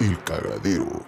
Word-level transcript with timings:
El 0.00 0.22
cagadero. 0.22 1.04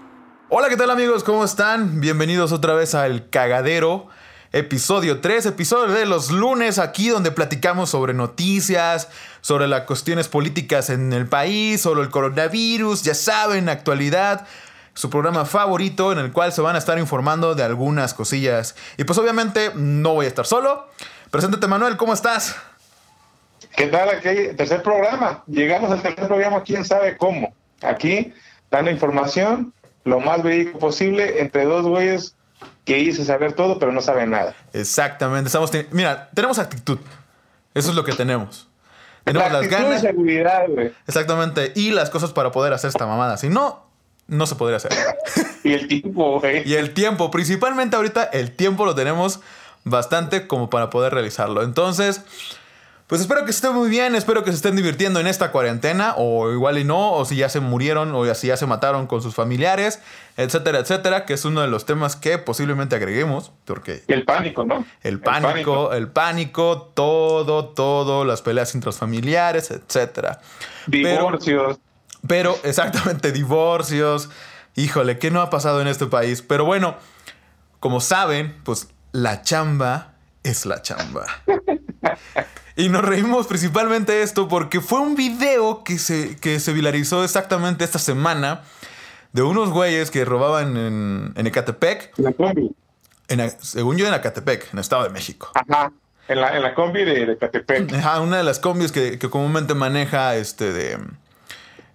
Hola, 0.49 0.69
¿qué 0.69 0.77
tal 0.77 0.91
amigos? 0.91 1.23
¿Cómo 1.23 1.45
están? 1.45 2.01
Bienvenidos 2.01 2.51
otra 2.51 2.75
vez 2.75 2.97
a 2.97 3.07
El 3.07 3.31
Cagadero, 3.31 4.09
episodio 4.51 5.21
3, 5.21 5.47
episodio 5.47 5.95
de 5.95 6.07
los 6.07 6.33
lunes, 6.33 6.81
aquí 6.81 7.09
donde 7.09 7.31
platicamos 7.31 7.91
sobre 7.91 8.15
noticias, 8.15 9.09
sobre 9.43 9.69
las 9.69 9.83
cuestiones 9.83 10.27
políticas 10.27 10.91
en 10.91 11.13
el 11.13 11.29
país, 11.29 11.81
sobre 11.81 12.03
el 12.03 12.11
coronavirus, 12.11 13.05
ya 13.05 13.15
saben, 13.15 13.69
actualidad, 13.69 14.49
su 14.95 15.09
programa 15.09 15.45
favorito 15.45 16.11
en 16.11 16.19
el 16.19 16.33
cual 16.33 16.53
se 16.53 16.61
van 16.61 16.75
a 16.75 16.79
estar 16.79 16.99
informando 16.99 17.55
de 17.55 17.63
algunas 17.63 18.13
cosillas. 18.13 18.75
Y 18.97 19.05
pues 19.05 19.17
obviamente 19.19 19.71
no 19.77 20.15
voy 20.15 20.25
a 20.25 20.29
estar 20.29 20.47
solo. 20.47 20.89
Preséntate 21.31 21.69
Manuel, 21.69 21.97
¿cómo 21.97 22.13
estás? 22.13 22.57
¿Qué 23.77 23.87
tal? 23.87 24.09
Aquí, 24.09 24.57
tercer 24.57 24.83
programa. 24.83 25.45
Llegamos 25.47 25.93
al 25.93 26.03
tercer 26.03 26.27
programa, 26.27 26.65
quién 26.65 26.85
sabe 26.85 27.17
cómo. 27.17 27.55
Aquí, 27.83 28.35
dando 28.71 28.91
información 28.91 29.73
lo 30.05 30.21
más 30.21 30.43
verídico 30.43 30.79
posible 30.79 31.41
entre 31.41 31.65
dos 31.65 31.87
güeyes 31.87 32.35
que 32.85 32.99
hice 32.99 33.25
saber 33.25 33.53
todo, 33.53 33.79
pero 33.79 33.93
no 33.93 34.01
saben 34.01 34.31
nada. 34.31 34.55
Exactamente. 34.73 35.49
Estamos 35.49 35.71
ten- 35.71 35.87
Mira, 35.91 36.31
tenemos 36.35 36.59
actitud. 36.59 36.99
Eso 37.75 37.91
es 37.91 37.95
lo 37.97 38.05
que 38.05 38.13
tenemos. 38.13 38.69
Tenemos 39.25 39.53
La 39.53 39.61
las 39.61 39.71
ganas. 39.71 40.01
seguridad, 40.01 40.63
güey. 40.69 40.93
Exactamente. 41.07 41.73
Y 41.77 41.91
las 41.91 42.11
cosas 42.11 42.33
para 42.33 42.51
poder 42.51 42.73
hacer 42.73 42.89
esta 42.89 43.07
mamada. 43.07 43.37
Si 43.37 43.49
no, 43.49 43.87
no 44.27 44.47
se 44.47 44.55
podría 44.57 44.79
hacer. 44.79 44.93
Y 45.63 45.75
el 45.75 45.89
tiempo, 45.89 46.41
güey. 46.41 46.67
Y 46.67 46.75
el 46.77 46.95
tiempo, 46.95 47.31
principalmente 47.31 47.95
ahorita, 47.95 48.25
el 48.25 48.51
tiempo 48.57 48.87
lo 48.87 48.95
tenemos 48.95 49.41
bastante 49.85 50.47
como 50.47 50.71
para 50.71 50.89
poder 50.89 51.13
realizarlo. 51.13 51.63
Entonces, 51.63 52.23
pues 53.11 53.21
espero 53.23 53.45
que 53.45 53.51
estén 53.51 53.75
muy 53.75 53.91
bien, 53.91 54.15
espero 54.15 54.45
que 54.45 54.53
se 54.53 54.57
estén 54.57 54.77
divirtiendo 54.77 55.19
en 55.19 55.27
esta 55.27 55.51
cuarentena, 55.51 56.15
o 56.17 56.53
igual 56.53 56.79
y 56.79 56.85
no, 56.85 57.13
o 57.15 57.25
si 57.25 57.35
ya 57.35 57.49
se 57.49 57.59
murieron, 57.59 58.15
o 58.15 58.33
si 58.37 58.47
ya 58.47 58.57
se 58.57 58.67
mataron 58.67 59.09
con 59.09 59.21
sus 59.21 59.35
familiares, 59.35 60.01
etcétera, 60.37 60.79
etcétera, 60.79 61.27
que 61.27 61.33
es 61.35 61.45
uno 61.45 61.61
de 61.61 61.67
los 61.67 61.87
temas 61.87 62.15
que 62.15 62.39
posiblemente 62.39 62.95
agreguemos, 62.95 63.51
porque 63.65 64.05
el 64.07 64.25
pánico, 64.25 64.65
¿no? 64.65 64.87
el 65.03 65.19
pánico, 65.19 65.93
el 65.93 66.07
pánico, 66.07 66.93
todo, 66.95 67.71
todo, 67.71 68.25
las 68.25 68.43
peleas 68.43 68.77
intrafamiliares, 68.77 69.73
etcétera. 69.73 70.41
Pero- 70.89 71.09
Divorcios. 71.09 71.81
pero 72.29 72.57
exactamente, 72.63 73.33
divorcios. 73.33 74.31
Híjole, 74.77 75.19
¿qué 75.19 75.33
no 75.33 75.41
ha 75.41 75.51
pasado 75.51 75.81
en 75.81 75.89
este 75.89 76.07
país? 76.07 76.43
Pero 76.43 76.65
bueno, 76.65 76.95
como 77.81 78.01
saben, 78.01 78.57
pues 78.63 78.87
la 79.11 79.43
chamba 79.43 80.13
es 80.45 80.65
la 80.65 80.81
chamba. 80.81 81.27
Y 82.81 82.89
nos 82.89 83.03
reímos 83.05 83.47
principalmente 83.47 84.13
de 84.13 84.23
esto 84.23 84.49
porque 84.49 84.81
fue 84.81 85.01
un 85.01 85.15
video 85.15 85.85
que 85.85 85.99
se, 85.99 86.37
que 86.37 86.59
se 86.61 86.73
viralizó 86.73 87.23
exactamente 87.23 87.85
esta 87.85 87.99
semana 87.99 88.63
de 89.33 89.43
unos 89.43 89.69
güeyes 89.69 90.11
que 90.11 90.25
robaban 90.25 90.77
en, 90.79 91.33
en 91.37 91.47
Ecatepec, 91.47 92.13
En 92.17 92.25
la 92.25 92.33
combi. 92.33 92.75
en, 93.29 93.51
según 93.61 93.99
yo 93.99 94.07
en 94.09 94.15
Ecatepec, 94.15 94.65
en 94.73 94.79
el 94.79 94.79
Estado 94.79 95.03
de 95.05 95.11
México. 95.11 95.51
Ajá. 95.55 95.93
En 96.27 96.41
la, 96.41 96.57
en 96.57 96.63
la 96.63 96.75
combi 96.75 97.05
de, 97.05 97.27
de 97.27 97.37
Catepec. 97.37 97.93
Ajá, 97.93 98.21
una 98.21 98.39
de 98.39 98.45
las 98.45 98.59
combis 98.61 98.93
que, 98.93 99.19
que 99.19 99.29
comúnmente 99.29 99.75
maneja 99.75 100.37
este 100.37 100.73
de 100.73 100.99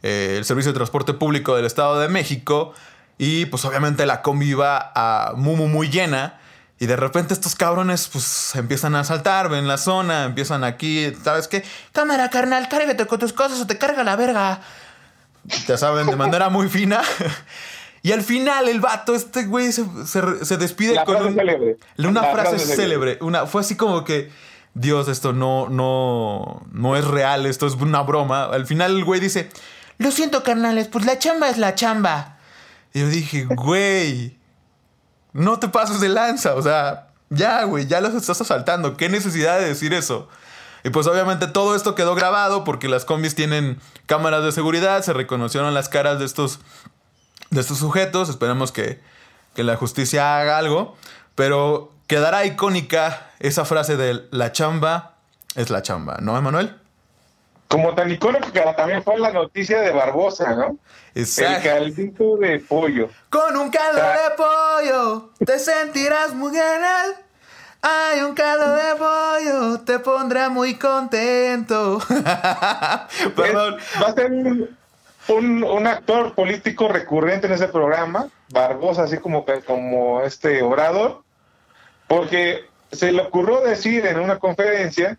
eh, 0.04 0.36
el 0.38 0.46
Servicio 0.46 0.72
de 0.72 0.76
Transporte 0.76 1.14
Público 1.14 1.56
del 1.56 1.66
Estado 1.66 2.00
de 2.00 2.10
México. 2.10 2.74
Y 3.18 3.46
pues 3.48 3.66
obviamente 3.66 4.06
la 4.06 4.22
combi 4.22 4.50
iba 4.50 4.92
a 4.94 5.34
muy, 5.36 5.56
muy, 5.56 5.68
muy 5.68 5.90
llena. 5.90 6.40
Y 6.78 6.88
de 6.88 6.96
repente 6.98 7.34
estos 7.34 7.56
cabrones 7.56 8.10
pues 8.12 8.54
empiezan 8.56 8.96
a 8.96 9.04
saltar, 9.06 9.48
ven 9.50 9.68
la 9.68 9.78
zona, 9.78 10.26
empiezan 10.26 10.64
aquí, 10.66 11.14
¿sabes 11.24 11.48
qué? 11.48 11.64
Cámara, 11.94 12.30
carnal, 12.30 12.68
cárgate 12.68 13.06
con 13.08 13.18
tus 13.20 13.32
cosas 13.32 13.60
o 13.62 13.68
te 13.68 13.78
carga 13.78 14.04
la 14.04 14.16
verga. 14.18 14.60
Ya 15.68 15.78
saben, 15.78 16.08
de 16.08 16.16
manera 16.16 16.50
muy 16.50 16.68
fina. 16.70 17.02
Y 18.02 18.12
al 18.12 18.22
final 18.22 18.68
el 18.68 18.82
vato, 18.82 19.16
este 19.16 19.46
güey, 19.46 19.72
se, 19.72 19.84
se- 20.06 20.46
se 20.46 20.58
despide 20.58 20.94
La 20.96 21.06
con 21.06 21.16
frase 21.16 21.30
un- 21.30 21.36
célebre. 21.36 21.78
una 21.98 22.22
La 22.22 22.32
frase, 22.34 22.50
frase 22.58 22.76
célebre. 22.76 23.18
Una, 23.22 23.46
fue 23.48 23.62
así 23.62 23.76
como 23.76 24.04
que, 24.04 24.32
Dios, 24.74 25.08
esto 25.08 25.34
no, 25.34 25.70
no, 25.70 26.62
no 26.72 26.96
es 26.98 27.06
real, 27.08 27.46
esto 27.46 27.66
es 27.68 27.74
una 27.76 28.02
broma. 28.02 28.44
Al 28.46 28.68
final 28.68 28.96
el 28.98 29.06
güey 29.06 29.20
dice, 29.22 29.50
lo 29.98 30.12
siento, 30.12 30.44
carnales, 30.44 30.88
pues 30.88 31.06
la 31.06 31.18
chamba 31.18 31.50
es 31.50 31.58
la 31.58 31.74
chamba. 31.74 32.38
Y 32.94 33.00
yo 33.00 33.08
dije, 33.08 33.46
güey, 33.46 34.38
no 35.36 35.60
te 35.60 35.68
pases 35.68 36.00
de 36.00 36.08
lanza, 36.08 36.56
o 36.56 36.62
sea, 36.62 37.10
ya, 37.30 37.66
güey, 37.66 37.88
ya 37.88 38.00
los 38.00 38.14
estás 38.14 38.40
asaltando. 38.40 38.96
¿Qué 38.96 39.10
necesidad 39.10 39.60
de 39.60 39.66
decir 39.66 39.94
eso? 39.94 40.30
Y 40.86 40.92
pues 40.92 41.08
obviamente 41.08 41.48
todo 41.48 41.76
esto 41.76 41.94
quedó 41.94 42.16
grabado 42.16 42.64
porque 42.64 42.88
las 42.88 43.04
combis 43.04 43.36
tienen 43.36 43.82
cámaras 44.06 44.46
de 44.46 44.54
seguridad, 44.54 45.04
se 45.04 45.12
reconocieron 45.12 45.74
las 45.74 45.90
caras 45.90 46.20
de 46.20 46.26
estos 46.26 46.60
de 47.50 47.60
estos 47.60 47.80
sujetos. 47.80 48.30
Esperemos 48.30 48.72
que, 48.72 49.02
que 49.56 49.64
la 49.64 49.76
justicia 49.76 50.40
haga 50.40 50.58
algo. 50.58 50.96
Pero 51.36 51.92
quedará 52.08 52.46
icónica 52.46 53.32
esa 53.40 53.66
frase 53.66 53.98
de 53.98 54.26
la 54.32 54.54
chamba 54.54 55.16
es 55.56 55.70
la 55.70 55.82
chamba, 55.82 56.18
¿no, 56.22 56.38
Emanuel? 56.38 56.76
Como 57.68 57.94
tan 57.96 58.12
icónico 58.12 58.52
que 58.52 58.62
también 58.78 59.04
fue 59.04 59.18
la 59.18 59.32
noticia 59.32 59.82
de 59.82 59.92
Barbosa, 59.92 60.56
¿no? 60.56 60.78
El 61.16 61.26
caldito 61.64 62.38
de 62.38 62.60
pollo. 62.60 63.10
Con 63.30 63.58
un 63.58 63.70
caldo 63.70 64.02
de 64.02 64.36
pollo 64.38 65.30
te 65.46 65.58
sentirás 65.60 66.34
muy 66.34 66.52
genial. 66.52 67.16
Hay 67.82 68.22
un 68.22 68.34
caldo 68.34 68.76
de 68.76 68.96
pollo, 68.96 69.80
te 69.82 70.00
pondrá 70.00 70.50
muy 70.50 70.76
contento. 70.76 72.00
Perdón. 73.36 73.78
Va 74.02 74.08
a 74.08 74.14
ser 74.14 74.32
un, 74.32 75.64
un- 75.64 75.88
actor 75.88 76.34
político 76.34 76.88
recurrente 76.88 77.48
en 77.48 77.54
ese 77.54 77.68
programa, 77.68 78.28
Barbosa, 78.50 79.04
así 79.04 79.18
como, 79.18 79.46
como 79.66 80.22
este 80.22 80.62
Obrador, 80.62 81.24
porque 82.08 82.66
se 82.92 83.12
le 83.12 83.22
ocurrió 83.22 83.62
decir 83.62 84.06
en 84.06 84.20
una 84.20 84.40
conferencia, 84.40 85.18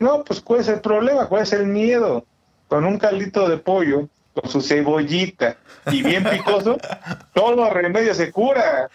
no, 0.00 0.24
pues 0.24 0.40
cuál 0.40 0.60
es 0.60 0.68
el 0.68 0.80
problema, 0.80 1.26
cuál 1.28 1.42
es 1.42 1.52
el 1.52 1.66
miedo, 1.66 2.24
con 2.68 2.84
un 2.84 2.98
caldito 2.98 3.48
de 3.48 3.58
pollo, 3.58 4.08
con 4.34 4.50
su 4.50 4.60
cebollita 4.60 5.56
y 5.90 6.02
bien 6.02 6.24
picoso, 6.24 6.76
todos 7.34 7.56
los 7.56 7.70
remedios 7.72 8.16
se 8.16 8.32
cura. 8.32 8.88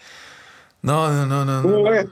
No, 0.82 1.10
no, 1.10 1.26
no, 1.26 1.44
no. 1.44 1.62
Tú, 1.62 1.82
ves, 1.84 2.06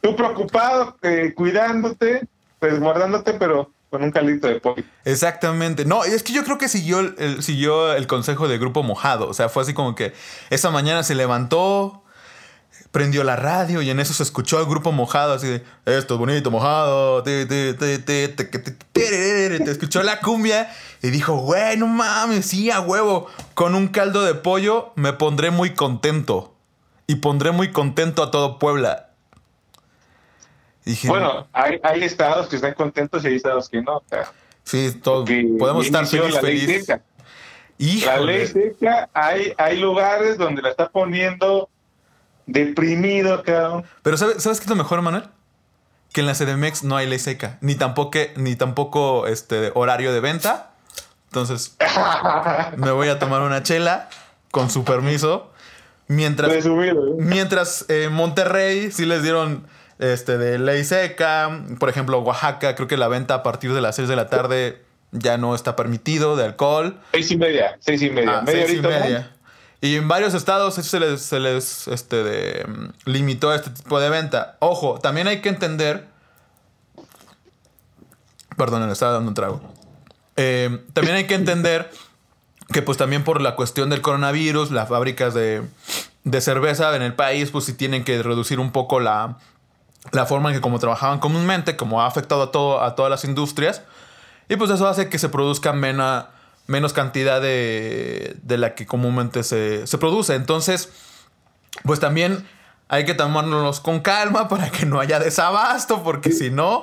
tú 0.00 0.16
preocupado, 0.16 0.96
eh, 1.02 1.32
cuidándote, 1.36 2.26
resguardándote, 2.60 3.34
pero 3.34 3.70
con 3.90 4.02
un 4.02 4.10
caldito 4.10 4.48
de 4.48 4.60
pollo. 4.60 4.82
Exactamente. 5.04 5.84
No, 5.84 6.02
es 6.04 6.22
que 6.22 6.32
yo 6.32 6.42
creo 6.44 6.58
que 6.58 6.68
siguió 6.68 6.98
el, 7.00 7.14
el- 7.18 7.42
siguió 7.42 7.92
el 7.92 8.06
consejo 8.06 8.48
de 8.48 8.58
Grupo 8.58 8.82
Mojado. 8.82 9.28
O 9.28 9.34
sea, 9.34 9.48
fue 9.48 9.62
así 9.62 9.74
como 9.74 9.94
que 9.94 10.12
esa 10.50 10.70
mañana 10.70 11.02
se 11.04 11.14
levantó, 11.14 12.02
prendió 12.96 13.24
la 13.24 13.36
radio 13.36 13.82
y 13.82 13.90
en 13.90 14.00
eso 14.00 14.14
se 14.14 14.22
escuchó 14.22 14.56
al 14.56 14.64
Grupo 14.64 14.90
Mojado 14.90 15.34
así 15.34 15.46
de 15.48 15.62
esto 15.84 16.14
es 16.14 16.18
bonito, 16.18 16.50
mojado. 16.50 17.22
Te, 17.22 17.44
te, 17.44 17.74
te, 17.74 17.98
te, 17.98 18.28
te, 18.28 18.48
te, 18.48 18.58
te, 18.58 18.70
te, 18.70 19.60
te 19.60 19.70
escuchó 19.70 20.02
la 20.02 20.18
cumbia 20.20 20.70
y 21.02 21.10
dijo, 21.10 21.36
güey, 21.36 21.76
no 21.76 21.88
mames, 21.88 22.46
sí, 22.46 22.70
a 22.70 22.80
huevo. 22.80 23.28
Con 23.52 23.74
un 23.74 23.88
caldo 23.88 24.24
de 24.24 24.32
pollo 24.32 24.92
me 24.94 25.12
pondré 25.12 25.50
muy 25.50 25.74
contento. 25.74 26.54
Y 27.06 27.16
pondré 27.16 27.50
muy 27.50 27.70
contento 27.70 28.22
a 28.22 28.30
todo 28.30 28.58
Puebla. 28.58 29.10
Dije, 30.86 31.08
Bueno, 31.08 31.48
hay, 31.52 31.78
hay 31.82 32.02
estados 32.02 32.48
que 32.48 32.56
están 32.56 32.72
contentos 32.72 33.22
y 33.24 33.26
hay 33.26 33.36
estados 33.36 33.68
que 33.68 33.82
no. 33.82 34.02
sí, 34.64 34.98
todo, 35.02 35.26
podemos 35.58 35.84
estar 35.84 36.06
feliz, 36.06 36.34
la 36.34 36.40
ley 36.40 36.60
seca. 36.60 37.02
La 38.06 38.20
ley 38.20 38.46
seca, 38.46 39.10
hay, 39.12 39.52
hay 39.58 39.76
lugares 39.76 40.38
donde 40.38 40.62
la 40.62 40.70
está 40.70 40.88
poniendo 40.88 41.68
deprimido, 42.46 43.42
cabrón. 43.42 43.84
Pero 44.02 44.16
¿sabes, 44.16 44.42
¿sabes 44.42 44.58
qué 44.58 44.64
es 44.64 44.70
lo 44.70 44.76
mejor, 44.76 45.02
Manuel? 45.02 45.24
Que 46.12 46.20
en 46.20 46.26
la 46.26 46.34
CDMX 46.34 46.84
no 46.84 46.96
hay 46.96 47.08
ley 47.08 47.18
seca, 47.18 47.58
ni 47.60 47.74
tampoco, 47.74 48.18
ni 48.36 48.56
tampoco 48.56 49.26
este, 49.26 49.72
horario 49.74 50.12
de 50.12 50.20
venta. 50.20 50.70
Entonces, 51.26 51.76
me 52.76 52.90
voy 52.92 53.08
a 53.08 53.18
tomar 53.18 53.42
una 53.42 53.62
chela 53.62 54.08
con 54.50 54.70
su 54.70 54.84
permiso. 54.84 55.52
Mientras, 56.08 56.50
Resumido, 56.52 57.08
¿eh? 57.08 57.14
mientras 57.18 57.84
en 57.88 58.12
Monterrey 58.12 58.92
sí 58.92 59.06
les 59.06 59.22
dieron 59.22 59.66
este, 59.98 60.38
de 60.38 60.58
ley 60.58 60.84
seca. 60.84 61.64
Por 61.78 61.88
ejemplo, 61.88 62.20
Oaxaca, 62.20 62.74
creo 62.76 62.86
que 62.86 62.96
la 62.96 63.08
venta 63.08 63.34
a 63.34 63.42
partir 63.42 63.74
de 63.74 63.80
las 63.80 63.96
6 63.96 64.08
de 64.08 64.16
la 64.16 64.28
tarde 64.28 64.86
ya 65.12 65.38
no 65.38 65.54
está 65.54 65.76
permitido 65.76 66.36
de 66.36 66.44
alcohol. 66.44 66.98
Seis 67.12 67.30
y 67.30 67.36
media, 67.36 67.76
seis 67.80 68.02
y 68.02 68.10
media. 68.10 68.38
Ah, 68.38 68.42
media 68.42 68.66
seis 68.66 68.78
y 68.78 68.82
media. 68.82 69.30
Y 69.80 69.96
en 69.96 70.08
varios 70.08 70.34
estados 70.34 70.74
se 70.74 71.00
les, 71.00 71.20
se 71.22 71.38
les 71.38 71.86
este, 71.88 72.22
de, 72.24 72.64
mm, 72.66 73.10
limitó 73.10 73.52
este 73.52 73.70
tipo 73.70 74.00
de 74.00 74.08
venta. 74.10 74.56
Ojo, 74.60 74.98
también 75.00 75.28
hay 75.28 75.40
que 75.42 75.48
entender. 75.50 76.06
Perdón, 78.56 78.86
le 78.86 78.92
estaba 78.92 79.12
dando 79.12 79.28
un 79.28 79.34
trago. 79.34 79.60
Eh, 80.36 80.82
también 80.92 81.16
hay 81.16 81.26
que 81.26 81.34
entender 81.34 81.90
que 82.72 82.82
pues 82.82 82.98
también 82.98 83.22
por 83.22 83.40
la 83.40 83.54
cuestión 83.54 83.90
del 83.90 84.00
coronavirus, 84.00 84.70
las 84.70 84.88
fábricas 84.88 85.34
de, 85.34 85.62
de 86.24 86.40
cerveza 86.40 86.94
en 86.96 87.02
el 87.02 87.14
país 87.14 87.50
pues 87.50 87.64
sí 87.64 87.74
tienen 87.74 88.02
que 88.04 88.22
reducir 88.22 88.58
un 88.58 88.72
poco 88.72 88.98
la, 88.98 89.38
la 90.12 90.26
forma 90.26 90.48
en 90.50 90.56
que 90.56 90.60
como 90.60 90.78
trabajaban 90.78 91.18
comúnmente, 91.20 91.76
como 91.76 92.02
ha 92.02 92.06
afectado 92.06 92.42
a, 92.42 92.50
todo, 92.50 92.82
a 92.82 92.94
todas 92.94 93.10
las 93.10 93.24
industrias. 93.24 93.82
Y 94.48 94.56
pues 94.56 94.70
eso 94.70 94.88
hace 94.88 95.08
que 95.08 95.18
se 95.18 95.28
produzca 95.28 95.72
mena- 95.72 96.30
menos 96.66 96.92
cantidad 96.92 97.40
de, 97.40 98.36
de 98.42 98.58
la 98.58 98.74
que 98.74 98.86
comúnmente 98.86 99.42
se, 99.42 99.86
se 99.86 99.98
produce. 99.98 100.34
Entonces, 100.34 100.90
pues 101.84 102.00
también 102.00 102.46
hay 102.88 103.04
que 103.04 103.14
tomárnoslos 103.14 103.80
con 103.80 104.00
calma 104.00 104.48
para 104.48 104.70
que 104.70 104.86
no 104.86 105.00
haya 105.00 105.18
desabasto, 105.18 106.02
porque 106.02 106.32
si 106.32 106.50
no. 106.50 106.82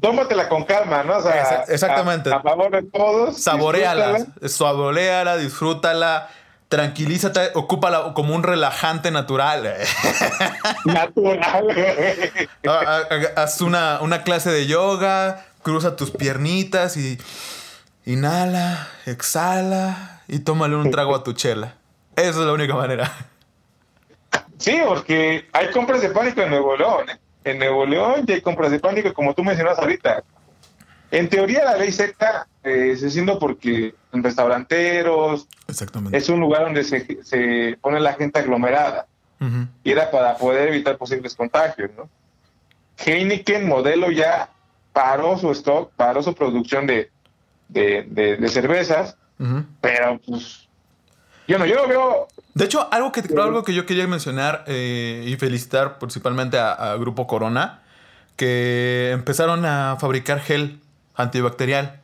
Tómatela 0.00 0.48
con 0.48 0.64
calma, 0.64 1.02
¿no? 1.02 1.18
O 1.18 1.22
sea, 1.22 1.64
exactamente. 1.68 2.32
A, 2.32 2.40
favor 2.40 2.70
de 2.70 2.82
todos. 2.82 3.40
Saboreala, 3.42 4.26
saboreala, 4.46 5.36
disfrútala, 5.36 6.28
tranquilízate, 6.68 7.50
ocúpala 7.54 8.12
como 8.14 8.34
un 8.34 8.42
relajante 8.42 9.10
natural. 9.10 9.74
Natural. 10.84 11.66
Haz 13.36 13.60
una, 13.60 14.00
una 14.00 14.22
clase 14.22 14.50
de 14.50 14.66
yoga, 14.66 15.44
cruza 15.62 15.96
tus 15.96 16.10
piernitas 16.10 16.96
y 16.96 17.18
inhala, 18.06 18.88
exhala 19.06 20.22
y 20.28 20.40
tómale 20.40 20.76
un 20.76 20.90
trago 20.90 21.14
a 21.14 21.22
tu 21.22 21.32
chela. 21.32 21.74
Esa 22.16 22.28
es 22.30 22.36
la 22.36 22.52
única 22.52 22.74
manera. 22.74 23.10
Sí, 24.58 24.78
porque 24.86 25.46
hay 25.52 25.70
compras 25.70 26.00
de 26.00 26.10
pánico 26.10 26.40
en 26.40 26.50
Nuevo 26.50 26.76
León. 26.76 27.10
¿eh? 27.10 27.18
En 27.44 27.58
Nuevo 27.58 27.84
León 27.84 28.24
ya 28.26 28.34
hay 28.34 28.40
compras 28.40 28.70
de 28.70 28.78
pánico, 28.78 29.12
como 29.12 29.34
tú 29.34 29.44
mencionas 29.44 29.78
ahorita. 29.78 30.22
En 31.10 31.28
teoría 31.28 31.64
la 31.64 31.76
ley 31.76 31.92
seca 31.92 32.46
eh, 32.62 32.96
se 32.96 33.10
siendo 33.10 33.38
porque 33.38 33.94
en 34.12 34.22
restauranteros 34.22 35.46
Exactamente. 35.68 36.16
es 36.16 36.28
un 36.28 36.40
lugar 36.40 36.62
donde 36.64 36.82
se, 36.82 37.22
se 37.22 37.78
pone 37.80 38.00
la 38.00 38.14
gente 38.14 38.38
aglomerada 38.38 39.06
y 39.82 39.92
era 39.92 40.10
para 40.10 40.38
poder 40.38 40.68
evitar 40.68 40.96
posibles 40.96 41.34
contagios, 41.34 41.90
¿no? 41.98 42.08
Heineken 42.96 43.68
modelo 43.68 44.10
ya 44.10 44.48
paró 44.94 45.36
su 45.36 45.50
stock, 45.50 45.92
paró 45.96 46.22
su 46.22 46.34
producción 46.34 46.86
de, 46.86 47.10
de, 47.68 48.04
de, 48.08 48.48
cervezas, 48.48 49.16
pero 49.80 50.20
pues 50.24 50.68
yo 51.46 51.58
no, 51.58 51.66
yo 51.66 51.74
lo 51.76 51.88
veo. 51.88 52.28
De 52.54 52.64
hecho, 52.64 52.88
algo 52.92 53.12
que, 53.12 53.22
algo 53.40 53.64
que 53.64 53.74
yo 53.74 53.84
quería 53.86 54.06
mencionar 54.06 54.64
eh, 54.66 55.24
y 55.26 55.36
felicitar 55.36 55.98
principalmente 55.98 56.58
a, 56.58 56.96
Grupo 56.96 57.26
Corona, 57.26 57.82
que 58.36 59.10
empezaron 59.12 59.64
a 59.64 59.96
fabricar 60.00 60.40
gel 60.40 60.80
antibacterial 61.14 62.00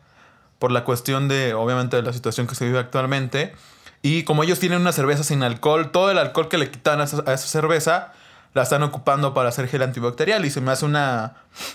por 0.59 0.71
la 0.73 0.85
cuestión 0.85 1.29
de, 1.29 1.55
obviamente, 1.55 1.97
de 1.97 2.03
la 2.03 2.12
situación 2.12 2.47
que 2.47 2.55
se 2.55 2.67
vive 2.67 2.79
actualmente. 2.79 3.55
Y 4.03 4.25
como 4.25 4.43
ellos 4.43 4.59
tienen 4.59 4.81
una 4.81 4.93
cerveza 4.93 5.25
sin 5.25 5.43
alcohol, 5.43 5.91
todo 5.91 6.11
el 6.11 6.19
alcohol 6.19 6.49
que 6.49 6.59
le 6.59 6.71
quitan 6.71 7.01
a 7.01 7.05
esa, 7.05 7.37
cerveza 7.37 8.12
la 8.55 8.62
están 8.62 8.82
ocupando 8.82 9.32
para 9.32 9.49
hacer 9.49 9.69
gel 9.69 9.82
antibacterial 9.82 10.44
y 10.44 10.50
se 10.50 10.61
me 10.61 10.73
hace 10.73 10.85
una, 10.85 11.35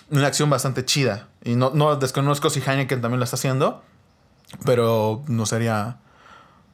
una 0.10 0.27
acción 0.27 0.50
bastante 0.50 0.83
chida. 0.83 1.27
Y 1.44 1.56
no, 1.56 1.72
no 1.74 1.95
desconozco 1.95 2.50
si 2.50 2.62
Heineken 2.62 3.01
también 3.01 3.19
la 3.19 3.25
está 3.25 3.36
haciendo, 3.36 3.83
pero 4.66 5.24
no 5.27 5.45
sería 5.45 5.98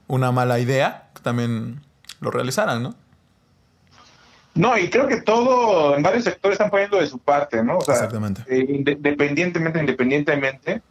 una 0.08 0.32
mala 0.32 0.60
idea 0.60 1.10
que 1.16 1.22
también 1.22 1.82
lo 2.20 2.32
realizaran, 2.32 2.84
¿no? 2.84 2.96
No, 4.54 4.78
y 4.78 4.90
creo 4.90 5.08
que 5.08 5.22
todo, 5.22 5.96
en 5.96 6.04
varios 6.04 6.26
sectores 6.26 6.56
están 6.56 6.70
poniendo 6.70 6.98
de 6.98 7.08
su 7.08 7.20
parte, 7.20 7.64
¿no? 7.64 7.78
O 7.78 7.82
sea, 7.82 7.96
Exactamente. 7.96 8.44
Eh, 8.48 8.66
independientemente, 8.70 9.80
independientemente, 9.80 10.82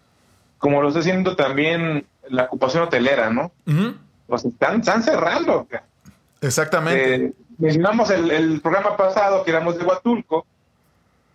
como 0.57 0.81
lo 0.81 0.89
está 0.89 1.01
haciendo 1.01 1.37
también 1.37 2.07
la 2.29 2.45
ocupación 2.45 2.85
hotelera, 2.85 3.31
¿no? 3.31 3.53
O 4.29 4.39
sea, 4.39 4.51
están, 4.51 4.81
están 4.81 5.03
cerrando. 5.03 5.67
Exactamente. 6.41 7.15
Eh, 7.17 7.33
mencionamos 7.61 8.11
el, 8.11 8.31
el, 8.31 8.61
programa 8.61 8.97
pasado 8.97 9.45
que 9.45 9.51
éramos 9.51 9.79
de 9.79 9.85
Huatulco 9.85 10.47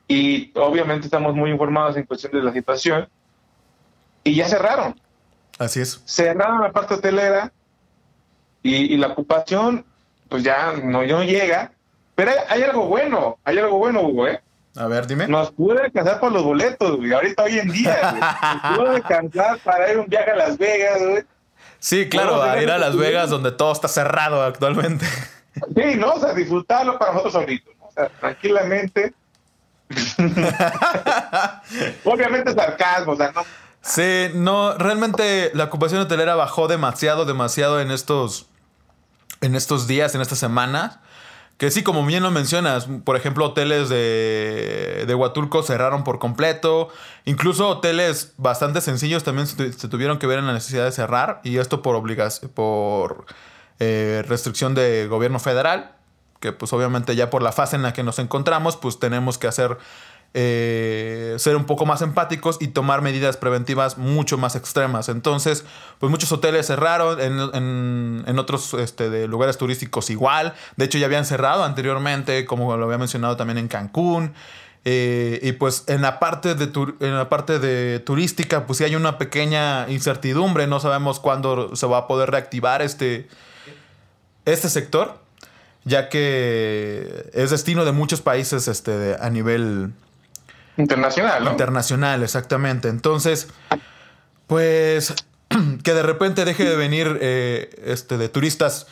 y 0.08 0.52
obviamente 0.56 1.08
estamos 1.08 1.36
muy 1.36 1.52
informados 1.52 1.96
en 1.98 2.04
cuestión 2.04 2.34
de 2.34 2.44
la 2.44 2.52
situación 2.52 3.08
y 4.24 4.36
ya 4.36 4.48
cerraron. 4.48 5.00
Así 5.58 5.80
es. 5.80 6.02
Cerraron 6.06 6.62
la 6.62 6.72
parte 6.72 6.96
hotelera 6.96 7.52
y, 8.62 8.98
la 8.98 9.08
ocupación, 9.08 9.86
pues 10.28 10.44
ya 10.44 10.74
no, 10.84 11.06
no 11.06 11.24
llega. 11.24 11.72
Pero 12.16 12.32
hay, 12.50 12.64
algo 12.64 12.88
bueno, 12.88 13.38
hay 13.44 13.60
algo 13.60 13.78
bueno, 13.78 14.02
Hugo, 14.02 14.28
¿eh? 14.28 14.42
A 14.76 14.88
ver, 14.88 15.06
dime. 15.06 15.28
Nos 15.28 15.52
pudo 15.52 15.82
alcanzar 15.82 16.20
por 16.20 16.32
los 16.32 16.44
boletos, 16.44 16.98
güey, 16.98 17.14
ahorita 17.14 17.44
hoy 17.44 17.60
en 17.60 17.70
día, 17.70 17.98
güey. 18.12 18.22
Nos 18.22 18.78
pudo 18.78 18.92
alcanzar 18.96 19.60
para 19.60 19.92
ir 19.92 20.00
un 20.00 20.08
viaje 20.08 20.32
a 20.32 20.36
Las 20.36 20.58
Vegas, 20.58 21.00
güey. 21.00 21.24
Sí, 21.80 22.10
claro, 22.10 22.42
a 22.42 22.62
ir 22.62 22.72
a 22.72 22.78
Las 22.78 22.98
Vegas 22.98 23.30
donde 23.30 23.52
todo 23.52 23.72
está 23.72 23.88
cerrado 23.88 24.42
actualmente. 24.42 25.06
Sí, 25.76 25.96
¿no? 25.98 26.14
O 26.14 26.20
sea, 26.20 26.34
disfrutarlo 26.34 27.00
para 27.00 27.14
nosotros 27.14 27.36
ahorita, 27.36 27.72
¿no? 27.80 27.86
O 27.86 27.92
sea, 27.92 28.10
tranquilamente. 28.20 29.14
Obviamente 32.04 32.54
sarcasmo, 32.54 33.14
o 33.14 33.16
sea, 33.16 33.32
no. 33.32 33.44
Sí, 33.82 34.30
no, 34.34 34.78
realmente 34.78 35.52
la 35.54 35.66
ocupación 35.66 36.02
hotelera 36.02 36.36
bajó 36.36 36.68
demasiado, 36.68 37.26
demasiado 37.26 37.80
en 37.80 37.92
estos 37.92 38.48
en 39.42 39.56
estos 39.56 39.88
días, 39.88 40.16
en 40.16 40.22
estas 40.22 40.40
semanas. 40.40 41.00
Que 41.58 41.72
sí, 41.72 41.84
como 41.84 42.06
bien 42.06 42.22
lo 42.22 42.32
mencionas, 42.32 42.88
por 43.06 43.16
ejemplo, 43.16 43.46
hoteles 43.46 43.88
de, 43.88 45.06
de 45.08 45.16
Huatulco 45.16 45.64
cerraron 45.64 46.04
por 46.04 46.20
completo. 46.20 46.90
Incluso 47.24 47.70
hoteles 47.70 48.34
bastante 48.38 48.82
sencillos 48.82 49.24
también 49.24 49.48
se, 49.48 49.72
tuvieron 49.88 50.20
que 50.20 50.28
ver 50.28 50.40
en 50.40 50.48
la 50.48 50.54
necesidad 50.54 50.84
de 50.84 50.92
cerrar. 50.92 51.40
Y 51.44 51.58
esto 51.58 51.82
por 51.82 51.96
obligación, 51.96 52.52
por 52.52 53.26
eh, 53.80 54.24
restricción 54.28 54.76
de 54.76 55.08
gobierno 55.08 55.40
federal. 55.40 55.96
Que 56.40 56.52
pues 56.52 56.74
obviamente 56.74 57.16
ya 57.16 57.30
por 57.30 57.42
la 57.42 57.52
fase 57.52 57.76
en 57.76 57.82
la 57.82 57.94
que 57.94 58.04
nos 58.04 58.20
encontramos, 58.20 58.76
pues 58.78 59.00
tenemos 59.00 59.38
que 59.38 59.48
hacer 59.48 59.78
eh, 60.38 61.36
ser 61.38 61.56
un 61.56 61.64
poco 61.64 61.86
más 61.86 62.02
empáticos 62.02 62.58
y 62.60 62.68
tomar 62.68 63.02
medidas 63.02 63.38
preventivas 63.38 63.98
mucho 63.98 64.38
más 64.38 64.58
extremas. 64.58 65.08
Entonces, 65.08 65.64
pues 65.98 66.12
muchos 66.12 66.30
hoteles 66.34 66.68
cerraron, 66.68 67.22
en, 67.22 68.38
otros 68.38 68.74
este, 68.74 69.30
lugares 69.30 69.58
turísticos 69.58 70.10
igual. 70.10 70.54
De 70.76 70.84
hecho, 70.84 70.98
ya 70.98 71.06
habían 71.06 71.24
cerrado 71.24 71.64
anteriormente, 71.64 72.44
como 72.44 72.76
lo 72.76 72.84
había 72.84 72.98
mencionado 72.98 73.38
también 73.38 73.60
en 73.60 73.70
Cancún. 73.70 74.34
Eh, 74.84 75.40
y 75.42 75.54
pues 75.54 75.86
en 75.88 76.02
la 76.02 76.20
parte 76.20 76.54
de 76.54 76.70
en 77.00 77.16
la 77.16 77.30
parte 77.30 77.58
de 77.58 78.00
turística, 78.00 78.68
pues 78.68 78.80
sí 78.80 78.84
hay 78.84 78.98
una 78.98 79.18
pequeña 79.18 79.90
incertidumbre. 79.90 80.68
No 80.68 80.82
sabemos 80.82 81.22
cuándo 81.22 81.78
se 81.78 81.88
va 81.88 82.00
a 82.00 82.08
poder 82.08 82.32
reactivar 82.32 82.82
este, 82.82 83.30
este 84.46 84.70
sector, 84.70 85.20
ya 85.84 86.10
que 86.10 87.30
es 87.34 87.52
destino 87.52 87.86
de 87.86 87.92
muchos 87.92 88.22
países 88.22 88.68
este, 88.68 89.18
a 89.20 89.30
nivel 89.30 89.94
Internacional, 90.78 91.44
¿no? 91.44 91.52
Internacional, 91.52 92.24
exactamente. 92.24 92.90
Entonces, 92.90 93.48
pues 94.48 95.14
que 95.84 95.94
de 95.94 96.04
repente 96.04 96.44
deje 96.44 96.66
de 96.66 96.76
venir 96.76 97.18
eh, 97.22 97.70
este, 97.86 98.18
de 98.18 98.30
turistas 98.30 98.88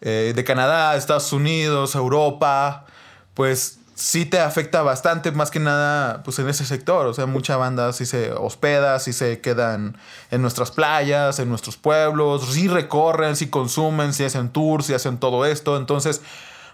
eh, 0.00 0.32
de 0.34 0.44
Canadá, 0.44 0.96
Estados 0.96 1.32
Unidos, 1.32 1.94
Europa, 1.94 2.86
pues 3.34 3.78
sí 3.94 4.26
te 4.26 4.40
afecta 4.40 4.82
bastante, 4.82 5.30
más 5.32 5.50
que 5.50 5.60
nada, 5.60 6.22
pues 6.22 6.38
en 6.38 6.48
ese 6.48 6.64
sector. 6.64 7.06
O 7.06 7.14
sea, 7.14 7.26
mucha 7.26 7.56
banda 7.56 7.92
sí 7.92 8.06
se 8.06 8.32
hospeda, 8.32 8.98
sí 8.98 9.12
se 9.12 9.40
quedan 9.40 9.96
en 10.30 10.42
nuestras 10.42 10.70
playas, 10.70 11.38
en 11.38 11.48
nuestros 11.48 11.76
pueblos, 11.76 12.44
sí 12.52 12.68
recorren, 12.68 13.36
sí 13.36 13.48
consumen, 13.48 14.12
sí 14.12 14.24
hacen 14.24 14.50
tours, 14.50 14.86
sí 14.86 14.94
hacen 14.94 15.18
todo 15.18 15.46
esto. 15.46 15.76
Entonces, 15.76 16.22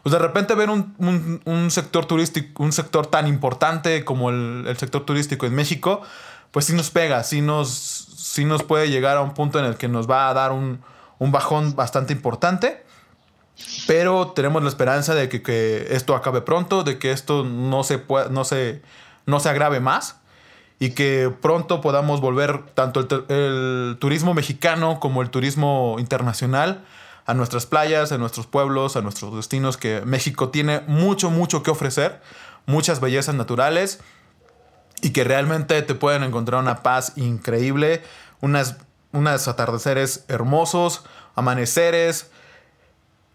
pues 0.02 0.12
de 0.12 0.18
repente 0.18 0.54
ver 0.54 0.70
un, 0.70 1.68
sector 1.70 2.06
turístico, 2.06 2.62
un 2.62 2.72
sector 2.72 3.06
tan 3.06 3.26
importante 3.26 4.04
como 4.04 4.30
el, 4.30 4.74
sector 4.78 5.04
turístico 5.04 5.46
en 5.46 5.54
México, 5.54 6.02
pues 6.50 6.64
sí 6.66 6.72
nos 6.72 6.90
pega, 6.90 7.22
sí 7.22 7.42
nos, 7.42 8.36
nos 8.38 8.62
puede 8.62 8.88
llegar 8.88 9.18
a 9.18 9.20
un 9.20 9.34
punto 9.34 9.58
en 9.58 9.66
el 9.66 9.76
que 9.76 9.88
nos 9.88 10.08
va 10.10 10.28
a 10.28 10.34
dar 10.34 10.52
un, 10.52 10.82
bajón 11.18 11.76
bastante 11.76 12.14
importante. 12.14 12.82
Pero 13.86 14.28
tenemos 14.28 14.62
la 14.62 14.68
esperanza 14.68 15.14
de 15.14 15.28
que, 15.28 15.88
esto 15.90 16.14
acabe 16.14 16.40
pronto, 16.40 16.84
de 16.84 16.98
que 16.98 17.12
esto 17.12 17.44
no 17.44 17.82
se, 17.82 18.04
no 18.30 18.44
se, 18.44 18.82
no 19.26 19.40
se 19.40 19.48
agrave 19.48 19.80
más 19.80 20.16
y 20.78 20.90
que 20.90 21.32
pronto 21.42 21.80
podamos 21.82 22.20
volver 22.20 22.64
tanto 22.74 23.06
el 23.28 23.98
turismo 24.00 24.32
mexicano 24.32 24.98
como 24.98 25.22
el 25.22 25.30
turismo 25.30 25.96
internacional 25.98 26.84
a 27.26 27.34
nuestras 27.34 27.66
playas, 27.66 28.12
a 28.12 28.18
nuestros 28.18 28.46
pueblos, 28.46 28.96
a 28.96 29.02
nuestros 29.02 29.36
destinos, 29.36 29.76
que 29.76 30.00
México 30.00 30.48
tiene 30.48 30.80
mucho, 30.86 31.30
mucho 31.30 31.62
que 31.62 31.70
ofrecer, 31.70 32.20
muchas 32.66 33.00
bellezas 33.00 33.34
naturales 33.34 34.00
y 35.02 35.10
que 35.10 35.22
realmente 35.22 35.80
te 35.82 35.94
pueden 35.94 36.22
encontrar 36.22 36.62
una 36.62 36.82
paz 36.82 37.12
increíble, 37.16 38.02
unas, 38.40 38.76
unos 39.12 39.48
atardeceres 39.48 40.24
hermosos, 40.28 41.04
amaneceres, 41.34 42.30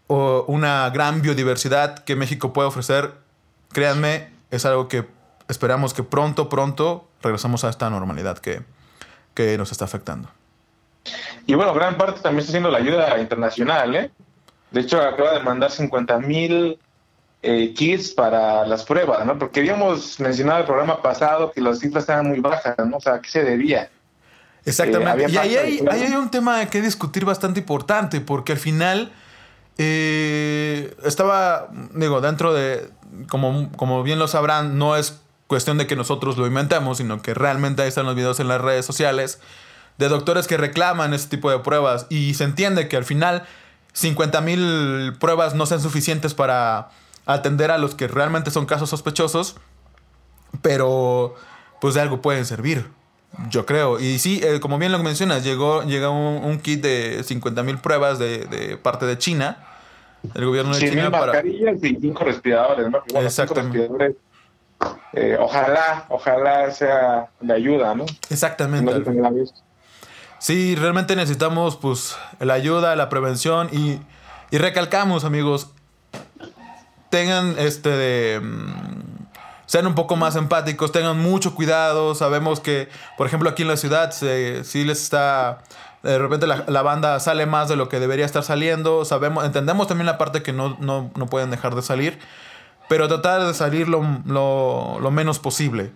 o 0.06 0.44
una 0.48 0.88
gran 0.90 1.22
biodiversidad 1.22 1.98
que 2.04 2.16
México 2.16 2.52
puede 2.52 2.68
ofrecer. 2.68 3.14
Créanme, 3.72 4.30
es 4.50 4.64
algo 4.64 4.88
que 4.88 5.06
esperamos 5.48 5.94
que 5.94 6.02
pronto, 6.02 6.48
pronto 6.48 7.08
regresemos 7.22 7.64
a 7.64 7.70
esta 7.70 7.90
normalidad 7.90 8.38
que, 8.38 8.62
que 9.34 9.56
nos 9.58 9.72
está 9.72 9.84
afectando. 9.84 10.28
Y 11.46 11.54
bueno, 11.54 11.72
gran 11.74 11.96
parte 11.96 12.20
también 12.20 12.40
está 12.40 12.50
haciendo 12.50 12.70
la 12.70 12.78
ayuda 12.78 13.18
internacional, 13.20 13.94
¿eh? 13.94 14.10
De 14.70 14.80
hecho, 14.80 15.00
acaba 15.00 15.32
de 15.34 15.40
mandar 15.40 15.70
50 15.70 16.18
mil 16.18 16.78
eh, 17.42 17.72
kits 17.74 18.10
para 18.10 18.66
las 18.66 18.84
pruebas, 18.84 19.24
¿no? 19.24 19.38
Porque 19.38 19.60
habíamos 19.60 20.18
mencionado 20.18 20.60
el 20.60 20.66
programa 20.66 21.00
pasado 21.00 21.52
que 21.52 21.60
las 21.60 21.78
cifras 21.78 22.02
estaban 22.02 22.26
muy 22.26 22.40
bajas, 22.40 22.74
¿no? 22.84 22.96
O 22.96 23.00
sea, 23.00 23.14
¿a 23.14 23.20
qué 23.20 23.30
se 23.30 23.44
debía? 23.44 23.88
Exactamente. 24.64 25.26
Eh, 25.26 25.30
y 25.30 25.36
hay, 25.36 25.56
ahí 25.56 26.02
hay 26.02 26.12
un 26.14 26.30
tema 26.30 26.66
que 26.66 26.82
discutir 26.82 27.24
bastante 27.24 27.60
importante, 27.60 28.20
porque 28.20 28.52
al 28.52 28.58
final 28.58 29.12
eh, 29.78 30.96
estaba, 31.04 31.68
digo, 31.92 32.20
dentro 32.20 32.52
de, 32.52 32.90
como, 33.28 33.70
como 33.72 34.02
bien 34.02 34.18
lo 34.18 34.28
sabrán, 34.28 34.78
no 34.78 34.96
es 34.96 35.20
cuestión 35.46 35.78
de 35.78 35.86
que 35.86 35.96
nosotros 35.96 36.36
lo 36.36 36.46
inventemos, 36.46 36.98
sino 36.98 37.22
que 37.22 37.34
realmente 37.34 37.82
ahí 37.82 37.88
están 37.88 38.06
los 38.06 38.14
videos 38.14 38.40
en 38.40 38.48
las 38.48 38.60
redes 38.60 38.84
sociales 38.84 39.40
de 39.98 40.08
doctores 40.08 40.46
que 40.46 40.56
reclaman 40.56 41.14
ese 41.14 41.28
tipo 41.28 41.50
de 41.50 41.58
pruebas. 41.58 42.06
Y 42.08 42.34
se 42.34 42.44
entiende 42.44 42.88
que 42.88 42.96
al 42.96 43.04
final 43.04 43.44
50 43.92 44.40
mil 44.40 45.16
pruebas 45.18 45.54
no 45.54 45.66
sean 45.66 45.80
suficientes 45.80 46.34
para 46.34 46.90
atender 47.26 47.70
a 47.70 47.78
los 47.78 47.94
que 47.94 48.08
realmente 48.08 48.50
son 48.50 48.66
casos 48.66 48.90
sospechosos, 48.90 49.56
pero 50.62 51.34
pues 51.80 51.94
de 51.94 52.00
algo 52.00 52.20
pueden 52.20 52.44
servir, 52.44 52.88
yo 53.50 53.66
creo. 53.66 54.00
Y 54.00 54.18
sí, 54.18 54.40
eh, 54.42 54.60
como 54.60 54.78
bien 54.78 54.92
lo 54.92 54.98
mencionas, 54.98 55.44
llegó, 55.44 55.82
llega 55.82 56.10
un, 56.10 56.44
un 56.44 56.58
kit 56.58 56.82
de 56.82 57.22
50 57.22 57.62
mil 57.62 57.78
pruebas 57.78 58.18
de, 58.18 58.46
de 58.46 58.76
parte 58.76 59.06
de 59.06 59.18
China, 59.18 59.58
del 60.22 60.46
gobierno 60.46 60.72
de 60.74 60.80
100 60.80 60.90
China, 60.92 61.10
para... 61.10 61.26
mascarillas 61.26 61.82
y 61.82 61.96
cinco 61.96 62.24
respiradores, 62.24 62.86
¿no? 62.86 62.90
Bueno, 62.90 63.04
cinco 63.08 63.20
Exactamente. 63.20 63.78
respiradores. 63.78 64.16
Eh, 65.12 65.36
ojalá, 65.40 66.04
ojalá 66.08 66.70
sea 66.70 67.28
de 67.40 67.54
ayuda, 67.54 67.94
¿no? 67.94 68.04
Exactamente. 68.28 69.10
No. 69.10 69.30
Sí, 70.38 70.74
realmente 70.74 71.16
necesitamos 71.16 71.76
pues 71.76 72.16
la 72.40 72.54
ayuda, 72.54 72.94
la 72.94 73.08
prevención 73.08 73.68
y, 73.72 73.98
y 74.50 74.58
recalcamos 74.58 75.24
amigos, 75.24 75.70
tengan 77.08 77.54
este 77.58 77.88
de... 77.88 78.40
sean 79.66 79.86
un 79.86 79.94
poco 79.94 80.16
más 80.16 80.36
empáticos, 80.36 80.92
tengan 80.92 81.18
mucho 81.18 81.54
cuidado, 81.54 82.14
sabemos 82.14 82.60
que 82.60 82.88
por 83.18 83.26
ejemplo 83.26 83.50
aquí 83.50 83.62
en 83.62 83.68
la 83.68 83.76
ciudad 83.76 84.10
se, 84.12 84.64
sí 84.64 84.84
les 84.84 85.02
está... 85.02 85.58
De 86.02 86.18
repente 86.18 86.46
la, 86.46 86.64
la 86.68 86.82
banda 86.82 87.18
sale 87.18 87.46
más 87.46 87.68
de 87.68 87.74
lo 87.74 87.88
que 87.88 87.98
debería 87.98 88.24
estar 88.24 88.44
saliendo, 88.44 89.04
sabemos, 89.04 89.44
entendemos 89.44 89.88
también 89.88 90.06
la 90.06 90.18
parte 90.18 90.42
que 90.42 90.52
no, 90.52 90.76
no, 90.78 91.10
no 91.16 91.26
pueden 91.26 91.50
dejar 91.50 91.74
de 91.74 91.82
salir, 91.82 92.20
pero 92.88 93.08
tratar 93.08 93.44
de 93.44 93.54
salir 93.54 93.88
lo, 93.88 94.04
lo, 94.24 95.00
lo 95.00 95.10
menos 95.10 95.40
posible. 95.40 95.90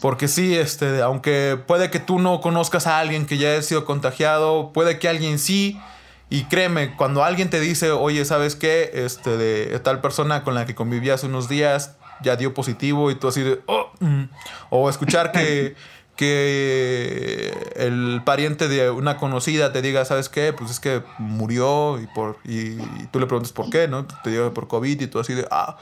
Porque 0.00 0.26
sí, 0.26 0.56
este, 0.56 1.00
aunque 1.00 1.56
puede 1.64 1.90
que 1.90 2.00
tú 2.00 2.18
no 2.18 2.40
conozcas 2.40 2.88
a 2.88 2.98
alguien 2.98 3.24
que 3.24 3.38
ya 3.38 3.50
haya 3.52 3.62
sido 3.62 3.84
contagiado, 3.84 4.72
puede 4.72 4.98
que 4.98 5.08
alguien 5.08 5.38
sí. 5.38 5.80
Y 6.28 6.44
créeme, 6.44 6.96
cuando 6.96 7.22
alguien 7.22 7.48
te 7.48 7.60
dice, 7.60 7.92
oye, 7.92 8.24
¿sabes 8.24 8.56
qué? 8.56 8.90
Este, 8.94 9.36
de 9.36 9.78
tal 9.78 10.00
persona 10.00 10.42
con 10.42 10.54
la 10.54 10.66
que 10.66 10.74
conviví 10.74 11.10
hace 11.10 11.26
unos 11.26 11.48
días 11.48 11.96
ya 12.24 12.36
dio 12.36 12.54
positivo 12.54 13.10
y 13.10 13.14
tú 13.14 13.28
así 13.28 13.42
de, 13.42 13.60
oh, 13.66 13.90
mm". 14.00 14.24
o 14.70 14.90
escuchar 14.90 15.30
que, 15.30 15.76
que 16.16 17.52
el 17.76 18.22
pariente 18.24 18.68
de 18.68 18.90
una 18.90 19.16
conocida 19.16 19.72
te 19.72 19.82
diga, 19.82 20.04
¿sabes 20.04 20.28
qué? 20.28 20.52
Pues 20.52 20.70
es 20.70 20.80
que 20.80 21.02
murió 21.18 22.00
y, 22.00 22.06
por, 22.08 22.38
y, 22.44 22.80
y 22.80 23.08
tú 23.12 23.20
le 23.20 23.26
preguntas 23.26 23.52
por 23.52 23.70
qué, 23.70 23.86
¿no? 23.86 24.06
Te 24.06 24.30
dio 24.30 24.52
por 24.52 24.66
COVID 24.66 25.00
y 25.00 25.06
tú 25.06 25.20
así 25.20 25.34
de, 25.34 25.46
ah. 25.50 25.76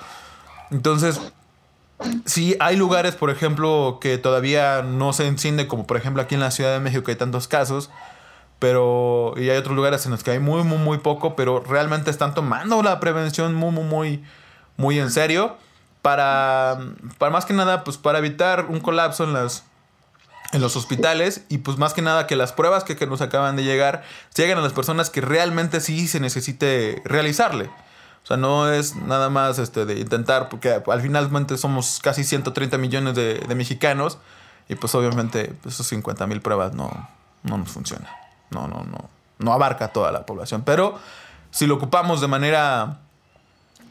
Entonces, 0.70 1.20
Sí, 2.24 2.56
hay 2.60 2.76
lugares, 2.76 3.14
por 3.14 3.30
ejemplo, 3.30 3.98
que 4.00 4.18
todavía 4.18 4.82
no 4.82 5.12
se 5.12 5.26
enciende, 5.26 5.68
como 5.68 5.86
por 5.86 5.96
ejemplo 5.96 6.22
aquí 6.22 6.34
en 6.34 6.40
la 6.40 6.50
Ciudad 6.50 6.72
de 6.72 6.80
México 6.80 7.04
que 7.04 7.12
hay 7.12 7.18
tantos 7.18 7.48
casos, 7.48 7.90
pero 8.58 9.34
y 9.36 9.50
hay 9.50 9.56
otros 9.56 9.76
lugares 9.76 10.04
en 10.06 10.12
los 10.12 10.22
que 10.22 10.32
hay 10.32 10.38
muy, 10.38 10.62
muy, 10.64 10.78
muy 10.78 10.98
poco, 10.98 11.36
pero 11.36 11.60
realmente 11.60 12.10
están 12.10 12.34
tomando 12.34 12.82
la 12.82 13.00
prevención 13.00 13.54
muy, 13.54 13.70
muy, 13.70 13.84
muy, 13.84 14.24
muy 14.76 14.98
en 14.98 15.10
serio 15.10 15.56
para, 16.02 16.78
para 17.18 17.32
más 17.32 17.46
que 17.46 17.54
nada, 17.54 17.84
pues 17.84 17.96
para 17.96 18.18
evitar 18.18 18.66
un 18.66 18.80
colapso 18.80 19.24
en 19.24 19.32
las 19.32 19.64
en 20.52 20.60
los 20.60 20.76
hospitales 20.76 21.44
y 21.48 21.58
pues 21.58 21.78
más 21.78 21.94
que 21.94 22.02
nada 22.02 22.26
que 22.26 22.36
las 22.36 22.52
pruebas 22.52 22.84
que, 22.84 23.06
nos 23.06 23.22
acaban 23.22 23.56
de 23.56 23.64
llegar 23.64 24.02
lleguen 24.36 24.58
a 24.58 24.60
las 24.60 24.74
personas 24.74 25.08
que 25.08 25.22
realmente 25.22 25.80
sí 25.80 26.06
se 26.06 26.20
necesite 26.20 27.00
realizarle. 27.06 27.70
O 28.22 28.26
sea, 28.26 28.36
no 28.36 28.70
es 28.70 28.94
nada 28.94 29.30
más 29.30 29.58
este, 29.58 29.86
de 29.86 29.98
intentar, 29.98 30.50
porque 30.50 30.82
al 30.86 31.00
finalmente 31.00 31.56
somos 31.56 32.00
casi 32.02 32.22
130 32.22 32.76
millones 32.76 33.14
de, 33.14 33.38
de 33.38 33.54
mexicanos 33.54 34.18
y 34.68 34.74
pues 34.74 34.94
obviamente 34.94 35.54
pues, 35.62 35.74
esos 35.74 35.86
50 35.88 36.26
mil 36.26 36.42
pruebas 36.42 36.74
no, 36.74 37.08
no 37.42 37.58
nos 37.58 37.70
funciona. 37.70 38.10
No, 38.50 38.68
no, 38.68 38.84
no. 38.84 39.08
No 39.38 39.52
abarca 39.52 39.88
toda 39.88 40.12
la 40.12 40.24
población. 40.26 40.62
Pero 40.64 40.98
si 41.50 41.66
lo 41.66 41.74
ocupamos 41.74 42.20
de 42.20 42.28
manera 42.28 43.00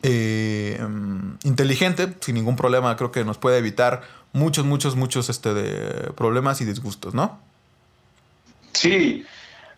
eh, 0.04 0.80
mm, 0.82 1.34
inteligente, 1.44 2.14
sin 2.20 2.36
ningún 2.36 2.56
problema, 2.56 2.96
creo 2.96 3.12
que 3.12 3.24
nos 3.24 3.38
puede 3.38 3.58
evitar 3.58 4.02
muchos, 4.34 4.66
muchos, 4.66 4.96
muchos 4.96 5.30
este, 5.30 5.54
de 5.54 6.12
problemas 6.14 6.62
y 6.62 6.66
disgustos, 6.66 7.14
¿no? 7.14 7.40
Sí, 8.74 9.26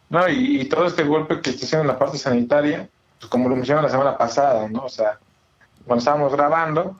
no, 0.09 0.29
y, 0.29 0.61
y 0.61 0.65
todo 0.65 0.85
este 0.85 1.03
golpe 1.03 1.41
que 1.41 1.49
está 1.49 1.65
haciendo 1.65 1.83
en 1.83 1.87
la 1.87 1.99
parte 1.99 2.17
sanitaria, 2.17 2.87
pues 3.19 3.29
como 3.29 3.49
lo 3.49 3.55
mencioné 3.55 3.81
la 3.81 3.89
semana 3.89 4.17
pasada, 4.17 4.67
¿no? 4.69 4.85
O 4.85 4.89
sea, 4.89 5.17
cuando 5.85 5.99
estábamos 5.99 6.31
grabando, 6.31 6.99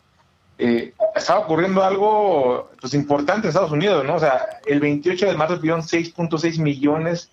eh, 0.58 0.94
estaba 1.15 1.42
ocurriendo 1.42 1.84
algo 1.84 2.70
pues, 2.80 2.94
importante 2.94 3.48
en 3.48 3.50
Estados 3.50 3.72
Unidos, 3.72 4.06
¿no? 4.06 4.15
O 4.15 4.20
sea, 4.20 4.60
el 4.65 4.80
28 4.80 5.27
de 5.27 5.38
marzo 5.38 5.58
pidieron 5.60 5.82
6.6 5.82 6.60
millones, 6.60 7.30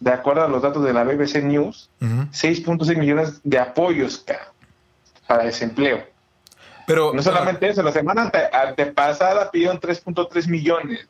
de 0.00 0.12
acuerdo 0.12 0.44
a 0.44 0.48
los 0.48 0.62
datos 0.62 0.84
de 0.84 0.92
la 0.92 1.04
BBC 1.04 1.42
News, 1.42 1.90
Ujú. 2.00 2.22
6.6 2.32 2.96
millones 2.96 3.40
de 3.44 3.58
apoyos 3.58 4.18
ca, 4.18 4.52
para 5.26 5.44
desempleo. 5.44 6.04
Pero 6.86 7.12
No 7.14 7.22
solamente 7.22 7.68
eso, 7.68 7.82
la 7.82 7.92
semana 7.92 8.22
ante- 8.22 8.48
antepasada 8.52 9.50
pidieron 9.50 9.80
3.3 9.80 10.46
millones. 10.48 11.06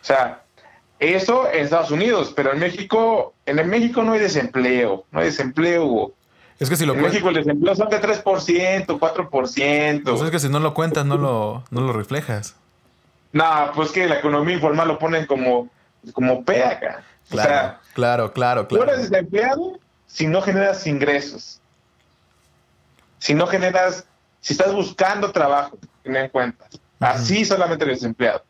O 0.00 0.04
sea, 0.04 0.42
eso 0.98 1.48
en 1.50 1.64
Estados 1.64 1.90
Unidos, 1.92 2.32
pero 2.34 2.52
en 2.52 2.58
México, 2.58 3.34
en 3.46 3.58
el 3.60 3.66
México 3.68 4.02
no 4.02 4.12
hay 4.12 4.20
desempleo, 4.20 5.04
no 5.12 5.20
hay 5.20 5.26
desempleo. 5.26 5.84
Hugo. 5.84 6.12
es 6.58 6.68
que 6.68 6.76
si 6.76 6.84
lo 6.86 6.94
En 6.94 7.02
México 7.02 7.28
el 7.28 7.36
desempleo 7.36 7.74
son 7.76 7.88
de 7.88 8.00
3%, 8.00 8.98
4%. 8.98 10.02
pues 10.04 10.22
es 10.22 10.30
que 10.30 10.38
si 10.40 10.48
no 10.48 10.58
lo 10.60 10.74
cuentas, 10.74 11.06
no 11.06 11.16
lo, 11.16 11.64
no 11.70 11.80
lo 11.80 11.92
reflejas. 11.92 12.56
No, 13.32 13.44
pues 13.74 13.90
que 13.92 14.06
la 14.08 14.18
economía 14.18 14.54
informal 14.56 14.88
lo 14.88 14.98
ponen 14.98 15.26
como, 15.26 15.68
como 16.12 16.44
pea 16.44 16.70
acá. 16.70 17.02
Claro, 17.30 17.48
O 17.48 17.52
sea, 17.52 17.80
claro, 17.94 18.32
claro, 18.32 18.66
tú 18.66 18.74
claro. 18.76 18.92
eres 18.92 19.08
desempleado 19.08 19.78
si 20.06 20.26
no 20.26 20.42
generas 20.42 20.86
ingresos. 20.86 21.60
Si 23.22 23.34
no 23.34 23.46
generas, 23.46 24.04
si 24.40 24.54
estás 24.54 24.72
buscando 24.74 25.30
trabajo, 25.30 25.78
ten 26.02 26.16
en 26.16 26.28
cuenta. 26.28 26.66
Así 26.98 27.44
solamente 27.44 27.84
eres 27.84 28.00
desempleado. 28.00 28.42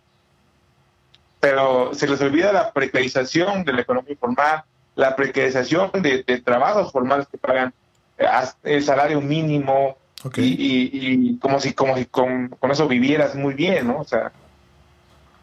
Pero 1.41 1.93
se 1.93 2.07
les 2.09 2.19
olvida 2.23 2.55
la 2.55 2.73
precarización 2.73 3.65
de 3.65 3.73
la 3.75 3.83
economía 3.83 4.13
informal, 4.13 4.65
la 4.95 5.15
precarización 5.15 5.91
de, 6.01 6.23
de 6.23 6.41
trabajos 6.41 6.91
formales 6.91 7.27
que 7.31 7.37
pagan 7.37 7.75
eh, 8.17 8.27
el 8.63 8.83
salario 8.83 9.21
mínimo 9.21 9.99
y- 10.41 10.91
y 11.33 11.39
como 11.39 11.61
si, 11.61 11.75
como 11.75 11.95
si 11.99 12.07
con, 12.07 12.49
con 12.49 12.71
eso 12.71 12.89
vivieras 12.89 13.35
muy 13.35 13.53
bien, 13.53 13.89
¿no? 13.89 13.99
O 14.01 14.05
sea, 14.05 14.33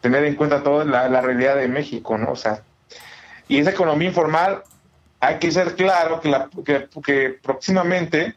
tener 0.00 0.24
en 0.24 0.34
cuenta 0.34 0.64
toda 0.64 0.84
la, 0.84 1.08
la 1.08 1.20
realidad 1.20 1.54
de 1.54 1.68
México, 1.68 2.18
¿no? 2.18 2.32
O 2.32 2.36
sea, 2.36 2.62
y 3.46 3.58
esa 3.58 3.70
economía 3.70 4.08
informal, 4.08 4.64
hay 5.20 5.38
que 5.38 5.52
ser 5.52 5.76
claro 5.76 6.20
que, 6.20 6.30
la, 6.30 6.48
que, 6.64 6.88
que 7.04 7.38
próximamente 7.42 8.34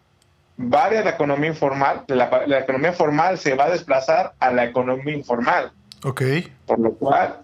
varia 0.57 1.03
la 1.03 1.11
economía 1.11 1.49
informal, 1.49 2.03
la, 2.07 2.43
la 2.47 2.59
economía 2.59 2.93
formal 2.93 3.37
se 3.37 3.55
va 3.55 3.65
a 3.65 3.69
desplazar 3.71 4.33
a 4.39 4.51
la 4.51 4.65
economía 4.65 5.13
informal, 5.15 5.71
Ok. 6.03 6.21
por 6.65 6.79
lo 6.79 6.93
cual 6.93 7.39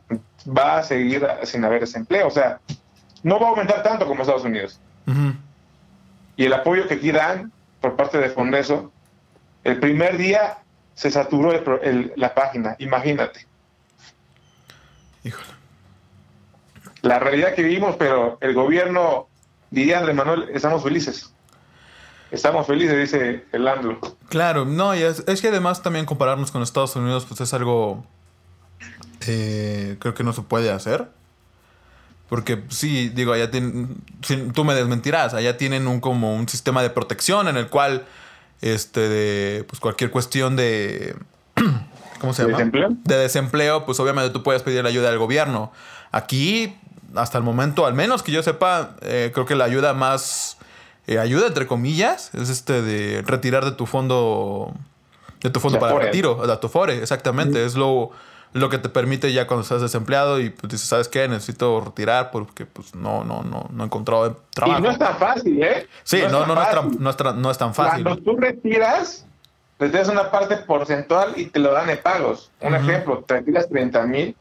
va 0.48 0.78
a 0.78 0.84
seguir 0.84 1.28
sin 1.44 1.66
haber 1.66 1.82
desempleo. 1.82 2.28
O 2.28 2.32
sea, 2.32 2.60
no 3.24 3.40
va 3.40 3.48
a 3.48 3.50
aumentar 3.50 3.84
tanto 3.84 4.06
como 4.06 4.22
Estados 4.22 4.44
Unidos. 4.46 4.80
Y 6.38 6.46
el 6.46 6.54
apoyo 6.54 6.88
que 6.88 6.94
aquí 6.96 7.12
dan 7.12 7.52
por 7.82 7.96
parte 7.96 8.18
de 8.20 8.30
Fondeso, 8.30 8.92
el 9.64 9.80
primer 9.80 10.18
día 10.18 10.60
se 10.94 11.10
saturó 11.12 11.52
el 11.52 11.64
el- 11.84 12.14
la 12.16 12.34
página, 12.36 12.76
imagínate. 12.80 13.46
Híjole. 15.24 15.48
La 17.02 17.20
realidad 17.20 17.56
que 17.56 17.64
vivimos, 17.64 17.96
pero 17.98 18.38
el 18.42 18.54
gobierno, 18.54 19.28
diría 19.72 19.98
Andrés 20.00 20.16
Manuel, 20.16 20.50
estamos 20.54 20.84
felices. 20.84 21.34
Estamos 22.32 22.68
felices, 22.68 22.98
dice 22.98 23.46
el 23.52 23.68
AMLO. 23.68 24.00
Claro, 24.30 24.66
no, 24.66 24.96
y 24.96 25.02
es, 25.02 25.24
es 25.28 25.42
que 25.42 25.48
además 25.48 25.82
también 25.82 26.06
compararnos 26.06 26.52
con 26.52 26.62
Estados 26.62 26.96
Unidos, 26.96 27.26
pues 27.28 27.42
es 27.42 27.54
algo. 27.54 28.06
eh, 29.28 29.98
creo 30.00 30.14
que 30.14 30.24
no 30.24 30.34
se 30.34 30.42
puede 30.44 30.72
hacer. 30.72 31.08
Porque 32.30 32.64
sí, 32.70 33.10
digo, 33.10 33.34
allá 33.34 33.50
tienen. 33.50 33.98
tú 34.54 34.64
me 34.64 34.76
desmentirás, 34.76 35.34
allá 35.34 35.58
tienen 35.58 35.88
un 35.88 36.00
como 36.00 36.36
un 36.36 36.48
sistema 36.48 36.84
de 36.84 36.92
protección 36.92 37.48
en 37.48 37.58
el 37.58 37.68
cual. 37.70 38.06
Este, 38.62 39.00
de. 39.10 39.64
Pues 39.64 39.80
cualquier 39.80 40.12
cuestión 40.12 40.56
de. 40.56 41.16
¿Cómo 42.20 42.34
se 42.34 42.44
¿De 42.44 42.50
llama? 42.50 42.58
desempleo? 42.60 42.90
De 43.06 43.16
desempleo, 43.18 43.86
pues 43.86 44.00
obviamente 44.00 44.30
tú 44.32 44.44
puedes 44.44 44.62
pedir 44.62 44.84
la 44.84 44.90
ayuda 44.90 45.10
del 45.10 45.18
gobierno. 45.18 45.72
Aquí, 46.12 46.76
hasta 47.16 47.38
el 47.40 47.44
momento, 47.44 47.88
al 47.88 47.94
menos 47.96 48.22
que 48.22 48.32
yo 48.32 48.44
sepa, 48.44 48.96
eh, 49.02 49.32
creo 49.34 49.48
que 49.48 49.56
la 49.56 49.64
ayuda 49.66 49.94
más. 49.96 50.58
Eh, 51.10 51.18
ayuda 51.18 51.48
entre 51.48 51.66
comillas 51.66 52.34
es 52.36 52.50
este 52.50 52.84
de 52.84 53.24
retirar 53.24 53.66
de 53.66 53.72
tu 53.72 53.88
fondo 53.88 54.74
de 55.42 55.50
tu 55.50 55.60
fondo 55.60 55.80
para 55.80 55.94
Afore. 55.94 56.06
retiro 56.06 56.46
de 56.46 56.58
tu 56.58 56.68
Afore, 56.68 57.00
exactamente 57.02 57.66
es 57.66 57.76
lo 57.76 58.12
lo 58.54 58.70
que 58.70 58.78
te 58.78 58.90
permite 58.90 59.34
ya 59.34 59.48
cuando 59.48 59.64
estás 59.64 59.82
desempleado 59.82 60.40
y 60.40 60.50
pues 60.50 60.72
dices, 60.72 60.88
¿sabes 60.88 61.08
qué? 61.08 61.28
Necesito 61.28 61.82
retirar 61.82 62.32
porque 62.32 62.66
pues 62.66 62.94
no, 62.96 63.24
no, 63.24 63.44
no, 63.44 63.68
no 63.72 63.84
he 63.84 63.86
encontrado 63.86 64.38
trabajo. 64.52 64.80
Y 64.80 64.84
no 64.84 64.92
es 64.92 64.98
tan 64.98 65.18
fácil, 65.18 65.64
¿eh? 65.64 65.88
Sí, 66.04 66.22
no, 66.30 66.46
no, 66.46 66.56
no, 66.56 66.62
es, 66.62 66.70
tan, 66.70 66.92
no, 67.00 67.10
es, 67.10 67.18
no 67.36 67.52
es 67.52 67.58
tan 67.58 67.74
fácil. 67.76 68.04
Cuando 68.04 68.24
tú 68.24 68.38
retiras, 68.38 69.26
retiras 69.78 70.10
una 70.10 70.32
parte 70.32 70.58
porcentual 70.58 71.34
y 71.38 71.46
te 71.46 71.60
lo 71.60 71.72
dan 71.72 71.90
en 71.90 72.02
pagos. 72.02 72.52
Un 72.62 72.74
ejemplo, 72.74 73.24
te 73.26 73.36
retiras 73.36 73.70
30 73.70 74.04
mil, 74.08 74.36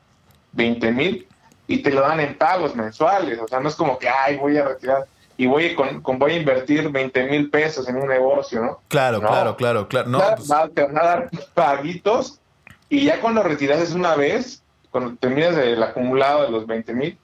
20 0.52 0.92
mil 0.92 1.26
y 1.66 1.82
te 1.82 1.90
lo 1.90 2.00
dan 2.00 2.20
en 2.20 2.37
pagos 2.37 2.75
mensuales. 2.75 3.38
O 3.40 3.46
sea, 3.46 3.60
no 3.60 3.68
es 3.68 3.75
como 3.75 3.98
que, 3.98 4.08
ay, 4.08 4.38
voy 4.38 4.56
a 4.56 4.64
retirar 4.64 5.06
y 5.38 5.47
voy, 5.47 5.75
con, 5.76 6.02
con 6.02 6.18
voy 6.18 6.33
a 6.33 6.37
invertir 6.37 6.90
20 6.90 7.30
mil 7.30 7.49
pesos 7.49 7.88
en 7.88 7.97
un 7.97 8.09
negocio, 8.09 8.61
¿no? 8.61 8.80
Claro, 8.88 9.21
claro, 9.21 9.57
claro, 9.57 9.87
claro. 9.87 10.09
No, 10.11 10.21
pues 10.37 10.49
Te 10.75 10.83
van 10.83 10.99
a 10.99 11.02
dar 11.02 11.30
paguitos 11.54 12.40
y 12.88 13.04
ya 13.04 13.21
cuando 13.21 13.45
retiras 13.45 13.78
es 13.78 13.92
una 13.92 14.16
vez, 14.16 14.62
cuando 14.90 15.14
terminas 15.16 15.57
el 15.57 15.80
acumulado 15.80 16.42
de 16.42 16.50
los 16.50 16.66
20 16.66 16.92
mil, 16.92 17.18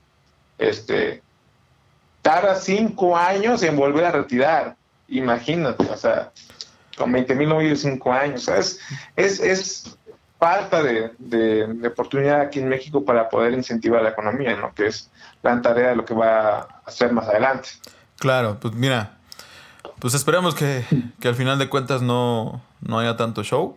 este, 0.58 1.22
tarda 2.22 2.54
cinco 2.54 3.16
años 3.16 3.64
en 3.64 3.76
volver 3.76 4.04
a 4.04 4.12
retirar. 4.12 4.76
Imagínate, 5.08 5.84
o 5.84 5.96
sea, 5.96 6.30
con 6.96 7.10
20 7.10 7.34
mil 7.34 7.48
no 7.48 7.58
vives 7.58 7.82
cinco 7.82 8.12
años. 8.12 8.46
O 8.46 8.54
es, 8.54 8.78
es, 9.16 9.98
falta 10.38 10.82
de, 10.82 11.10
de, 11.18 11.88
oportunidad 11.88 12.42
aquí 12.42 12.60
en 12.60 12.68
México 12.68 13.02
para 13.02 13.30
poder 13.30 13.54
incentivar 13.54 14.02
la 14.02 14.10
economía, 14.10 14.54
¿no? 14.54 14.74
Que 14.74 14.88
es 14.88 15.10
la 15.42 15.62
tarea 15.62 15.90
de 15.90 15.96
lo 15.96 16.04
que 16.04 16.12
va 16.12 16.58
a 16.58 16.82
hacer 16.84 17.12
más 17.12 17.26
adelante. 17.28 17.70
Claro, 18.18 18.58
pues 18.60 18.74
mira, 18.74 19.18
pues 19.98 20.14
esperamos 20.14 20.54
que, 20.54 20.84
que 21.20 21.28
al 21.28 21.34
final 21.34 21.58
de 21.58 21.68
cuentas 21.68 22.02
no, 22.02 22.62
no 22.80 22.98
haya 22.98 23.16
tanto 23.16 23.42
show 23.42 23.76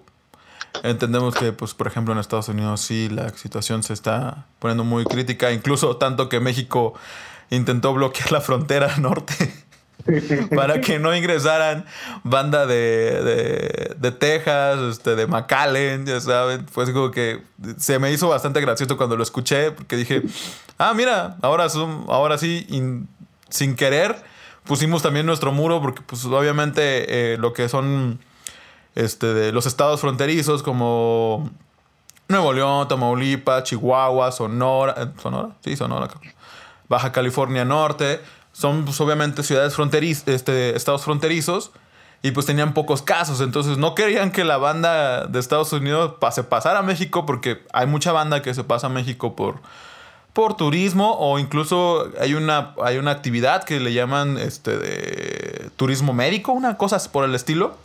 Entendemos 0.84 1.36
que, 1.36 1.52
pues, 1.54 1.74
por 1.74 1.88
ejemplo, 1.88 2.14
en 2.14 2.20
Estados 2.20 2.50
Unidos 2.50 2.82
sí 2.82 3.10
la 3.10 3.30
situación 3.30 3.84
se 3.84 3.94
está 3.94 4.46
poniendo 4.60 4.84
muy 4.84 5.06
crítica, 5.06 5.52
incluso 5.52 5.98
tanto 5.98 6.30
que 6.30 6.40
México 6.40 6.94
intentó 7.50 7.94
bloquear 7.94 8.32
la 8.32 8.42
frontera 8.42 8.98
norte 9.00 9.54
para 10.56 10.80
que 10.80 11.00
no 11.00 11.16
ingresaran 11.16 11.86
banda 12.24 12.66
de, 12.66 13.96
de, 13.98 14.12
Texas, 14.12 14.80
este, 14.80 15.16
de 15.16 15.28
McAllen, 15.28 16.06
ya 16.06 16.22
saben. 16.22 16.66
Pues 16.74 16.92
como 16.92 17.12
que 17.12 17.42
se 17.78 18.00
me 18.00 18.12
hizo 18.12 18.30
bastante 18.30 18.62
gracioso 18.62 18.96
cuando 18.98 19.18
lo 19.18 19.24
escuché, 19.24 19.72
porque 19.72 19.96
dije, 19.96 20.24
ah, 20.78 20.94
mira, 20.94 21.38
ahora, 21.42 21.70
son, 21.70 22.06
ahora 22.08 22.38
sí, 22.38 22.66
sin 23.50 23.76
querer, 23.76 24.16
pusimos 24.64 25.02
también 25.02 25.26
nuestro 25.26 25.52
muro, 25.52 25.82
porque 25.82 26.02
pues 26.02 26.26
obviamente 26.26 27.34
eh, 27.34 27.38
lo 27.38 27.54
que 27.54 27.70
son 27.70 28.20
este, 28.96 29.34
de 29.34 29.52
los 29.52 29.66
estados 29.66 30.02
fronterizos 30.02 30.64
como 30.64 31.50
Nuevo 32.28 32.54
León, 32.54 32.88
Tamaulipas, 32.88 33.64
Chihuahua, 33.64 34.32
Sonora, 34.32 34.96
eh, 34.98 35.08
Sonora, 35.22 35.56
sí, 35.64 35.76
Sonora, 35.76 36.10
Baja 36.90 37.12
California 37.12 37.64
Norte, 37.64 38.22
son 38.52 38.86
pues, 38.86 39.00
obviamente 39.02 39.44
ciudades 39.44 39.76
fronterizas, 39.76 40.28
este, 40.28 40.76
estados 40.76 41.04
fronterizos 41.04 41.72
y 42.24 42.32
pues 42.32 42.46
tenían 42.46 42.74
pocos 42.74 43.04
casos, 43.04 43.42
entonces 43.42 43.78
no 43.78 43.94
querían 43.94 44.32
que 44.32 44.44
la 44.44 44.58
banda 44.58 45.28
de 45.28 45.40
Estados 45.40 45.72
Unidos 45.72 46.16
pase 46.20 46.44
pasara 46.44 46.80
a 46.80 46.82
México 46.84 47.26
porque 47.26 47.64
hay 47.72 47.86
mucha 47.86 48.12
banda 48.12 48.42
que 48.42 48.54
se 48.54 48.64
pasa 48.64 48.88
a 48.88 48.90
México 48.90 49.36
por 49.36 49.62
por 50.38 50.56
turismo 50.56 51.18
o 51.18 51.40
incluso 51.40 52.12
hay 52.22 52.36
una, 52.36 52.76
hay 52.84 53.00
una 53.00 53.10
actividad 53.10 53.64
que 53.64 53.80
le 53.80 53.92
llaman 53.92 54.38
este 54.38 54.78
de 54.78 55.72
turismo 55.78 56.14
médico, 56.14 56.52
una 56.52 56.78
cosa 56.78 57.00
por 57.12 57.26
el 57.26 57.34
estilo 57.34 57.76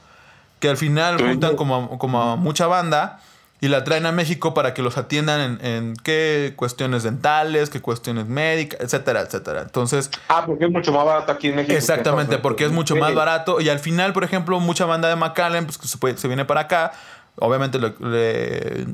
que 0.60 0.68
al 0.68 0.76
final 0.76 1.18
juntan 1.18 1.56
como, 1.56 1.98
como 1.98 2.36
mucha 2.36 2.66
banda 2.66 3.20
y 3.62 3.68
la 3.68 3.84
traen 3.84 4.04
a 4.04 4.12
México 4.12 4.52
para 4.52 4.74
que 4.74 4.82
los 4.82 4.98
atiendan 4.98 5.60
en, 5.62 5.94
qué 6.04 6.52
cuestiones 6.54 7.04
dentales, 7.04 7.70
qué 7.70 7.80
cuestiones 7.80 8.26
médicas, 8.26 8.78
etcétera, 8.82 9.22
etcétera. 9.22 9.62
Entonces... 9.62 10.10
Ah, 10.28 10.42
porque 10.44 10.66
es 10.66 10.70
mucho 10.70 10.92
más 10.92 11.06
barato 11.06 11.32
aquí 11.32 11.48
en 11.48 11.56
México. 11.56 11.74
Exactamente, 11.74 12.36
porque 12.36 12.66
es 12.66 12.70
mucho 12.70 12.96
más 12.96 13.14
barato 13.14 13.62
y 13.62 13.70
al 13.70 13.78
final, 13.78 14.12
por 14.12 14.24
ejemplo, 14.24 14.60
mucha 14.60 14.84
banda 14.84 15.08
de 15.08 15.16
McAllen, 15.16 15.64
pues 15.64 15.78
que 15.78 15.88
se, 15.88 16.18
se 16.18 16.28
viene 16.28 16.44
para 16.44 16.60
acá, 16.60 16.92
obviamente 17.36 17.78
le, 17.78 17.94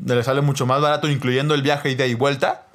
le, 0.07 0.23
sale 0.23 0.43
mucho 0.43 0.65
más 0.65 0.81
barato, 0.81 1.09
incluyendo 1.09 1.57
el 1.57 1.63
viaje 1.63 1.91
ida 1.91 2.07
y 2.07 2.15
vuelta, 2.15 2.68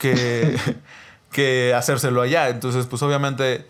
que, 0.00 0.56
que 1.30 1.72
hacérselo 1.74 2.22
allá. 2.22 2.48
Entonces, 2.48 2.86
pues 2.86 3.00
obviamente 3.02 3.66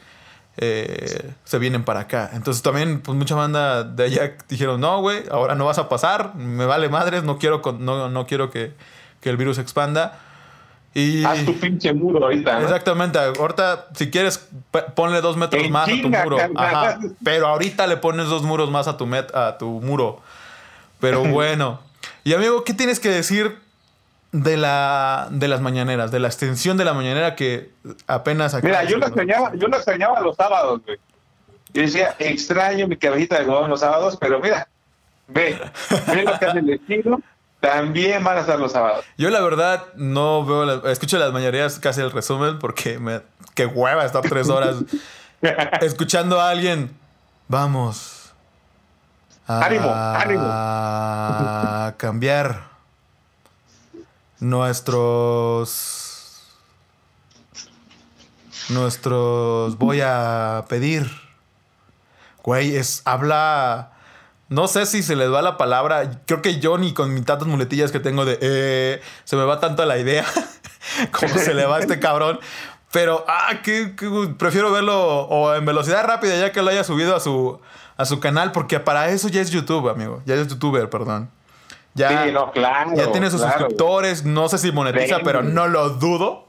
eh, 0.56 1.32
se 1.44 1.58
vienen 1.58 1.84
para 1.84 2.00
acá. 2.00 2.30
Entonces 2.32 2.62
también, 2.62 3.00
pues 3.00 3.16
mucha 3.16 3.34
banda 3.34 3.84
de 3.84 4.04
allá 4.04 4.36
dijeron, 4.48 4.80
no, 4.80 5.00
güey, 5.00 5.22
ahora 5.30 5.54
no 5.54 5.64
vas 5.66 5.78
a 5.78 5.88
pasar, 5.88 6.34
me 6.34 6.66
vale 6.66 6.88
madres, 6.88 7.22
no 7.24 7.38
quiero, 7.38 7.62
no, 7.78 8.08
no 8.08 8.26
quiero 8.26 8.50
que, 8.50 8.72
el 9.22 9.36
virus 9.36 9.58
expanda. 9.58 10.18
Y... 10.92 11.24
Haz 11.24 11.44
tu 11.44 11.58
pinche 11.58 11.92
muro 11.92 12.24
ahorita. 12.24 12.62
Exactamente. 12.62 13.18
Ahorita, 13.18 13.88
si 13.94 14.10
quieres, 14.10 14.48
ponle 14.96 15.20
dos 15.20 15.36
metros 15.36 15.70
más 15.70 15.88
a 15.88 15.92
tu 15.92 16.08
muro. 16.08 16.36
Pero 17.22 17.46
ahorita 17.46 17.86
le 17.86 17.96
pones 17.96 18.26
dos 18.26 18.42
muros 18.42 18.70
más 18.70 18.88
a 18.88 18.96
tu, 18.96 19.06
met 19.06 19.34
a 19.34 19.56
tu 19.56 19.80
muro. 19.80 20.20
Pero 20.98 21.24
bueno. 21.24 21.80
y 22.24 22.34
amigo, 22.34 22.64
¿qué 22.64 22.74
tienes 22.74 22.98
que 22.98 23.08
decir 23.08 23.56
de 24.32 24.56
la 24.56 25.28
de 25.30 25.48
las 25.48 25.60
mañaneras, 25.60 26.10
de 26.10 26.20
la 26.20 26.28
extensión 26.28 26.76
de 26.76 26.84
la 26.84 26.94
mañanera 26.94 27.34
que 27.34 27.70
apenas 28.06 28.62
Mira, 28.62 28.84
yo 28.84 28.98
lo 28.98 29.06
extrañaba, 29.06 29.52
yo 29.54 29.66
lo 29.66 29.76
extrañaba 29.76 30.20
los 30.20 30.36
sábados, 30.36 30.80
güey. 30.84 30.98
Yo 31.72 31.82
decía, 31.82 32.16
extraño 32.18 32.88
mi 32.88 32.96
cabecita 32.96 33.38
de 33.38 33.48
huevón 33.48 33.70
los 33.70 33.80
sábados, 33.80 34.16
pero 34.20 34.40
mira, 34.40 34.66
ve, 35.28 35.60
ve 36.08 36.22
lo 36.24 36.36
que 36.38 36.44
hace 36.44 36.58
el 36.58 36.66
destino, 36.66 37.22
también 37.60 38.24
van 38.24 38.38
a 38.38 38.40
estar 38.40 38.58
los 38.58 38.72
sábados. 38.72 39.04
Yo 39.16 39.30
la 39.30 39.40
verdad 39.40 39.84
no 39.94 40.44
veo, 40.44 40.88
escucho 40.88 41.18
las 41.18 41.32
mañaneras 41.32 41.78
casi 41.78 42.00
el 42.00 42.10
resumen 42.10 42.58
porque 42.58 42.98
me, 42.98 43.20
qué 43.54 43.66
hueva 43.66 44.04
estar 44.04 44.22
tres 44.22 44.48
horas 44.48 44.76
escuchando 45.80 46.40
a 46.40 46.50
alguien. 46.50 46.90
Vamos. 47.46 48.32
ánimo, 49.46 49.92
ánimo. 49.92 50.42
A 50.44 51.94
cambiar 51.96 52.69
nuestros 54.40 56.00
nuestros 58.68 59.78
voy 59.78 60.00
a 60.00 60.64
pedir. 60.68 61.10
Güey 62.42 62.76
es 62.76 63.02
habla 63.04 63.92
no 64.50 64.66
sé 64.66 64.84
si 64.84 65.02
se 65.02 65.16
les 65.16 65.32
va 65.32 65.42
la 65.42 65.56
palabra 65.56 66.22
creo 66.26 66.42
que 66.42 66.58
yo 66.58 66.76
ni 66.76 66.92
con 66.92 67.14
mis 67.14 67.24
tantas 67.24 67.46
muletillas 67.46 67.92
que 67.92 68.00
tengo 68.00 68.24
de 68.24 68.38
eh, 68.42 69.00
se 69.24 69.36
me 69.36 69.44
va 69.44 69.60
tanto 69.60 69.84
la 69.86 69.96
idea 69.96 70.26
como 71.12 71.38
se 71.38 71.54
le 71.54 71.64
va 71.66 71.76
a 71.76 71.80
este 71.80 71.98
cabrón 72.00 72.40
pero 72.92 73.24
ah 73.28 73.60
que, 73.62 73.94
prefiero 74.36 74.72
verlo 74.72 75.20
o 75.22 75.54
en 75.54 75.64
velocidad 75.64 76.04
rápida 76.04 76.36
ya 76.36 76.50
que 76.50 76.62
lo 76.62 76.70
haya 76.70 76.82
subido 76.82 77.14
a 77.14 77.20
su 77.20 77.60
a 77.96 78.04
su 78.04 78.18
canal 78.18 78.50
porque 78.50 78.80
para 78.80 79.08
eso 79.10 79.28
ya 79.28 79.40
es 79.40 79.50
YouTube 79.50 79.88
amigo 79.88 80.20
ya 80.26 80.34
es 80.34 80.48
youtuber 80.48 80.90
perdón 80.90 81.30
ya, 81.94 82.26
ya 82.26 83.12
tiene 83.12 83.30
sus 83.30 83.40
suscriptores, 83.40 84.24
no 84.24 84.48
sé 84.48 84.58
si 84.58 84.72
monetiza, 84.72 85.18
pero 85.24 85.42
no 85.42 85.66
lo 85.66 85.90
dudo. 85.90 86.46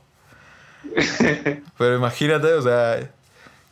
pero 1.78 1.96
imagínate, 1.96 2.54
o 2.54 2.62
sea, 2.62 3.10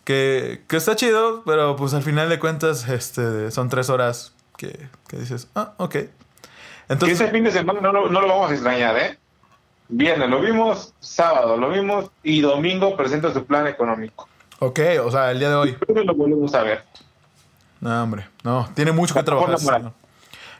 que, 0.03 0.61
que, 0.67 0.77
está 0.77 0.95
chido, 0.95 1.43
pero 1.45 1.75
pues 1.75 1.93
al 1.93 2.03
final 2.03 2.29
de 2.29 2.39
cuentas 2.39 2.87
este, 2.87 3.51
son 3.51 3.69
tres 3.69 3.89
horas 3.89 4.33
que, 4.57 4.87
que 5.07 5.17
dices, 5.17 5.47
ah, 5.55 5.73
ok. 5.77 5.95
Entonces, 6.89 7.21
ese 7.21 7.31
fin 7.31 7.43
de 7.43 7.51
semana 7.51 7.79
no, 7.81 8.09
no, 8.09 8.21
lo 8.21 8.27
vamos 8.27 8.49
a 8.49 8.53
extrañar, 8.53 8.97
¿eh? 8.97 9.17
Viernes 9.89 10.29
lo 10.29 10.41
vimos, 10.41 10.93
sábado 10.99 11.57
lo 11.57 11.69
vimos 11.69 12.11
y 12.23 12.41
domingo 12.41 12.95
presenta 12.95 13.31
su 13.33 13.45
plan 13.45 13.67
económico. 13.67 14.27
Ok, 14.59 14.79
o 15.03 15.11
sea, 15.11 15.31
el 15.31 15.39
día 15.39 15.49
de 15.49 15.55
hoy. 15.55 15.77
lo 15.87 16.13
volvemos 16.13 16.53
a 16.53 16.63
ver. 16.63 16.83
No, 17.79 18.03
hombre, 18.03 18.27
no, 18.43 18.69
tiene 18.75 18.91
mucho 18.91 19.13
que 19.13 19.23
trabajar. 19.23 19.91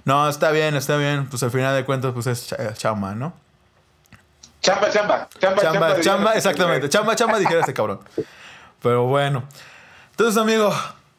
No, 0.05 0.27
está 0.29 0.51
bien, 0.51 0.75
está 0.75 0.97
bien. 0.97 1.27
Pues 1.27 1.43
al 1.43 1.51
final 1.51 1.75
de 1.75 1.85
cuentas, 1.85 2.13
pues 2.13 2.27
es 2.27 2.55
chamba, 2.75 3.15
¿no? 3.15 3.33
Chamba, 4.61 4.89
chamba. 4.89 5.29
Chamba, 5.39 5.61
chamba. 5.61 6.01
Chamba, 6.01 6.33
exactamente. 6.33 6.89
Chamba, 6.89 7.15
chamba, 7.15 7.39
dijera 7.39 7.61
este 7.61 7.73
cabrón. 7.73 7.99
Pero 8.81 9.05
bueno. 9.05 9.43
Entonces, 10.11 10.41
amigo, 10.41 10.73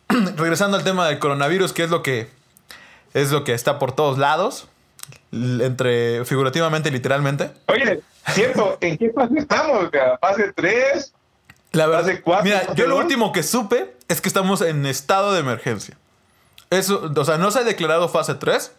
regresando 0.37 0.77
al 0.77 0.85
tema 0.85 1.09
del 1.09 1.19
coronavirus, 1.19 1.73
que 1.73 1.85
es 1.85 1.91
lo 1.91 2.03
que 2.03 2.29
es 3.15 3.33
lo 3.33 3.43
que 3.45 3.55
está 3.55 3.79
por 3.79 3.93
todos 3.93 4.19
lados, 4.19 4.69
entre 5.33 6.25
figurativamente 6.25 6.91
y 6.91 6.93
literalmente. 6.93 7.51
Oye, 7.67 8.01
cierto, 8.29 8.79
¿en 8.81 8.99
qué 8.99 9.11
fase 9.11 9.39
estamos? 9.39 9.91
¿Fase 10.21 10.53
3? 10.55 11.13
La 11.73 11.87
verdad, 11.87 12.03
¿Fase 12.03 12.21
4? 12.21 12.45
Mira, 12.45 12.75
yo 12.75 12.87
lo 12.87 12.97
último 12.97 13.33
que 13.33 13.43
supe 13.43 13.95
es 14.09 14.21
que 14.21 14.29
estamos 14.29 14.61
en 14.61 14.87
estado 14.87 15.33
de 15.33 15.41
emergencia. 15.41 15.97
Eso, 16.71 17.11
o 17.15 17.25
sea, 17.25 17.37
no 17.37 17.51
se 17.51 17.59
ha 17.59 17.65
declarado 17.65 18.09
fase 18.09 18.37
3, 18.37 18.73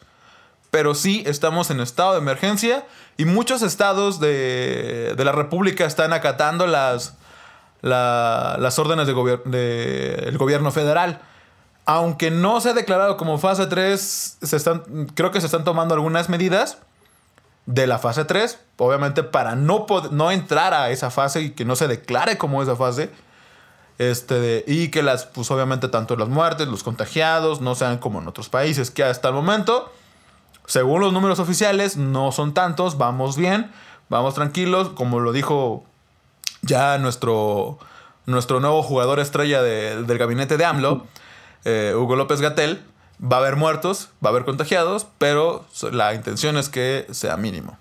pero 0.72 0.96
sí 0.96 1.24
estamos 1.26 1.70
en 1.70 1.82
estado 1.82 2.14
de 2.14 2.20
emergencia 2.20 2.86
y 3.18 3.26
muchos 3.26 3.62
estados 3.62 4.22
de, 4.22 5.14
la 5.18 5.34
República 5.34 5.86
están 5.86 6.14
acatando 6.14 6.68
las, 6.68 7.18
las 7.82 8.80
órdenes 8.80 9.08
del 9.08 9.16
de 9.44 10.36
gobierno 10.38 10.72
federal. 10.72 11.22
Aunque 11.86 12.32
no 12.32 12.62
se 12.62 12.70
ha 12.70 12.74
declarado 12.74 13.18
como 13.18 13.38
fase 13.38 13.68
3, 13.68 14.38
se 14.42 14.56
están, 14.56 15.08
creo 15.14 15.32
que 15.32 15.42
se 15.42 15.48
están 15.48 15.66
tomando 15.66 15.94
algunas 15.94 16.30
medidas. 16.30 16.78
de 17.66 17.88
la 17.88 18.00
fase 18.00 18.24
3, 18.24 18.58
obviamente 18.78 19.24
para 19.24 19.56
no, 19.56 19.86
no 20.12 20.32
entrar 20.32 20.74
a 20.74 20.90
esa 20.92 21.12
fase 21.12 21.42
y 21.42 21.50
que 21.52 21.66
no 21.66 21.76
se 21.76 21.90
declare 21.90 22.38
como 22.38 22.64
esa 22.64 22.78
fase. 22.78 23.10
Este, 24.02 24.64
y 24.66 24.90
que 24.90 25.04
las, 25.04 25.28
pues 25.28 25.52
obviamente 25.52 25.88
tanto 25.88 26.16
las 26.16 26.28
muertes, 26.28 26.68
los 26.68 26.82
contagiados, 26.82 27.62
no 27.62 27.76
sean 27.76 28.00
como 28.00 28.20
en 28.20 28.28
otros 28.28 28.50
países, 28.50 28.90
que 28.90 29.04
hasta 29.04 29.28
el 29.28 29.36
momento, 29.36 29.94
según 30.66 31.02
los 31.02 31.14
números 31.14 31.38
oficiales, 31.38 31.98
no 31.98 32.32
son 32.32 32.56
tantos, 32.56 32.98
vamos 32.98 33.38
bien, 33.38 33.70
vamos 34.10 34.34
tranquilos, 34.34 34.90
como 34.90 35.20
lo 35.20 35.34
dijo 35.34 35.84
ya 36.64 36.98
nuestro, 36.98 37.78
nuestro 38.26 38.60
nuevo 38.60 38.82
jugador 38.82 39.20
estrella 39.20 39.62
del 39.62 40.18
gabinete 40.18 40.58
de 40.58 40.66
AMLO, 40.66 41.06
eh, 41.66 41.94
Hugo 41.96 42.16
López 42.16 42.42
Gatel, 42.42 42.82
va 43.22 43.36
a 43.38 43.40
haber 43.42 43.56
muertos, 43.56 44.10
va 44.26 44.30
a 44.30 44.32
haber 44.32 44.46
contagiados, 44.46 45.06
pero 45.20 45.64
la 45.92 46.16
intención 46.16 46.58
es 46.58 46.70
que 46.70 47.06
sea 47.12 47.38
mínimo. 47.38 47.78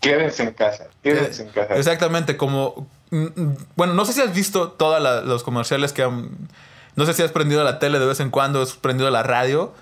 Quédense 0.00 0.42
en 0.42 0.54
casa, 0.54 0.86
quédense 1.02 1.42
en 1.42 1.50
casa. 1.50 1.74
Exactamente, 1.74 2.38
como... 2.38 2.88
Mm, 3.10 3.24
mm, 3.34 3.56
bueno, 3.76 3.94
no 3.94 4.04
sé 4.04 4.12
si 4.12 4.20
has 4.20 4.34
visto 4.34 4.68
todos 4.70 5.24
los 5.24 5.42
comerciales 5.42 5.92
que 5.92 6.02
han... 6.02 6.30
No 6.96 7.06
sé 7.06 7.14
si 7.14 7.22
has 7.22 7.32
prendido 7.32 7.62
la 7.64 7.78
tele 7.78 7.98
de 7.98 8.06
vez 8.06 8.20
en 8.20 8.30
cuando, 8.30 8.62
has 8.62 8.74
prendido 8.74 9.10
la 9.10 9.22
radio. 9.22 9.72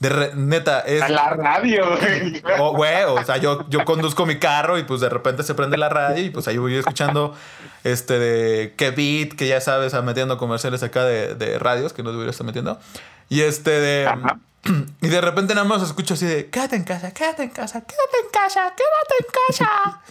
De 0.00 0.30
neta, 0.36 0.80
es. 0.80 1.02
A 1.02 1.08
la 1.08 1.30
radio, 1.30 1.84
güey. 2.00 2.42
Oh, 2.58 2.72
güey, 2.72 3.04
o 3.04 3.24
sea, 3.24 3.38
yo, 3.38 3.68
yo 3.68 3.84
conduzco 3.84 4.26
mi 4.26 4.38
carro 4.38 4.78
y 4.78 4.84
pues 4.84 5.00
de 5.00 5.08
repente 5.08 5.42
se 5.42 5.54
prende 5.54 5.76
la 5.76 5.88
radio 5.88 6.24
y 6.24 6.30
pues 6.30 6.46
ahí 6.46 6.56
voy 6.56 6.76
escuchando 6.76 7.34
este 7.82 8.18
de 8.18 8.74
qué 8.76 8.92
beat, 8.92 9.36
que 9.36 9.48
ya 9.48 9.60
sabes, 9.60 9.94
metiendo 10.04 10.38
comerciales 10.38 10.84
acá 10.84 11.04
de, 11.04 11.34
de 11.34 11.58
radios 11.58 11.92
que 11.92 12.04
no 12.04 12.12
debería 12.12 12.30
estar 12.30 12.46
metiendo. 12.46 12.78
Y 13.28 13.40
este 13.40 13.70
de. 13.70 14.08
Y 15.00 15.08
de 15.08 15.20
repente 15.20 15.54
nada 15.54 15.66
más 15.66 15.82
escucho 15.82 16.14
así 16.14 16.26
de 16.26 16.50
quédate 16.50 16.76
en 16.76 16.84
casa, 16.84 17.10
quédate 17.12 17.42
en 17.42 17.50
casa, 17.50 17.80
quédate 17.80 18.16
en 18.24 18.30
casa, 18.30 18.74
quédate 18.76 19.14
en 19.20 19.26
casa. 19.46 20.02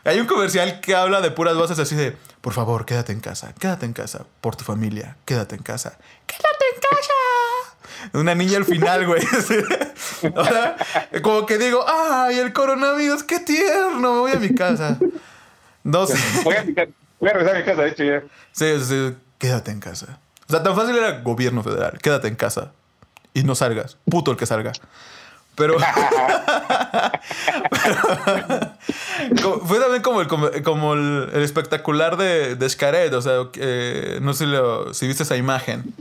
Hay 0.04 0.20
un 0.20 0.26
comercial 0.26 0.80
que 0.80 0.94
habla 0.94 1.20
de 1.20 1.30
puras 1.30 1.56
voces 1.56 1.78
así 1.78 1.94
de 1.94 2.16
por 2.40 2.54
favor, 2.54 2.86
quédate 2.86 3.12
en 3.12 3.20
casa, 3.20 3.52
quédate 3.58 3.84
en 3.84 3.92
casa, 3.92 4.24
por 4.40 4.56
tu 4.56 4.64
familia, 4.64 5.18
quédate 5.26 5.56
en 5.56 5.62
casa, 5.62 5.98
quédate 6.26 6.64
en 6.74 6.80
casa. 6.80 7.12
Una 8.14 8.34
niña 8.34 8.56
al 8.56 8.64
final, 8.64 9.06
güey. 9.06 9.22
Como 11.22 11.44
que 11.44 11.58
digo, 11.58 11.84
ay, 11.86 12.38
el 12.38 12.54
coronavirus, 12.54 13.24
qué 13.24 13.40
tierno, 13.40 14.14
me 14.14 14.20
voy 14.20 14.32
a 14.32 14.36
mi 14.36 14.54
casa. 14.54 14.96
No 15.84 16.06
sé. 16.06 16.16
Voy 16.44 16.56
a, 16.56 16.62
voy 16.62 17.28
a 17.28 17.32
regresar 17.32 17.56
a 17.56 17.58
mi 17.58 17.64
casa, 17.64 17.82
de 17.82 17.88
hecho, 17.90 18.04
ya. 18.04 18.22
Sí, 18.52 18.80
sí, 18.82 19.14
quédate 19.38 19.70
en 19.70 19.80
casa. 19.80 20.18
O 20.46 20.50
sea, 20.50 20.62
tan 20.62 20.74
fácil 20.74 20.96
era 20.96 21.20
gobierno 21.20 21.62
federal. 21.62 21.98
Quédate 22.02 22.28
en 22.28 22.36
casa 22.36 22.72
y 23.34 23.42
no 23.42 23.54
salgas. 23.54 23.98
Puto 24.10 24.30
el 24.30 24.36
que 24.36 24.46
salga. 24.46 24.72
Pero, 25.54 25.76
fue 29.66 29.78
también 29.78 30.02
como 30.02 30.22
el, 30.22 30.62
como 30.62 30.94
el, 30.94 31.28
espectacular 31.34 32.16
de, 32.16 32.56
de 32.56 32.68
Xcaret. 32.68 33.12
O 33.12 33.20
sea, 33.20 33.34
no 34.20 34.32
sé 34.32 34.46
si, 34.92 35.06
viste 35.06 35.24
esa 35.24 35.36
imagen. 35.36 35.94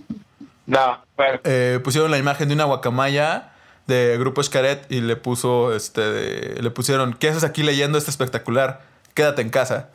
No, 0.65 0.99
bueno. 1.17 1.39
Eh, 1.43 1.79
pusieron 1.83 2.11
la 2.11 2.17
imagen 2.17 2.47
de 2.47 2.53
una 2.53 2.65
guacamaya 2.65 3.51
de 3.87 4.17
Grupo 4.17 4.41
Xcaret 4.41 4.89
y 4.89 5.01
le 5.01 5.15
puso, 5.15 5.75
este, 5.75 6.61
le 6.61 6.71
pusieron, 6.71 7.13
¿qué 7.13 7.29
haces 7.29 7.43
aquí 7.43 7.63
leyendo 7.63 7.97
este 7.97 8.11
espectacular? 8.11 8.81
Quédate 9.13 9.41
en 9.41 9.49
casa. 9.49 9.89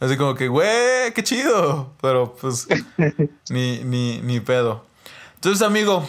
Así 0.00 0.16
como 0.16 0.36
que, 0.36 0.48
güey, 0.48 1.12
qué 1.14 1.24
chido. 1.24 1.92
Pero 2.00 2.36
pues, 2.40 2.68
ni, 3.50 3.82
ni, 3.84 4.20
ni 4.20 4.38
pedo. 4.38 4.84
Entonces, 5.34 5.62
amigo, 5.62 6.08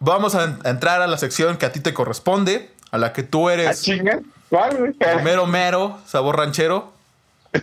vamos 0.00 0.34
a, 0.34 0.58
entrar 0.64 1.02
a 1.02 1.06
la 1.06 1.18
sección 1.18 1.56
que 1.56 1.66
a 1.66 1.72
ti 1.72 1.80
te 1.80 1.94
corresponde, 1.94 2.70
a 2.90 2.98
la 2.98 3.12
que 3.12 3.22
tú 3.22 3.50
eres. 3.50 3.82
chinga? 3.82 4.20
¿Cuál, 4.48 4.96
Mero, 5.22 5.46
mero, 5.46 5.98
sabor 6.06 6.38
ranchero. 6.38 6.92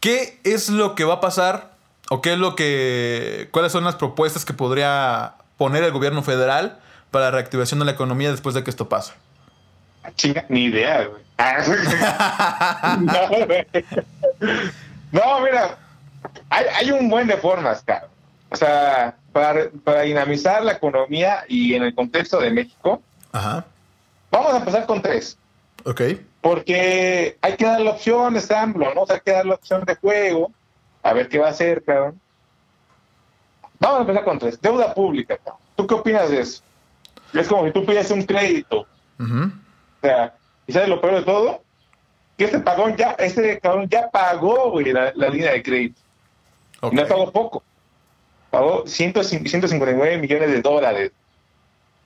¿Qué 0.00 0.38
es 0.44 0.68
lo 0.68 0.94
que 0.94 1.04
va 1.04 1.14
a 1.14 1.20
pasar? 1.20 1.70
¿O 2.10 2.20
qué 2.20 2.34
es 2.34 2.38
lo 2.38 2.54
que. 2.54 3.48
¿Cuáles 3.52 3.72
son 3.72 3.84
las 3.84 3.96
propuestas 3.96 4.44
que 4.44 4.52
podría 4.52 5.34
poner 5.56 5.82
el 5.82 5.92
gobierno 5.92 6.22
federal 6.22 6.78
para 7.10 7.24
la 7.26 7.30
reactivación 7.32 7.80
de 7.80 7.86
la 7.86 7.92
economía 7.92 8.30
después 8.30 8.54
de 8.54 8.62
que 8.62 8.70
esto 8.70 8.88
pase? 8.88 9.14
Chinga, 10.14 10.44
ni 10.48 10.64
idea, 10.64 11.06
güey. 11.06 11.26
no, 15.12 15.40
mira, 15.40 15.78
hay, 16.50 16.90
un 16.90 17.08
buen 17.08 17.26
de 17.26 17.36
formas, 17.36 17.82
claro. 17.82 18.08
O 18.50 18.56
sea, 18.56 19.16
para, 19.32 19.70
dinamizar 20.02 20.64
la 20.64 20.72
economía 20.72 21.44
y 21.48 21.74
en 21.74 21.82
el 21.82 21.94
contexto 21.94 22.40
de 22.40 22.50
México, 22.50 23.02
vamos 23.32 24.54
a 24.54 24.58
empezar 24.58 24.86
con 24.86 25.02
tres. 25.02 25.38
Ok. 25.84 26.02
Porque 26.40 27.36
hay 27.40 27.56
que 27.56 27.64
dar 27.64 27.80
la 27.80 27.90
opción, 27.90 28.36
AMLO, 28.36 28.94
¿no? 28.94 29.02
O 29.02 29.06
sea, 29.06 29.16
hay 29.16 29.22
que 29.24 29.32
dar 29.32 29.46
la 29.46 29.54
opción 29.54 29.84
de 29.84 29.96
juego, 29.96 30.52
a 31.02 31.12
ver 31.12 31.28
qué 31.28 31.38
va 31.38 31.48
a 31.48 31.50
hacer, 31.50 31.82
cabrón. 31.82 32.20
Vamos 33.78 33.98
a 33.98 34.00
empezar 34.02 34.24
con 34.24 34.38
tres. 34.38 34.60
Deuda 34.60 34.94
pública, 34.94 35.36
cabrón. 35.36 35.60
¿Tú 35.74 35.86
qué 35.86 35.94
opinas 35.94 36.30
de 36.30 36.40
eso? 36.40 36.62
Es 37.34 37.48
como 37.48 37.66
si 37.66 37.72
tú 37.72 37.84
pides 37.84 38.10
un 38.10 38.22
crédito. 38.22 38.86
O 39.18 40.00
sea, 40.00 40.34
¿Y 40.66 40.72
sabes 40.72 40.88
lo 40.88 41.00
peor 41.00 41.14
de 41.16 41.22
todo? 41.22 41.62
Que 42.36 42.44
este 42.44 42.58
pagón 42.60 42.96
ya, 42.96 43.12
este 43.12 43.58
cabrón 43.60 43.88
ya 43.88 44.10
pagó, 44.10 44.70
güey, 44.70 44.92
la, 44.92 45.12
línea 45.12 45.52
de 45.52 45.62
crédito. 45.62 46.00
no 46.82 47.06
pagó 47.06 47.30
poco. 47.32 47.62
Pagó 48.50 48.86
159 48.86 50.18
millones 50.18 50.50
de 50.50 50.62
dólares. 50.62 51.12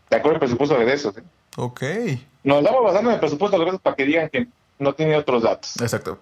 De 0.09 0.17
acuerdo 0.17 0.37
al 0.37 0.41
presupuesto 0.41 0.79
de 0.79 0.93
eso. 0.93 1.13
¿sí? 1.13 1.21
Ok. 1.57 1.83
Nos 2.43 2.65
damos 2.65 2.83
basando 2.85 3.11
en 3.11 3.15
el 3.15 3.21
presupuesto 3.21 3.57
de 3.57 3.65
regresos 3.65 3.81
para 3.81 3.97
que 3.97 4.05
digan 4.05 4.29
que 4.29 4.49
no 4.79 4.95
tiene 4.95 5.17
otros 5.17 5.43
datos. 5.43 5.81
Exacto. 5.81 6.19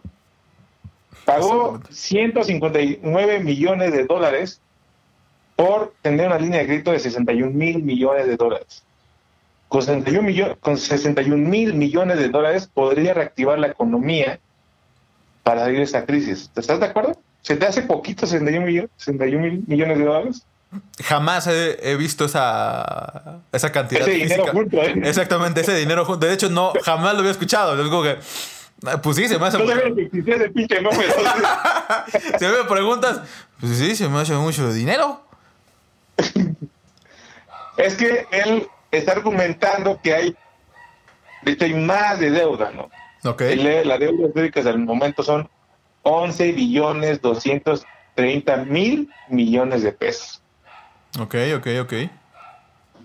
Pagó 1.24 1.80
159 1.90 3.40
millones 3.40 3.92
de 3.92 4.04
dólares 4.04 4.60
por 5.56 5.94
tener 6.02 6.26
una 6.26 6.38
línea 6.38 6.60
de 6.60 6.66
crédito 6.66 6.92
de 6.92 7.00
61 7.00 7.50
mil 7.50 7.82
millones 7.82 8.26
de 8.26 8.36
dólares 8.36 8.82
con 9.68 9.82
61, 9.82 10.56
con 10.60 10.78
61 10.78 11.48
mil 11.48 11.74
millones 11.74 12.18
de 12.18 12.28
dólares 12.28 12.68
podría 12.72 13.14
reactivar 13.14 13.58
la 13.58 13.68
economía 13.68 14.40
para 15.42 15.62
salir 15.62 15.78
de 15.78 15.84
esa 15.84 16.04
crisis. 16.04 16.50
¿Estás 16.56 16.80
de 16.80 16.86
acuerdo? 16.86 17.20
¿Se 17.42 17.56
te 17.56 17.66
hace 17.66 17.82
poquito 17.82 18.26
61 18.26 18.66
mil 18.66 19.64
millones 19.66 19.98
de 19.98 20.04
dólares? 20.04 20.44
Jamás 21.02 21.46
he, 21.46 21.96
visto 21.96 22.26
esa, 22.26 23.40
esa 23.52 23.72
cantidad. 23.72 24.02
Ese 24.02 24.10
dinero 24.10 24.46
junto, 24.52 24.82
¿eh? 24.82 25.00
Exactamente, 25.02 25.62
ese 25.62 25.74
dinero 25.74 26.04
junto. 26.04 26.26
De 26.26 26.34
hecho, 26.34 26.50
no, 26.50 26.72
jamás 26.82 27.14
lo 27.14 27.20
había 27.20 27.30
escuchado. 27.30 27.80
Es 27.82 27.88
como 27.88 28.02
que. 28.02 28.18
Pues 29.02 29.16
sí, 29.16 29.26
se 29.28 29.38
me 29.38 29.46
hace. 29.46 29.58
No 29.58 29.94
que 29.94 30.02
existía 30.02 30.36
ese 30.36 30.50
pinche 30.50 30.80
nombre. 30.82 31.06
si 32.38 32.44
me 32.44 32.64
preguntas, 32.68 33.22
pues 33.58 33.78
sí, 33.78 33.96
se 33.96 34.08
me 34.08 34.20
hace 34.20 34.34
mucho 34.34 34.70
dinero. 34.72 35.22
es 37.78 37.94
que 37.94 38.26
él 38.30 38.68
está 38.90 39.12
argumentando 39.12 39.98
que 40.02 40.14
hay, 40.14 40.36
de 41.42 41.52
hecho, 41.52 41.64
hay 41.64 41.74
más 41.74 42.20
de 42.20 42.30
deuda, 42.30 42.72
¿no? 42.72 42.90
Ok. 43.28 43.42
La 43.84 43.98
deuda 43.98 44.28
hasta 44.54 44.70
el 44.70 44.78
momento 44.78 45.22
son 45.22 45.48
11 46.08 46.52
billones 46.52 47.20
230 47.20 48.56
mil 48.64 49.10
millones 49.28 49.82
de 49.82 49.92
pesos. 49.92 50.42
Ok, 51.20 51.34
ok, 51.56 51.66
ok. 51.82 51.92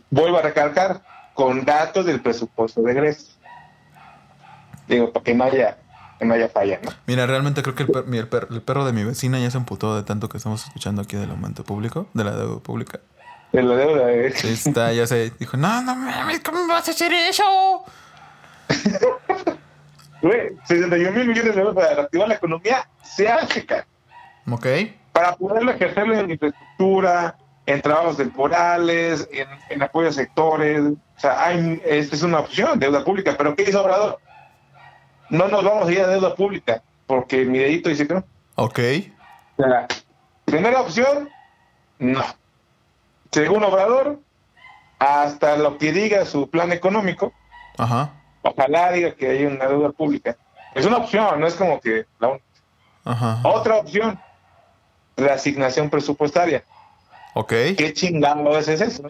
Vuelvo 0.09 0.37
a 0.37 0.41
recalcar 0.41 1.01
con 1.33 1.65
datos 1.65 2.05
del 2.05 2.21
presupuesto 2.21 2.81
de 2.81 2.93
Grecia. 2.93 3.33
Digo, 4.87 5.11
para 5.11 5.23
que 5.23 5.33
no 5.33 5.43
haya, 5.45 5.77
que 6.19 6.25
no 6.25 6.33
haya 6.33 6.49
falla, 6.49 6.79
¿no? 6.83 6.91
Mira, 7.07 7.25
realmente 7.25 7.63
creo 7.63 7.75
que 7.75 7.83
el, 7.83 8.29
el, 8.51 8.61
perro 8.61 8.85
de 8.85 8.93
mi 8.93 9.03
vecina 9.03 9.39
ya 9.39 9.49
se 9.49 9.57
emputó 9.57 9.95
de 9.95 10.03
tanto 10.03 10.29
que 10.29 10.37
estamos 10.37 10.63
escuchando 10.65 11.01
aquí 11.01 11.15
del 11.15 11.31
aumento 11.31 11.63
público, 11.63 12.07
de 12.13 12.23
la 12.23 12.31
deuda 12.31 12.59
pública 12.59 12.99
de 13.53 13.63
la 13.63 13.75
deuda. 13.75 14.11
Eh. 14.11 14.33
Sí, 14.35 14.49
está, 14.49 14.91
ya 14.91 15.07
se 15.07 15.31
dijo, 15.39 15.55
no, 15.57 15.81
no 15.83 15.95
mames, 15.95 16.41
¿cómo 16.41 16.65
me 16.65 16.73
vas 16.73 16.87
a 16.87 16.91
hacer 16.91 17.13
eso? 17.13 17.85
Güey, 20.23 20.53
61 20.65 21.11
mil 21.11 21.27
millones 21.27 21.53
de 21.53 21.61
euros 21.61 21.75
para 21.75 21.93
reactivar 21.93 22.27
la 22.27 22.35
economía 22.35 22.87
se 23.03 23.27
hace, 23.27 23.63
cara. 23.65 23.85
Ok. 24.49 24.65
Para 25.11 25.35
poderlo 25.35 25.71
ejercerlo 25.71 26.17
en 26.17 26.31
infraestructura, 26.31 27.37
en 27.67 27.81
trabajos 27.81 28.17
temporales, 28.17 29.29
en, 29.31 29.47
en 29.69 29.83
apoyo 29.83 30.09
a 30.09 30.11
sectores. 30.11 30.81
O 30.81 31.19
sea, 31.19 31.45
hay, 31.45 31.79
es, 31.85 32.11
es 32.11 32.23
una 32.23 32.39
opción, 32.39 32.79
deuda 32.79 33.03
pública. 33.03 33.35
Pero 33.37 33.55
¿qué 33.55 33.63
hizo 33.63 33.83
Obrador? 33.83 34.19
No 35.29 35.47
nos 35.47 35.63
vamos 35.63 35.87
a 35.87 35.91
ir 35.91 36.01
a 36.01 36.07
deuda 36.07 36.33
pública, 36.33 36.81
porque 37.05 37.45
mi 37.45 37.59
dedito 37.59 37.89
dice 37.89 38.07
que 38.07 38.15
no. 38.15 38.23
Ok. 38.55 38.79
O 39.57 39.63
sea, 39.63 39.87
primera 40.45 40.81
opción, 40.81 41.29
no 41.99 42.23
según 43.33 43.63
Obrador, 43.63 44.19
hasta 44.99 45.57
lo 45.57 45.77
que 45.77 45.91
diga 45.91 46.25
su 46.25 46.49
plan 46.49 46.71
económico, 46.71 47.33
Ajá. 47.77 48.11
Ojalá 48.43 48.91
diga 48.91 49.15
que 49.15 49.29
hay 49.29 49.45
una 49.45 49.65
deuda 49.65 49.89
pública. 49.89 50.37
Es 50.75 50.85
una 50.85 50.97
opción, 50.97 51.39
no 51.39 51.47
es 51.47 51.55
como 51.55 51.79
que 51.79 52.05
la 52.19 52.39
Ajá. 53.05 53.41
Otra 53.43 53.77
opción, 53.77 54.19
la 55.17 55.33
asignación 55.33 55.89
presupuestaria. 55.89 56.63
Ok. 57.33 57.49
¿Qué 57.77 57.93
chingado 57.93 58.57
es 58.57 58.67
eso? 58.67 59.03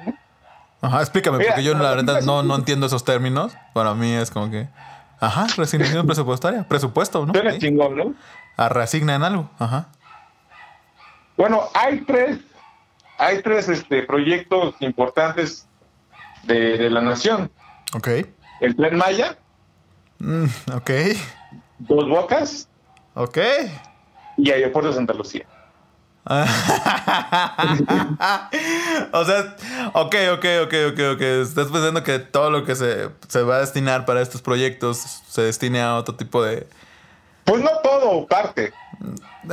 Ajá, 0.81 0.99
explícame, 1.01 1.37
Mira, 1.37 1.51
porque 1.51 1.63
yo 1.63 1.73
la 1.73 1.83
la 1.83 1.95
verdad 1.95 2.21
no, 2.21 2.43
no 2.43 2.55
entiendo 2.55 2.87
esos 2.87 3.03
términos. 3.03 3.55
Para 3.73 3.93
mí 3.93 4.11
es 4.13 4.31
como 4.31 4.49
que. 4.49 4.67
Ajá, 5.19 5.47
resignación 5.55 6.05
presupuestaria. 6.05 6.67
Presupuesto, 6.67 7.25
¿no? 7.25 7.33
Suena 7.33 7.57
chingón, 7.57 7.95
¿no? 7.95 8.13
A 8.57 8.69
reasigna 8.69 9.15
en 9.15 9.23
algo. 9.23 9.49
Ajá. 9.59 9.87
Bueno, 11.37 11.63
hay 11.73 12.01
tres, 12.01 12.39
hay 13.17 13.41
tres 13.41 13.69
este, 13.69 14.03
proyectos 14.03 14.75
importantes 14.81 15.67
de, 16.43 16.77
de 16.77 16.89
la 16.89 17.01
nación. 17.01 17.49
Ok. 17.93 18.09
El 18.63 18.75
Tren 18.77 18.95
Maya, 18.97 19.37
Mm, 20.19 20.45
ok. 20.73 20.89
Dos 21.79 22.07
Bocas 22.07 22.69
Ok. 23.13 23.37
y 24.37 24.51
Aeropuerto 24.51 24.87
de 24.89 24.95
Santa 24.95 25.11
Lucía. 25.13 25.45
o 29.11 29.25
sea, 29.25 29.57
ok, 29.93 30.15
ok, 30.35 30.45
ok, 30.63 30.73
ok, 30.93 30.99
ok. 31.15 31.21
Estás 31.21 31.67
pensando 31.67 32.03
que 32.03 32.19
todo 32.19 32.49
lo 32.51 32.63
que 32.63 32.75
se, 32.75 33.09
se 33.27 33.41
va 33.43 33.57
a 33.57 33.59
destinar 33.59 34.05
para 34.05 34.21
estos 34.21 34.41
proyectos 34.41 34.97
se 35.27 35.41
destine 35.41 35.81
a 35.81 35.95
otro 35.95 36.15
tipo 36.15 36.41
de. 36.41 36.65
Pues 37.43 37.61
no 37.61 37.69
todo, 37.83 38.25
parte. 38.27 38.71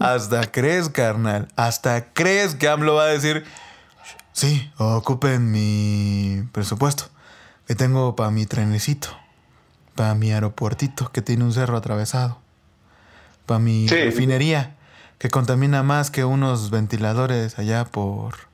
Hasta 0.00 0.46
crees, 0.50 0.88
carnal. 0.88 1.48
Hasta 1.56 2.04
crees 2.12 2.54
que 2.54 2.68
AMLO 2.68 2.94
va 2.94 3.04
a 3.04 3.06
decir. 3.08 3.44
Sí, 4.32 4.70
ocupen 4.78 5.50
mi 5.50 6.42
presupuesto 6.52 7.04
que 7.66 7.74
tengo 7.74 8.16
para 8.16 8.30
mi 8.30 8.46
trenecito, 8.46 9.08
para 9.94 10.14
mi 10.14 10.32
aeropuertito 10.32 11.10
que 11.12 11.22
tiene 11.22 11.44
un 11.44 11.52
cerro 11.52 11.76
atravesado, 11.76 12.38
para 13.46 13.58
mi 13.60 13.88
Sí. 13.88 13.96
refinería 13.96 14.74
que 15.18 15.28
contamina 15.28 15.82
más 15.82 16.10
que 16.10 16.24
unos 16.24 16.70
ventiladores 16.70 17.58
allá 17.58 17.84
por 17.84 18.50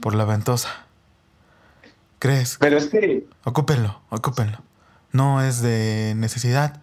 por 0.00 0.14
la 0.14 0.24
ventosa. 0.24 0.70
¿Crees? 2.18 2.56
Pero 2.58 2.78
es 2.78 2.86
que 2.86 3.26
Ocúpenlo, 3.44 4.00
ocúpenlo. 4.10 4.58
No 5.12 5.42
es 5.42 5.60
de 5.62 6.14
necesidad. 6.16 6.80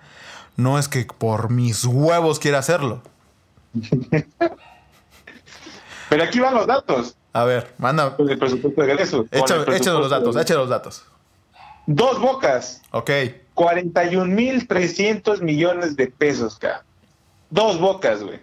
No 0.55 0.77
es 0.79 0.87
que 0.87 1.05
por 1.05 1.49
mis 1.49 1.83
huevos 1.85 2.39
quiera 2.39 2.59
hacerlo. 2.59 3.01
Pero 6.09 6.23
aquí 6.23 6.39
van 6.39 6.53
los 6.55 6.67
datos 6.67 7.15
A 7.33 7.43
ver, 7.43 7.73
manda. 7.77 8.15
del 8.17 8.37
presupuesto 8.39 8.81
de 8.81 8.91
egreso. 8.93 9.17
Con 9.17 9.29
el 9.31 9.39
Échame, 9.43 9.61
échame 9.61 9.99
los 9.99 10.09
presupuesto 10.09 10.09
datos, 10.09 10.35
échame 10.37 10.59
los 10.59 10.69
datos. 10.69 11.05
Dos 11.85 12.19
bocas, 12.19 12.81
Ok. 12.91 13.09
41.300 13.55 15.41
millones 15.41 15.95
de 15.95 16.07
pesos, 16.07 16.57
cara. 16.57 16.83
Dos 17.49 17.79
bocas, 17.79 18.23
güey. 18.23 18.39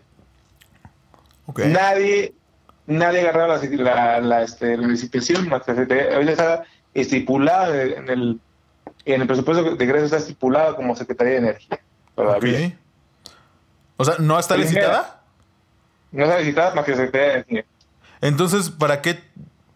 Ok. 1.46 1.60
Nadie, 1.60 2.34
nadie 2.86 3.20
agarraba 3.20 3.58
la, 3.58 3.64
la, 3.70 4.20
la, 4.20 4.42
este, 4.42 4.76
la 4.76 4.86
licitación, 4.88 5.52
ahorita 5.52 6.32
está 6.32 6.64
estipulada 6.94 7.82
en 7.82 8.08
el, 8.08 8.40
en 9.04 9.20
el 9.20 9.26
presupuesto 9.26 9.74
de 9.76 9.84
egreso 9.84 10.06
está 10.06 10.16
estipulado 10.18 10.76
como 10.76 10.96
Secretaría 10.96 11.34
de 11.34 11.38
Energía. 11.38 11.80
Todavía. 12.14 12.78
O 13.96 14.04
sea, 14.04 14.14
¿no 14.18 14.38
está 14.38 14.54
Primera. 14.54 14.72
licitada? 14.80 15.22
No 16.12 16.24
está 16.24 16.38
licitada 16.38 16.74
más 16.74 16.84
que 16.84 16.96
Secretaría 16.96 17.26
de 17.26 17.32
Energía. 17.34 17.64
Entonces, 18.24 18.70
¿para 18.70 19.02
qué? 19.02 19.22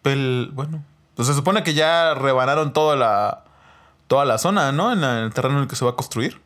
pel- 0.03 0.49
Bueno, 0.53 0.83
pues 1.15 1.27
se 1.27 1.35
supone 1.35 1.61
que 1.61 1.75
ya 1.75 2.15
rebanaron 2.15 2.73
toda 2.73 2.95
la, 2.95 3.43
toda 4.07 4.25
la 4.25 4.39
zona, 4.39 4.71
¿no? 4.71 4.91
En, 4.91 5.03
el 5.03 5.31
terreno 5.33 5.57
en 5.57 5.61
el 5.63 5.67
que 5.67 5.75
se 5.75 5.85
va 5.85 5.91
a 5.91 5.95
construir. 5.95 6.41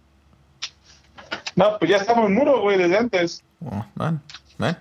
No, 1.56 1.78
pues 1.80 1.90
ya 1.90 1.98
estamos 1.98 2.26
en 2.26 2.34
muro, 2.36 2.60
güey, 2.62 2.78
desde 2.78 2.98
antes. 2.98 3.42
Oh, 3.66 3.86
ven, 3.96 4.20
ven. 4.58 4.78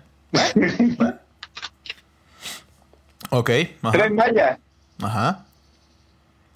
Ok. 3.30 3.50
Ajá. 3.82 3.92
Tren 3.92 4.14
Maya, 4.16 4.58
Ajá. 5.00 5.44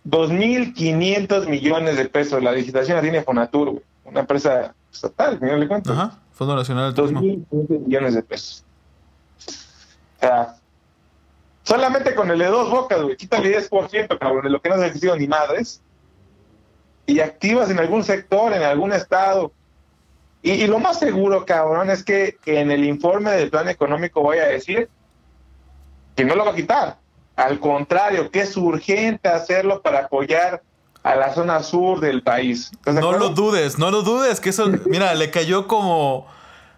2.500 0.08 1.48
millones 1.48 1.96
de 1.96 2.06
pesos. 2.06 2.42
La 2.42 2.50
licitación 2.52 2.96
la 2.96 3.02
tiene 3.02 3.22
Fonatur, 3.22 3.70
güey. 3.70 3.82
Una 4.04 4.20
empresa 4.20 4.74
estatal, 4.92 5.34
al 5.34 5.38
final 5.38 5.60
de 5.60 5.68
cuentas. 5.68 5.92
Ajá. 5.96 6.18
Fondo 6.32 6.54
Nacional 6.56 6.92
del 6.92 6.94
Turismo. 6.94 7.20
2.500 7.20 7.86
millones 7.86 8.14
de 8.14 8.22
pesos. 8.22 8.64
O 10.16 10.20
sea, 10.20 10.56
solamente 11.62 12.14
con 12.14 12.30
el 12.30 12.38
de 12.38 12.46
dos 12.46 12.70
bocas, 12.70 13.02
güey, 13.02 13.16
quítale 13.16 13.58
10%, 13.58 14.18
cabrón, 14.18 14.44
de 14.44 14.50
lo 14.50 14.60
que 14.60 14.68
no 14.68 14.76
se 14.76 15.10
ha 15.10 15.16
ni 15.16 15.26
madres, 15.26 15.82
y 17.06 17.20
activas 17.20 17.70
en 17.70 17.78
algún 17.78 18.02
sector, 18.02 18.52
en 18.52 18.62
algún 18.62 18.92
estado. 18.92 19.52
Y, 20.42 20.52
y 20.52 20.66
lo 20.66 20.78
más 20.78 20.98
seguro, 20.98 21.44
cabrón, 21.44 21.90
es 21.90 22.02
que 22.02 22.36
en 22.46 22.70
el 22.70 22.84
informe 22.84 23.32
del 23.32 23.50
plan 23.50 23.68
económico 23.68 24.22
vaya 24.22 24.44
a 24.44 24.48
decir 24.48 24.88
que 26.16 26.24
no 26.24 26.34
lo 26.34 26.44
va 26.44 26.52
a 26.52 26.54
quitar. 26.54 26.98
Al 27.36 27.60
contrario, 27.60 28.30
que 28.30 28.40
es 28.40 28.56
urgente 28.56 29.28
hacerlo 29.28 29.82
para 29.82 30.06
apoyar 30.06 30.62
a 31.02 31.14
la 31.14 31.32
zona 31.34 31.62
sur 31.62 32.00
del 32.00 32.22
país. 32.22 32.70
¿Estás 32.72 32.96
de 32.96 33.00
No 33.00 33.12
lo 33.12 33.28
dudes, 33.28 33.78
no 33.78 33.90
lo 33.90 34.02
dudes, 34.02 34.40
que 34.40 34.48
eso, 34.48 34.66
mira, 34.86 35.14
le 35.14 35.30
cayó 35.30 35.68
como, 35.68 36.26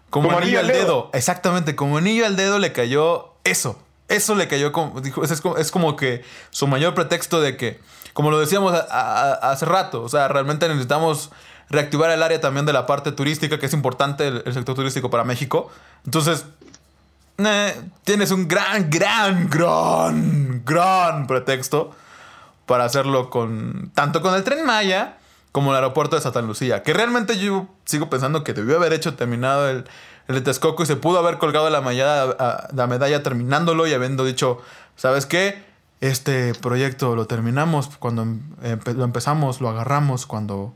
como, 0.09 0.27
Como 0.27 0.37
anillo 0.37 0.59
al 0.59 0.67
dedo. 0.67 1.09
Exactamente, 1.13 1.75
como 1.75 1.97
anillo 1.97 2.25
al 2.25 2.35
dedo 2.35 2.59
le 2.59 2.73
cayó 2.73 3.28
eso. 3.43 3.79
Eso 4.07 4.33
le 4.35 4.47
cayó 4.47 4.71
como, 4.71 5.01
dijo, 5.01 5.23
es, 5.23 5.39
como, 5.39 5.57
es 5.57 5.71
como 5.71 5.95
que 5.95 6.23
su 6.49 6.65
mayor 6.65 6.95
pretexto 6.95 7.41
de 7.41 7.57
que, 7.57 7.79
como 8.13 8.31
lo 8.31 8.39
decíamos 8.39 8.73
hace 8.73 9.65
rato, 9.65 10.01
o 10.01 10.09
sea, 10.09 10.27
realmente 10.27 10.67
necesitamos 10.67 11.29
reactivar 11.69 12.09
el 12.09 12.23
área 12.23 12.41
también 12.41 12.65
de 12.65 12.73
la 12.73 12.87
parte 12.87 13.11
turística, 13.11 13.59
que 13.59 13.67
es 13.67 13.73
importante 13.73 14.27
el, 14.27 14.53
sector 14.53 14.75
turístico 14.75 15.11
para 15.11 15.23
México. 15.23 15.69
Entonces, 16.05 16.45
tienes 18.03 18.31
un 18.31 18.47
gran, 18.47 18.89
gran, 18.89 19.47
gran, 19.47 20.63
gran 20.65 21.27
pretexto 21.27 21.95
para 22.65 22.85
hacerlo 22.85 23.29
con 23.29 23.91
tanto 23.93 24.21
con 24.21 24.33
el 24.35 24.43
tren 24.43 24.65
Maya 24.65 25.17
como 25.51 25.71
el 25.71 25.75
aeropuerto 25.75 26.15
de 26.15 26.21
Santa 26.21 26.41
Lucía. 26.41 26.83
Que 26.83 26.93
realmente 26.93 27.37
yo 27.37 27.67
sigo 27.85 28.09
pensando 28.09 28.43
que 28.43 28.53
debió 28.53 28.77
haber 28.77 28.93
hecho 28.93 29.15
terminado 29.15 29.69
el, 29.69 29.85
el 30.29 30.35
de 30.35 30.41
Texcoco 30.41 30.83
y 30.83 30.85
se 30.85 30.95
pudo 30.95 31.19
haber 31.19 31.37
colgado 31.39 31.69
la, 31.69 31.81
mallada- 31.81 32.35
a- 32.39 32.67
la 32.73 32.87
medalla 32.87 33.21
terminándolo 33.23 33.85
y 33.87 33.93
habiendo 33.93 34.23
dicho, 34.23 34.61
¿sabes 34.95 35.25
qué? 35.25 35.63
Este 36.01 36.53
proyecto 36.53 37.15
lo 37.15 37.25
terminamos 37.27 37.89
cuando 37.97 38.23
empe- 38.23 38.93
lo 38.93 39.03
empezamos, 39.03 39.59
lo 39.59 39.67
agarramos 39.69 40.25
cuando 40.25 40.73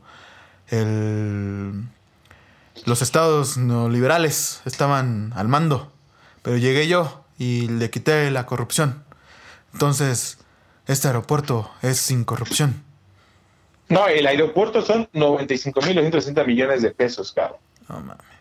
el, 0.68 1.84
los 2.84 3.00
estados 3.00 3.56
neoliberales 3.56 4.60
estaban 4.64 5.32
al 5.36 5.48
mando. 5.48 5.90
Pero 6.42 6.56
llegué 6.58 6.88
yo 6.88 7.24
y 7.38 7.68
le 7.68 7.90
quité 7.90 8.30
la 8.30 8.46
corrupción. 8.46 9.02
Entonces, 9.72 10.38
este 10.86 11.06
aeropuerto 11.08 11.70
es 11.82 11.98
sin 11.98 12.24
corrupción. 12.24 12.82
No, 13.88 14.08
el 14.08 14.26
aeropuerto 14.26 14.82
son 14.82 15.08
95.260 15.12 16.46
millones 16.46 16.82
de 16.82 16.90
pesos, 16.90 17.32
cabrón. 17.32 17.58
No 17.88 18.00
mames. 18.00 18.33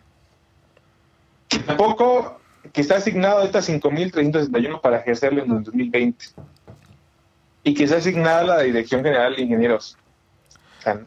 Tampoco 1.66 2.39
que 2.72 2.82
está 2.82 2.96
asignado 2.98 3.39
ahorita 3.39 3.60
5.361 3.60 4.82
para 4.82 5.00
ejercerlo 5.00 5.44
en 5.44 5.52
el 5.52 5.63
2020. 5.63 6.26
Y 7.63 7.74
que 7.74 7.84
está 7.86 7.98
asignada 7.98 8.44
la 8.44 8.62
Dirección 8.62 9.04
General 9.04 9.36
de 9.36 9.42
Ingenieros. 9.42 9.98
O 10.80 10.84
sea, 10.84 11.00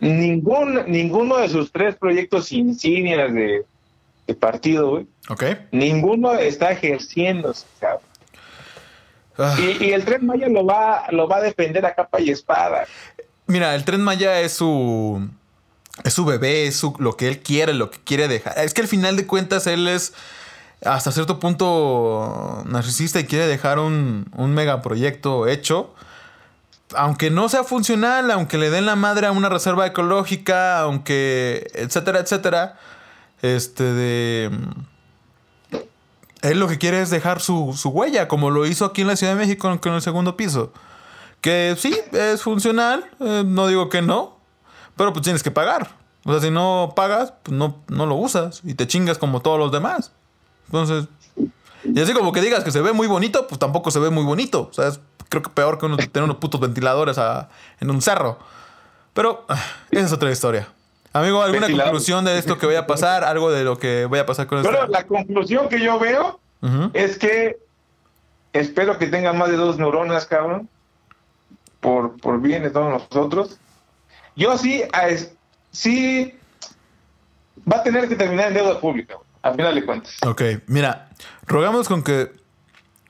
ningún, 0.00 0.84
ninguno 0.86 1.38
de 1.38 1.48
sus 1.48 1.72
tres 1.72 1.96
proyectos 1.96 2.52
insignias 2.52 3.32
de, 3.32 3.64
de 4.26 4.34
partido, 4.34 4.90
güey, 4.90 5.06
Ok. 5.30 5.44
ninguno 5.72 6.34
está 6.34 6.72
ejerciéndose, 6.72 7.64
cabrón. 7.78 8.02
Ah, 9.38 9.56
Y, 9.58 9.86
y 9.86 9.92
el 9.92 10.04
Tren 10.04 10.26
Maya 10.26 10.48
lo 10.48 10.66
va, 10.66 11.06
lo 11.10 11.26
va 11.26 11.38
a 11.38 11.40
defender 11.42 11.86
a 11.86 11.94
capa 11.94 12.20
y 12.20 12.30
espada. 12.30 12.84
Mira, 13.46 13.74
el 13.74 13.84
tren 13.84 14.02
Maya 14.02 14.38
es 14.40 14.52
su. 14.52 15.26
Es 16.04 16.14
su 16.14 16.24
bebé, 16.24 16.66
es 16.66 16.76
su, 16.76 16.94
lo 16.98 17.16
que 17.16 17.28
él 17.28 17.40
quiere, 17.40 17.74
lo 17.74 17.90
que 17.90 17.98
quiere 18.02 18.28
dejar. 18.28 18.58
Es 18.58 18.74
que 18.74 18.80
al 18.80 18.88
final 18.88 19.16
de 19.16 19.26
cuentas 19.26 19.66
él 19.66 19.86
es 19.88 20.14
hasta 20.84 21.12
cierto 21.12 21.38
punto 21.38 22.62
narcisista 22.66 23.20
y 23.20 23.24
quiere 23.24 23.46
dejar 23.46 23.78
un, 23.78 24.26
un 24.36 24.54
megaproyecto 24.54 25.46
hecho. 25.46 25.94
Aunque 26.94 27.30
no 27.30 27.48
sea 27.48 27.64
funcional, 27.64 28.30
aunque 28.30 28.58
le 28.58 28.70
den 28.70 28.86
la 28.86 28.96
madre 28.96 29.26
a 29.26 29.32
una 29.32 29.48
reserva 29.48 29.86
ecológica, 29.86 30.80
aunque. 30.80 31.70
etcétera, 31.74 32.20
etcétera. 32.20 32.78
Este 33.42 33.84
de. 33.84 34.50
Él 36.42 36.58
lo 36.58 36.68
que 36.68 36.78
quiere 36.78 37.02
es 37.02 37.10
dejar 37.10 37.40
su, 37.40 37.74
su 37.76 37.90
huella, 37.90 38.26
como 38.26 38.50
lo 38.50 38.66
hizo 38.66 38.86
aquí 38.86 39.02
en 39.02 39.08
la 39.08 39.16
Ciudad 39.16 39.34
de 39.34 39.38
México 39.38 39.78
con 39.80 39.92
el 39.92 40.02
segundo 40.02 40.36
piso. 40.36 40.72
Que 41.42 41.76
sí, 41.78 41.96
es 42.12 42.42
funcional, 42.42 43.04
eh, 43.20 43.44
no 43.46 43.66
digo 43.66 43.88
que 43.88 44.02
no, 44.02 44.39
pero 45.00 45.14
pues 45.14 45.22
tienes 45.22 45.42
que 45.42 45.50
pagar. 45.50 45.88
O 46.26 46.30
sea, 46.30 46.42
si 46.42 46.50
no 46.50 46.92
pagas, 46.94 47.32
pues 47.42 47.56
no, 47.56 47.78
no 47.88 48.04
lo 48.04 48.16
usas 48.16 48.60
y 48.64 48.74
te 48.74 48.86
chingas 48.86 49.16
como 49.16 49.40
todos 49.40 49.58
los 49.58 49.72
demás. 49.72 50.12
Entonces, 50.66 51.06
y 51.84 51.98
así 51.98 52.12
como 52.12 52.32
que 52.32 52.42
digas 52.42 52.62
que 52.64 52.70
se 52.70 52.82
ve 52.82 52.92
muy 52.92 53.06
bonito, 53.06 53.46
pues 53.46 53.58
tampoco 53.58 53.90
se 53.90 53.98
ve 53.98 54.10
muy 54.10 54.24
bonito. 54.24 54.68
O 54.70 54.72
sea, 54.74 54.88
es 54.88 55.00
creo 55.30 55.42
que 55.42 55.48
peor 55.48 55.78
que 55.78 55.86
uno- 55.86 55.96
tener 55.96 56.24
unos 56.24 56.36
putos 56.36 56.60
ventiladores 56.60 57.16
a- 57.16 57.48
en 57.80 57.88
un 57.90 58.02
cerro. 58.02 58.38
Pero 59.14 59.46
ah, 59.48 59.58
esa 59.90 60.04
es 60.04 60.12
otra 60.12 60.30
historia. 60.30 60.68
Amigo, 61.14 61.42
¿alguna 61.42 61.66
conclusión 61.70 62.26
de 62.26 62.36
esto 62.38 62.58
que 62.58 62.66
vaya 62.66 62.80
a 62.80 62.86
pasar? 62.86 63.24
¿Algo 63.24 63.50
de 63.50 63.64
lo 63.64 63.78
que 63.78 64.04
vaya 64.04 64.24
a 64.24 64.26
pasar 64.26 64.46
con 64.48 64.58
esto? 64.58 64.70
Pero 64.70 64.86
la 64.86 65.06
conclusión 65.06 65.70
que 65.70 65.80
yo 65.80 65.98
veo 65.98 66.38
es 66.92 67.18
que 67.18 67.58
espero 68.52 68.98
que 68.98 69.06
tengan 69.06 69.38
más 69.38 69.48
de 69.48 69.56
dos 69.56 69.78
neuronas, 69.78 70.26
cabrón, 70.26 70.68
por, 71.80 72.18
por 72.20 72.38
bien 72.42 72.62
de 72.62 72.70
todos 72.70 72.90
nosotros. 72.90 73.56
Yo 74.36 74.56
sí, 74.58 74.82
a 74.92 75.08
es- 75.08 75.32
sí, 75.70 76.34
va 77.70 77.78
a 77.78 77.82
tener 77.82 78.08
que 78.08 78.16
terminar 78.16 78.48
en 78.48 78.54
deuda 78.54 78.80
pública, 78.80 79.16
al 79.42 79.54
final 79.56 79.74
de 79.74 79.84
cuentas. 79.84 80.16
Ok, 80.26 80.42
mira, 80.66 81.10
rogamos 81.46 81.88
con 81.88 82.02
que 82.02 82.32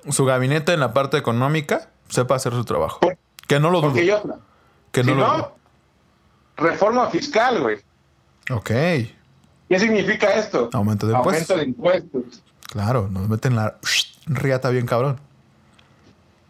su 0.09 0.25
gabinete 0.25 0.73
en 0.73 0.81
la 0.81 0.93
parte 0.93 1.17
económica 1.19 1.91
sepa 2.09 2.35
hacer 2.37 2.53
su 2.53 2.65
trabajo. 2.65 3.01
Por- 3.01 3.17
Que 3.47 3.59
no 3.61 3.71
lo 3.71 3.81
dudo. 3.81 4.01
Yo, 4.01 4.23
Que 4.93 5.03
no 5.03 5.09
si 5.13 5.19
lo 5.19 5.27
no, 5.27 5.35
dudo. 5.37 5.57
reforma 6.57 7.09
fiscal, 7.11 7.61
güey. 7.61 7.79
Ok, 8.51 8.71
¿Qué 9.69 9.79
significa 9.79 10.35
esto? 10.35 10.69
Aumento 10.73 11.07
de 11.07 11.15
Aumento 11.15 11.55
impuestos. 11.55 11.57
de 11.59 11.65
impuestos. 11.65 12.43
claro, 12.65 13.09
nos 13.11 13.29
meten 13.29 13.55
la 13.55 13.77
riata 14.27 14.69
bien 14.71 14.85
cabrón. 14.87 15.21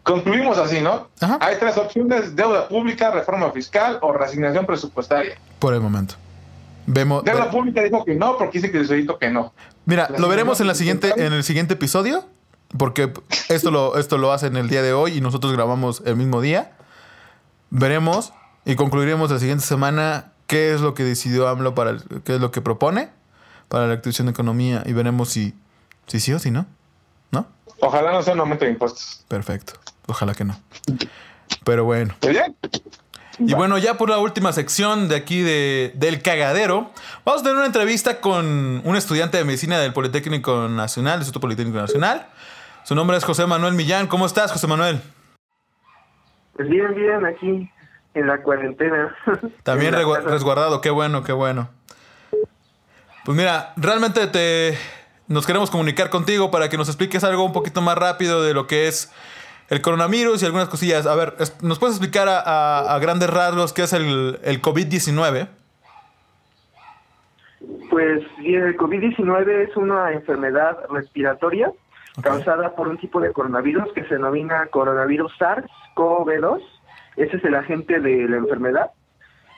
Concluimos 0.03 0.57
así, 0.57 0.81
¿no? 0.81 1.09
Ajá. 1.19 1.37
Hay 1.41 1.57
tres 1.59 1.77
opciones, 1.77 2.35
deuda 2.35 2.67
pública, 2.67 3.11
reforma 3.11 3.51
fiscal 3.51 3.99
o 4.01 4.11
resignación 4.13 4.65
presupuestaria. 4.65 5.35
Por 5.59 5.73
el 5.73 5.81
momento. 5.81 6.15
Vemos. 6.87 7.23
Deuda 7.23 7.45
ve- 7.45 7.51
pública 7.51 7.81
dijo 7.83 8.03
que 8.03 8.15
no 8.15 8.37
porque 8.37 8.59
dice 8.59 8.71
que 8.71 8.83
solito 8.83 9.19
que 9.19 9.29
no. 9.29 9.53
Mira, 9.85 10.07
la 10.09 10.17
lo 10.17 10.27
veremos 10.27 10.59
en 10.61 10.67
la 10.67 10.73
siguiente 10.75 11.07
siguiente, 11.09 11.27
en 11.27 11.33
el 11.33 11.43
siguiente 11.43 11.73
episodio. 11.75 12.25
Porque 12.77 13.11
esto 13.49 13.69
lo, 13.69 13.97
esto 13.97 14.17
lo 14.17 14.31
hacen 14.31 14.55
el 14.55 14.69
día 14.69 14.81
de 14.81 14.93
hoy 14.93 15.17
y 15.17 15.21
nosotros 15.21 15.51
grabamos 15.51 16.01
el 16.05 16.15
mismo 16.15 16.39
día. 16.39 16.71
Veremos 17.69 18.33
y 18.65 18.75
concluiremos 18.75 19.29
la 19.31 19.39
siguiente 19.39 19.63
semana 19.65 20.31
qué 20.47 20.73
es 20.73 20.81
lo 20.81 20.93
que 20.93 21.03
decidió 21.03 21.47
AMLO 21.47 21.75
para 21.75 21.91
el- 21.91 22.03
qué 22.23 22.35
es 22.35 22.41
lo 22.41 22.51
que 22.51 22.61
propone 22.61 23.09
para 23.67 23.87
la 23.87 23.93
activación 23.93 24.27
de 24.27 24.31
economía 24.31 24.83
y 24.85 24.93
veremos 24.93 25.29
si, 25.29 25.53
si 26.07 26.19
sí 26.19 26.33
o 26.33 26.39
si 26.39 26.49
no. 26.51 26.65
¿No? 27.31 27.45
Ojalá 27.81 28.11
no 28.11 28.21
sea 28.23 28.33
un 28.33 28.39
aumento 28.41 28.65
de 28.65 28.71
impuestos. 28.71 29.23
Perfecto. 29.27 29.73
Ojalá 30.11 30.33
que 30.33 30.43
no. 30.43 30.59
Pero 31.63 31.85
bueno. 31.85 32.13
Y 33.39 33.53
bueno, 33.53 33.77
ya 33.77 33.97
por 33.97 34.09
la 34.09 34.17
última 34.17 34.51
sección 34.51 35.07
de 35.07 35.15
aquí 35.15 35.41
de, 35.41 35.93
del 35.95 36.21
cagadero, 36.21 36.91
vamos 37.23 37.41
a 37.41 37.43
tener 37.43 37.55
una 37.55 37.65
entrevista 37.65 38.19
con 38.19 38.81
un 38.83 38.95
estudiante 38.97 39.37
de 39.37 39.45
medicina 39.45 39.79
del 39.79 39.93
Politécnico 39.93 40.67
Nacional, 40.67 41.13
del 41.13 41.21
Instituto 41.21 41.39
Politécnico 41.39 41.79
Nacional. 41.79 42.27
Su 42.83 42.93
nombre 42.93 43.15
es 43.15 43.23
José 43.23 43.45
Manuel 43.45 43.73
Millán. 43.73 44.07
¿Cómo 44.07 44.25
estás, 44.25 44.51
José 44.51 44.67
Manuel? 44.67 45.01
Pues 46.57 46.67
bien, 46.67 46.93
bien, 46.93 47.25
aquí 47.25 47.71
en 48.13 48.27
la 48.27 48.43
cuarentena. 48.43 49.15
También 49.63 49.93
la 49.93 50.19
resguardado, 50.19 50.81
qué 50.81 50.89
bueno, 50.89 51.23
qué 51.23 51.31
bueno. 51.31 51.69
Pues 53.23 53.37
mira, 53.37 53.71
realmente 53.77 54.27
te 54.27 54.77
nos 55.29 55.45
queremos 55.45 55.71
comunicar 55.71 56.09
contigo 56.09 56.51
para 56.51 56.67
que 56.67 56.77
nos 56.77 56.89
expliques 56.89 57.23
algo 57.23 57.45
un 57.45 57.53
poquito 57.53 57.81
más 57.81 57.97
rápido 57.97 58.43
de 58.43 58.53
lo 58.53 58.67
que 58.67 58.89
es 58.89 59.09
el 59.71 59.81
coronavirus 59.81 60.43
y 60.43 60.45
algunas 60.45 60.69
cosillas. 60.69 61.07
A 61.07 61.15
ver, 61.15 61.33
¿nos 61.63 61.79
puedes 61.79 61.95
explicar 61.95 62.27
a, 62.29 62.39
a- 62.41 62.93
a 62.95 62.99
grandes 62.99 63.29
rasgos 63.29 63.73
qué 63.73 63.83
es 63.83 63.93
el, 63.93 64.37
el 64.43 64.61
COVID-19? 64.61 65.47
Pues 67.89 68.21
el 68.43 68.77
COVID-19 68.77 69.69
es 69.69 69.75
una 69.77 70.11
enfermedad 70.13 70.77
respiratoria 70.89 71.71
causada 72.21 72.75
por 72.75 72.87
un 72.89 72.97
tipo 72.97 73.19
de 73.21 73.31
coronavirus 73.31 73.91
que 73.93 74.03
se 74.05 74.15
denomina 74.15 74.67
coronavirus 74.67 75.31
SARS-CoV-2. 75.39 76.61
Ese 77.17 77.37
es 77.37 77.43
el 77.45 77.55
agente 77.55 77.99
de 77.99 78.27
la 78.27 78.37
enfermedad. 78.37 78.91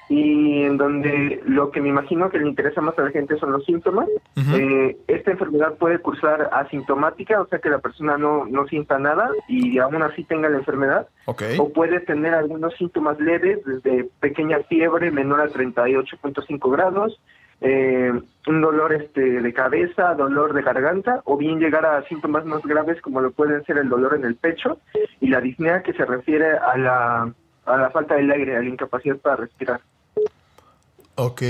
Y 0.09 0.63
en 0.63 0.77
donde 0.77 1.41
lo 1.45 1.71
que 1.71 1.81
me 1.81 1.89
imagino 1.89 2.29
que 2.29 2.37
le 2.37 2.47
interesa 2.47 2.81
más 2.81 2.97
a 2.99 3.03
la 3.03 3.11
gente 3.11 3.37
son 3.37 3.51
los 3.51 3.65
síntomas. 3.65 4.07
Eh, 4.35 4.97
esta 5.07 5.31
enfermedad 5.31 5.75
puede 5.77 5.99
cursar 5.99 6.49
asintomática, 6.51 7.41
o 7.41 7.47
sea 7.47 7.59
que 7.59 7.69
la 7.69 7.79
persona 7.79 8.17
no, 8.17 8.45
no 8.45 8.67
sienta 8.67 8.99
nada 8.99 9.29
y 9.47 9.77
aún 9.79 10.01
así 10.01 10.23
tenga 10.23 10.49
la 10.49 10.57
enfermedad. 10.57 11.07
O 11.57 11.69
puede 11.71 11.99
tener 12.01 12.33
algunos 12.33 12.75
síntomas 12.75 13.19
leves, 13.19 13.59
desde 13.65 14.09
pequeña 14.19 14.59
fiebre 14.69 15.11
menor 15.11 15.41
a 15.41 15.47
38.5 15.47 16.71
grados, 16.71 17.19
eh, 17.61 18.11
un 18.47 18.61
dolor 18.61 18.93
este, 18.93 19.41
de 19.41 19.53
cabeza, 19.53 20.15
dolor 20.15 20.53
de 20.53 20.61
garganta, 20.63 21.21
o 21.23 21.37
bien 21.37 21.59
llegar 21.59 21.85
a 21.85 22.03
síntomas 22.09 22.45
más 22.45 22.61
graves 22.63 23.01
como 23.01 23.21
lo 23.21 23.31
pueden 23.31 23.63
ser 23.63 23.77
el 23.77 23.87
dolor 23.87 24.15
en 24.15 24.25
el 24.25 24.35
pecho 24.35 24.79
y 25.21 25.29
la 25.29 25.39
disnea 25.39 25.81
que 25.81 25.93
se 25.93 26.03
refiere 26.03 26.57
a 26.57 26.77
la, 26.77 27.33
a 27.65 27.77
la 27.77 27.89
falta 27.91 28.15
del 28.15 28.31
aire, 28.31 28.57
a 28.57 28.61
la 28.61 28.67
incapacidad 28.67 29.17
para 29.17 29.37
respirar. 29.37 29.79
Ok. 31.15 31.41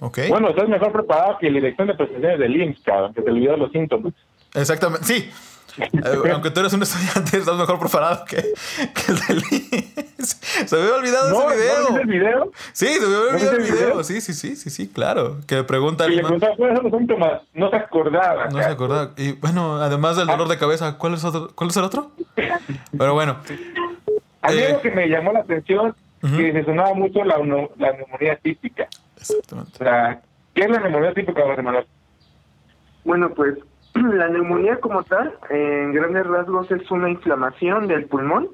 Ok. 0.00 0.18
Bueno, 0.28 0.50
estás 0.50 0.68
mejor 0.68 0.92
preparado 0.92 1.38
que 1.38 1.48
la 1.50 1.54
dirección 1.54 1.88
de 1.88 1.94
prestaciones 1.94 2.38
del 2.38 2.56
IMSS, 2.60 2.80
cabrón, 2.84 3.14
que 3.14 3.22
te 3.22 3.30
olvidó 3.30 3.56
los 3.56 3.72
síntomas. 3.72 4.12
Exactamente. 4.54 5.06
Sí. 5.06 5.30
Eh, 5.78 6.30
aunque 6.32 6.50
tú 6.50 6.60
eres 6.60 6.72
un 6.72 6.82
estudiante, 6.82 7.36
estás 7.38 7.56
mejor 7.56 7.78
preparado 7.78 8.24
que, 8.24 8.36
que 8.36 9.12
el 9.12 9.18
del 9.20 9.42
IMSS. 9.50 10.40
Se 10.66 10.76
me 10.76 10.82
había 10.82 10.94
olvidado 10.96 11.30
¿No, 11.30 11.50
ese 11.50 11.60
video. 11.60 11.90
¿no 11.90 11.96
el 12.00 12.06
video? 12.06 12.52
Sí, 12.72 12.86
se 12.86 13.00
me 13.00 13.06
había 13.06 13.18
olvidado 13.18 13.32
viste 13.36 13.56
el 13.56 13.62
el 13.62 13.72
video. 13.72 14.04
Sí, 14.04 14.20
sí, 14.20 14.32
sí, 14.32 14.56
sí, 14.56 14.70
sí, 14.70 14.88
claro. 14.88 15.38
Que 15.46 15.62
pregunta 15.64 16.06
Y 16.06 16.16
le 16.16 16.22
preguntaba 16.22 16.56
cuáles 16.56 16.76
son 16.76 16.90
los 16.90 16.98
síntomas. 16.98 17.42
No 17.54 17.70
se 17.70 17.76
acordaba. 17.76 18.46
No 18.46 18.58
se 18.62 18.68
acordaba. 18.68 19.12
Y 19.16 19.32
bueno, 19.32 19.76
además 19.76 20.16
del 20.16 20.26
dolor 20.26 20.48
de 20.48 20.58
cabeza, 20.58 20.96
¿cuál 20.98 21.14
es, 21.14 21.24
otro, 21.24 21.50
¿cuál 21.54 21.70
es 21.70 21.76
el 21.76 21.84
otro? 21.84 22.10
Pero 22.98 23.14
bueno. 23.14 23.36
A 24.42 24.50
mí 24.52 24.58
Eh. 24.58 24.72
lo 24.72 24.80
que 24.80 24.90
me 24.90 25.08
llamó 25.08 25.32
la 25.32 25.40
atención 25.40 25.94
Ujú. 26.26 26.36
que 26.36 26.52
se 26.52 26.64
sonaba 26.64 26.94
mucho 26.94 27.24
la, 27.24 27.38
la 27.38 27.92
neumonía 27.92 28.36
típica. 28.36 28.88
Exactamente. 29.16 29.72
O 29.74 29.78
sea, 29.78 30.20
¿qué 30.54 30.62
es 30.62 30.70
la 30.70 30.80
neumonía 30.80 31.14
típica, 31.14 31.42
José 31.42 31.62
Manuel? 31.62 31.86
Bueno, 33.04 33.30
pues 33.30 33.56
la 33.94 34.28
neumonía 34.28 34.80
como 34.80 35.02
tal, 35.04 35.34
en 35.50 35.92
grandes 35.92 36.26
rasgos, 36.26 36.70
es 36.70 36.90
una 36.90 37.08
inflamación 37.08 37.86
del 37.86 38.06
pulmón. 38.06 38.48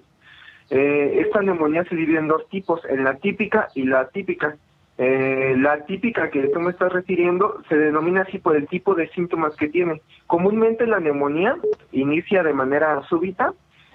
Eh, 0.70 1.22
esta 1.26 1.42
neumonía 1.42 1.85
se 1.85 1.96
divide 1.96 2.18
en 2.18 2.28
dos 2.28 2.48
tipos, 2.48 2.80
en 2.88 3.04
la 3.04 3.14
típica 3.16 3.68
y 3.74 3.85
la 3.85 4.00
atípica. 4.00 4.56
Eh, 4.98 5.54
la 5.58 5.85
típica 5.87 6.30
que 6.30 6.48
tú 6.48 6.61
me 6.61 6.70
estás 6.70 6.92
refiriendo 6.92 7.62
se 7.68 7.76
denomina 7.76 8.22
así 8.22 8.38
por 8.38 8.56
el 8.56 8.68
tipo 8.68 8.94
de 8.94 9.08
síntomas 9.08 9.54
que 9.56 9.68
tiene. 9.68 10.00
Comúnmente 10.26 10.87
la 10.87 11.00
neumonía 11.00 11.56
inicia 11.92 12.42
de 12.42 12.52
manera 12.52 13.02
súbita, 13.08 13.52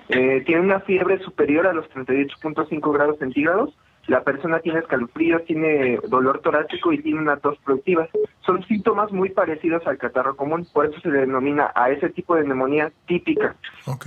eh, 0.09 0.43
tiene 0.45 0.61
una 0.61 0.79
fiebre 0.81 1.19
superior 1.19 1.67
a 1.67 1.73
los 1.73 1.89
38.5 1.89 2.93
grados 2.93 3.19
centígrados, 3.19 3.75
la 4.07 4.23
persona 4.23 4.59
tiene 4.59 4.79
escalofríos, 4.79 5.43
tiene 5.43 5.99
dolor 6.07 6.39
torácico 6.39 6.93
y 6.93 7.01
tiene 7.01 7.19
una 7.19 7.37
tos 7.37 7.57
productiva. 7.59 8.07
Son 8.45 8.63
síntomas 8.65 9.11
muy 9.11 9.29
parecidos 9.29 9.85
al 9.85 9.97
catarro 9.97 10.37
común, 10.37 10.65
por 10.71 10.85
eso 10.85 10.99
se 11.01 11.09
le 11.09 11.19
denomina 11.19 11.73
a 11.75 11.91
ese 11.91 12.09
tipo 12.09 12.35
de 12.35 12.45
neumonía 12.45 12.91
típica. 13.05 13.57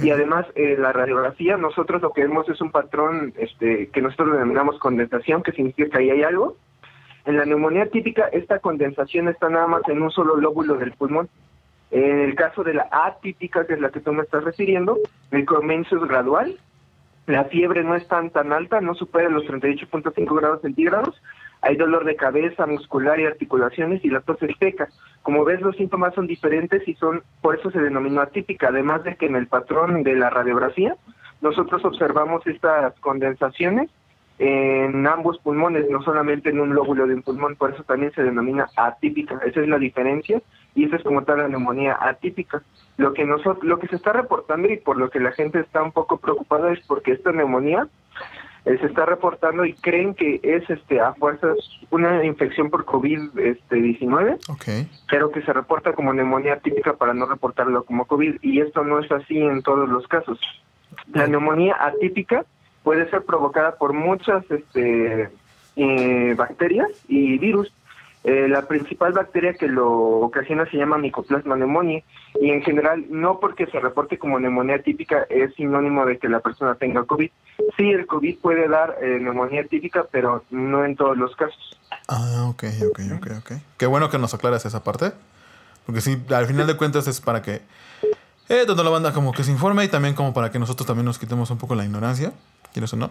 Y 0.02 0.10
además, 0.10 0.46
eh, 0.54 0.76
la 0.78 0.92
radiografía, 0.92 1.58
nosotros 1.58 2.00
lo 2.00 2.12
que 2.12 2.22
vemos 2.22 2.48
es 2.48 2.62
un 2.62 2.70
patrón 2.70 3.34
este, 3.36 3.88
que 3.88 4.00
nosotros 4.00 4.32
denominamos 4.32 4.78
condensación, 4.78 5.42
que 5.42 5.52
significa 5.52 5.90
que 5.90 5.98
ahí 5.98 6.10
hay 6.10 6.22
algo. 6.22 6.56
En 7.26 7.36
la 7.36 7.44
neumonía 7.44 7.90
típica, 7.90 8.28
esta 8.28 8.58
condensación 8.60 9.28
está 9.28 9.50
nada 9.50 9.66
más 9.66 9.82
en 9.88 10.00
un 10.00 10.10
solo 10.10 10.36
lóbulo 10.36 10.76
del 10.76 10.92
pulmón. 10.92 11.28
En 11.90 12.20
el 12.20 12.35
caso 12.35 12.62
de 12.62 12.74
la 12.74 12.88
atípica, 12.90 13.66
que 13.66 13.74
es 13.74 13.81
la 13.81 13.90
que 13.90 14.00
tú 14.00 14.12
me 14.12 14.22
estás 14.22 14.44
refiriendo, 14.44 14.98
el 15.31 15.44
comienzo 15.44 15.96
es 15.96 16.03
gradual, 16.09 16.57
la 17.26 17.44
fiebre 17.44 17.83
no 17.85 17.94
es 17.94 18.07
tan 18.09 18.31
tan 18.31 18.53
alta, 18.53 18.81
no 18.81 18.94
supera 18.94 19.29
los 19.29 19.44
38.5 19.44 20.37
grados 20.37 20.62
centígrados, 20.62 21.20
hay 21.62 21.76
dolor 21.76 22.05
de 22.05 22.16
cabeza, 22.16 22.66
muscular 22.66 23.20
y 23.20 23.26
articulaciones 23.26 24.05
y 24.05 24.09
la 24.09 24.20
tos 24.20 24.42
es 24.42 24.57
seca. 24.59 24.88
Como 25.22 25.44
ves, 25.44 25.61
los 25.61 25.76
síntomas 25.76 26.14
son 26.14 26.26
diferentes 26.26 26.87
y 26.88 26.94
son, 26.94 27.22
por 27.42 27.59
eso 27.59 27.70
se 27.70 27.81
denominó 27.81 28.22
atípica, 28.22 28.68
además 28.68 29.05
de 29.05 29.16
que 29.16 29.26
en 29.26 29.37
el 29.37 29.46
patrón 29.46 30.03
de 30.03 30.14
la 30.14 30.31
radiografía 30.31 30.96
nosotros 31.40 31.85
observamos 31.85 32.46
estas 32.46 32.98
condensaciones 33.00 33.90
en 34.42 35.07
ambos 35.07 35.38
pulmones, 35.40 35.90
no 35.90 36.00
solamente 36.03 36.48
en 36.48 36.61
un 36.61 36.74
lóbulo 36.74 37.07
de 37.07 37.14
un 37.14 37.22
pulmón, 37.22 37.57
por 37.57 37.74
eso 37.74 37.85
también 37.85 38.11
se 38.12 38.22
denomina 38.22 38.68
atípica. 38.74 39.38
Esa 39.44 39.61
es 39.61 39.68
la 39.68 39.79
diferencia 39.79 40.40
y 40.74 40.87
esa 40.87 40.96
es 40.96 41.03
como 41.03 41.24
tal 41.24 41.38
la 41.38 41.48
neumonía 41.48 41.98
atípica. 42.00 42.62
Lo 42.96 43.12
que 43.12 43.26
nosotros, 43.26 43.62
lo 43.62 43.79
que 43.79 43.88
se 43.88 43.96
está 43.96 44.14
reportando 44.14 44.72
y 44.72 44.78
por 44.78 44.97
lo 44.97 45.11
que 45.11 45.20
la 45.20 45.32
gente 45.32 45.61
está 45.61 45.82
un 45.82 45.93
poco 45.93 46.16
preocupada 46.16 46.72
es 46.72 46.80
porque 46.86 47.12
esta 47.12 47.32
neumonía 47.32 47.86
eh, 48.64 48.78
se 48.80 48.86
está 48.86 49.05
reportando 49.05 49.66
y 49.66 49.74
creen 49.74 50.14
que 50.14 50.41
es 50.43 50.68
este 50.70 51.01
a 51.01 51.12
fuerzas 51.12 51.59
una 51.91 52.24
infección 52.24 52.70
por 52.70 52.86
COVID 52.86 53.38
este 53.38 53.76
19 53.76 54.38
Ok. 54.49 54.64
pero 55.11 55.30
que 55.30 55.43
se 55.43 55.53
reporta 55.53 55.93
como 55.93 56.14
neumonía 56.14 56.61
típica 56.61 56.95
para 56.95 57.12
no 57.12 57.26
reportarlo 57.26 57.84
como 57.84 58.07
COVID 58.07 58.36
y 58.41 58.61
esto 58.61 58.84
no 58.84 59.01
es 59.01 59.12
así 59.12 59.38
en 59.38 59.62
todos 59.62 59.86
los 59.86 60.07
casos. 60.09 60.38
La 61.12 61.26
neumonía 61.26 61.76
atípica 61.78 62.47
puede 62.83 63.09
ser 63.11 63.22
provocada 63.24 63.76
por 63.76 63.93
muchas 63.93 64.45
este, 64.51 65.31
eh, 65.76 66.35
bacterias 66.37 66.91
y 67.09 67.39
virus 67.39 67.72
Eh, 68.22 68.49
la 68.49 68.68
principal 68.68 69.14
bacteria 69.14 69.55
que 69.55 69.66
lo 69.66 69.91
ocasiona 70.20 70.68
se 70.70 70.76
llama 70.76 70.99
Mycoplasma 70.99 71.55
pneumoniae 71.55 72.05
y 72.39 72.51
en 72.51 72.61
general 72.61 73.07
no 73.09 73.41
porque 73.41 73.64
se 73.64 73.81
reporte 73.81 74.18
como 74.18 74.39
neumonía 74.39 74.83
típica 74.83 75.24
es 75.31 75.55
sinónimo 75.55 76.05
de 76.05 76.18
que 76.18 76.28
la 76.28 76.41
persona 76.41 76.74
tenga 76.74 77.05
COVID. 77.05 77.31
Sí, 77.78 77.91
el 77.91 78.07
COVID 78.07 78.39
puede 78.41 78.68
dar 78.68 78.99
eh, 79.01 79.18
neumonía 79.20 79.64
típica, 79.64 80.05
pero 80.12 80.45
no 80.51 80.85
en 80.85 80.97
todos 80.97 81.16
los 81.16 81.35
casos. 81.35 81.81
Ah, 82.09 82.47
ok, 82.51 82.64
ok, 82.91 83.01
ok, 83.16 83.26
ok. 83.39 83.53
Qué 83.78 83.87
bueno 83.87 84.11
que 84.11 84.18
nos 84.18 84.35
aclaras 84.35 84.66
esa 84.66 84.85
parte. 84.85 85.12
Porque 85.87 86.03
sí, 86.03 86.22
al 86.28 86.45
final 86.45 86.66
de 86.66 86.76
cuentas 86.76 87.09
es 87.09 87.22
para 87.22 87.41
que 87.41 87.62
eh, 88.51 88.64
toda 88.66 88.85
la 88.85 88.91
banda 88.91 89.14
como 89.14 89.33
que 89.33 89.45
se 89.45 89.51
informe 89.51 89.85
y 89.85 89.89
también 89.89 90.14
como 90.14 90.35
para 90.35 90.51
que 90.51 90.59
nosotros 90.59 90.87
también 90.87 91.07
nos 91.07 91.18
quitemos 91.18 91.51
un 91.51 91.57
poco 91.57 91.74
la 91.74 91.87
ignorancia, 91.87 92.35
¿quieres 92.73 92.93
o 92.93 92.97
no? 92.97 93.11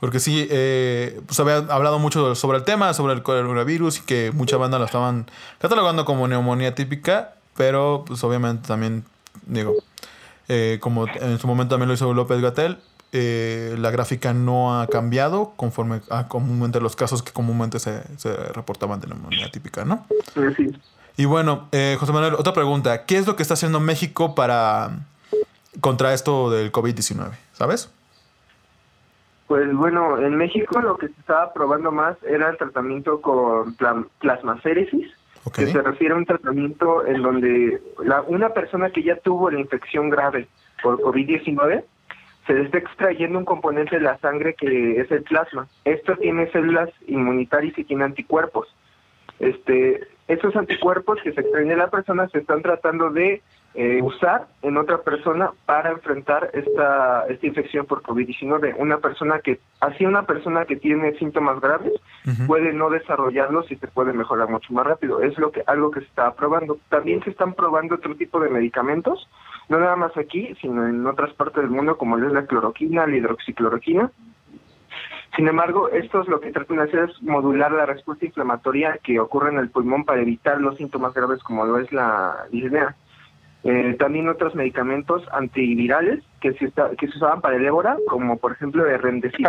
Porque 0.00 0.20
sí, 0.20 0.46
eh, 0.50 1.20
pues 1.26 1.40
había 1.40 1.56
hablado 1.56 1.98
mucho 1.98 2.34
sobre 2.34 2.58
el 2.58 2.64
tema, 2.64 2.94
sobre 2.94 3.14
el 3.14 3.22
coronavirus 3.22 3.98
y 3.98 4.02
que 4.02 4.30
mucha 4.32 4.56
banda 4.56 4.78
lo 4.78 4.84
estaban 4.84 5.26
catalogando 5.58 6.04
como 6.04 6.28
neumonía 6.28 6.74
típica, 6.74 7.34
pero 7.56 8.04
pues 8.06 8.22
obviamente 8.22 8.68
también, 8.68 9.04
digo, 9.46 9.74
eh, 10.48 10.78
como 10.80 11.06
en 11.08 11.38
su 11.38 11.46
momento 11.48 11.74
también 11.74 11.88
lo 11.88 11.94
hizo 11.94 12.14
López 12.14 12.40
Gatel, 12.40 12.78
eh, 13.12 13.74
la 13.78 13.90
gráfica 13.90 14.34
no 14.34 14.80
ha 14.80 14.86
cambiado 14.86 15.54
conforme 15.56 16.00
a 16.10 16.28
comúnmente 16.28 16.78
los 16.80 16.94
casos 16.94 17.22
que 17.22 17.32
comúnmente 17.32 17.78
se, 17.80 18.02
se 18.18 18.34
reportaban 18.52 19.00
de 19.00 19.08
neumonía 19.08 19.50
típica, 19.50 19.84
¿no? 19.84 20.06
Sí. 20.34 20.70
Y 21.18 21.24
bueno, 21.24 21.68
eh, 21.72 21.96
José 21.98 22.12
Manuel, 22.12 22.34
otra 22.34 22.52
pregunta. 22.52 23.04
¿Qué 23.04 23.18
es 23.18 23.26
lo 23.26 23.34
que 23.34 23.42
está 23.42 23.54
haciendo 23.54 23.80
México 23.80 24.36
para 24.36 25.00
contra 25.80 26.14
esto 26.14 26.48
del 26.48 26.70
COVID-19? 26.70 27.32
¿Sabes? 27.54 27.90
Pues 29.48 29.74
bueno, 29.74 30.18
en 30.18 30.36
México 30.36 30.78
lo 30.80 30.98
que 30.98 31.08
se 31.08 31.20
estaba 31.20 31.54
probando 31.54 31.90
más 31.90 32.22
era 32.22 32.50
el 32.50 32.58
tratamiento 32.58 33.22
con 33.22 33.74
plasmaféresis, 34.18 35.10
que 35.54 35.66
se 35.66 35.80
refiere 35.80 36.12
a 36.12 36.18
un 36.18 36.26
tratamiento 36.26 37.06
en 37.06 37.22
donde 37.22 37.80
la, 38.04 38.20
una 38.20 38.50
persona 38.50 38.90
que 38.90 39.02
ya 39.02 39.16
tuvo 39.16 39.50
la 39.50 39.58
infección 39.58 40.10
grave 40.10 40.48
por 40.82 41.00
COVID-19 41.00 41.82
se 42.46 42.52
le 42.52 42.62
está 42.64 42.76
extrayendo 42.78 43.38
un 43.38 43.46
componente 43.46 43.96
de 43.96 44.02
la 44.02 44.18
sangre 44.18 44.54
que 44.54 45.00
es 45.00 45.10
el 45.10 45.22
plasma. 45.22 45.66
Esto 45.84 46.16
tiene 46.16 46.50
células 46.50 46.90
inmunitarias 47.06 47.78
y 47.78 47.84
tiene 47.84 48.04
anticuerpos. 48.04 48.68
Este, 49.38 50.06
esos 50.28 50.54
anticuerpos 50.56 51.20
que 51.22 51.32
se 51.32 51.40
extraen 51.40 51.68
de 51.68 51.76
la 51.76 51.88
persona 51.88 52.28
se 52.28 52.38
están 52.38 52.60
tratando 52.60 53.10
de 53.10 53.42
eh, 53.80 54.02
usar 54.02 54.48
en 54.62 54.76
otra 54.76 55.02
persona 55.02 55.52
para 55.64 55.92
enfrentar 55.92 56.50
esta, 56.52 57.26
esta 57.28 57.46
infección 57.46 57.86
por 57.86 58.02
COVID-19. 58.02 58.74
Una 58.76 58.98
persona 58.98 59.38
que, 59.38 59.60
así 59.78 60.04
una 60.04 60.24
persona 60.24 60.64
que 60.64 60.74
tiene 60.74 61.16
síntomas 61.16 61.60
graves, 61.60 61.92
puede 62.48 62.72
no 62.72 62.90
desarrollarlos 62.90 63.70
y 63.70 63.76
se 63.76 63.86
puede 63.86 64.12
mejorar 64.12 64.50
mucho 64.50 64.72
más 64.72 64.84
rápido. 64.84 65.22
Es 65.22 65.38
lo 65.38 65.52
que, 65.52 65.62
algo 65.68 65.92
que 65.92 66.00
se 66.00 66.06
está 66.06 66.34
probando. 66.34 66.78
También 66.88 67.22
se 67.22 67.30
están 67.30 67.54
probando 67.54 67.94
otro 67.94 68.16
tipo 68.16 68.40
de 68.40 68.48
medicamentos, 68.48 69.28
no 69.68 69.78
nada 69.78 69.94
más 69.94 70.16
aquí, 70.16 70.56
sino 70.60 70.84
en 70.84 71.06
otras 71.06 71.32
partes 71.34 71.62
del 71.62 71.70
mundo, 71.70 71.96
como 71.96 72.18
es 72.18 72.32
la 72.32 72.46
cloroquina, 72.46 73.06
la 73.06 73.16
hidroxicloroquina, 73.16 74.10
sin 75.36 75.46
embargo, 75.46 75.88
estos 75.90 76.26
lo 76.26 76.40
que 76.40 76.50
tratan 76.50 76.78
de 76.78 76.82
hacer 76.82 77.10
es 77.10 77.22
modular 77.22 77.70
la 77.70 77.86
respuesta 77.86 78.26
inflamatoria 78.26 78.98
que 79.04 79.20
ocurre 79.20 79.50
en 79.50 79.58
el 79.58 79.70
pulmón 79.70 80.04
para 80.04 80.20
evitar 80.20 80.60
los 80.60 80.76
síntomas 80.78 81.14
graves 81.14 81.44
como 81.44 81.64
lo 81.64 81.78
es 81.78 81.92
la 81.92 82.46
disnea. 82.50 82.96
Eh, 83.64 83.96
también 83.98 84.28
otros 84.28 84.54
medicamentos 84.54 85.22
antivirales 85.32 86.22
que 86.40 86.52
se, 86.54 86.72
que 86.96 87.08
se 87.08 87.16
usaban 87.16 87.40
para 87.40 87.56
el 87.56 87.64
ébola, 87.64 87.96
como 88.08 88.36
por 88.36 88.52
ejemplo 88.52 88.86
el 88.86 89.00
remdesivir. 89.00 89.48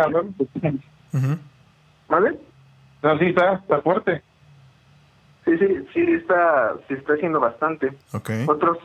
¿Vale? 2.08 2.36
No, 3.02 3.18
sí, 3.18 3.26
está, 3.26 3.54
está 3.54 3.80
fuerte. 3.82 4.22
Sí, 5.44 5.56
sí, 5.58 5.66
sí, 5.94 6.00
está, 6.12 6.74
se 6.88 6.94
está 6.94 7.14
haciendo 7.14 7.40
bastante. 7.40 7.92
Otros 8.46 8.78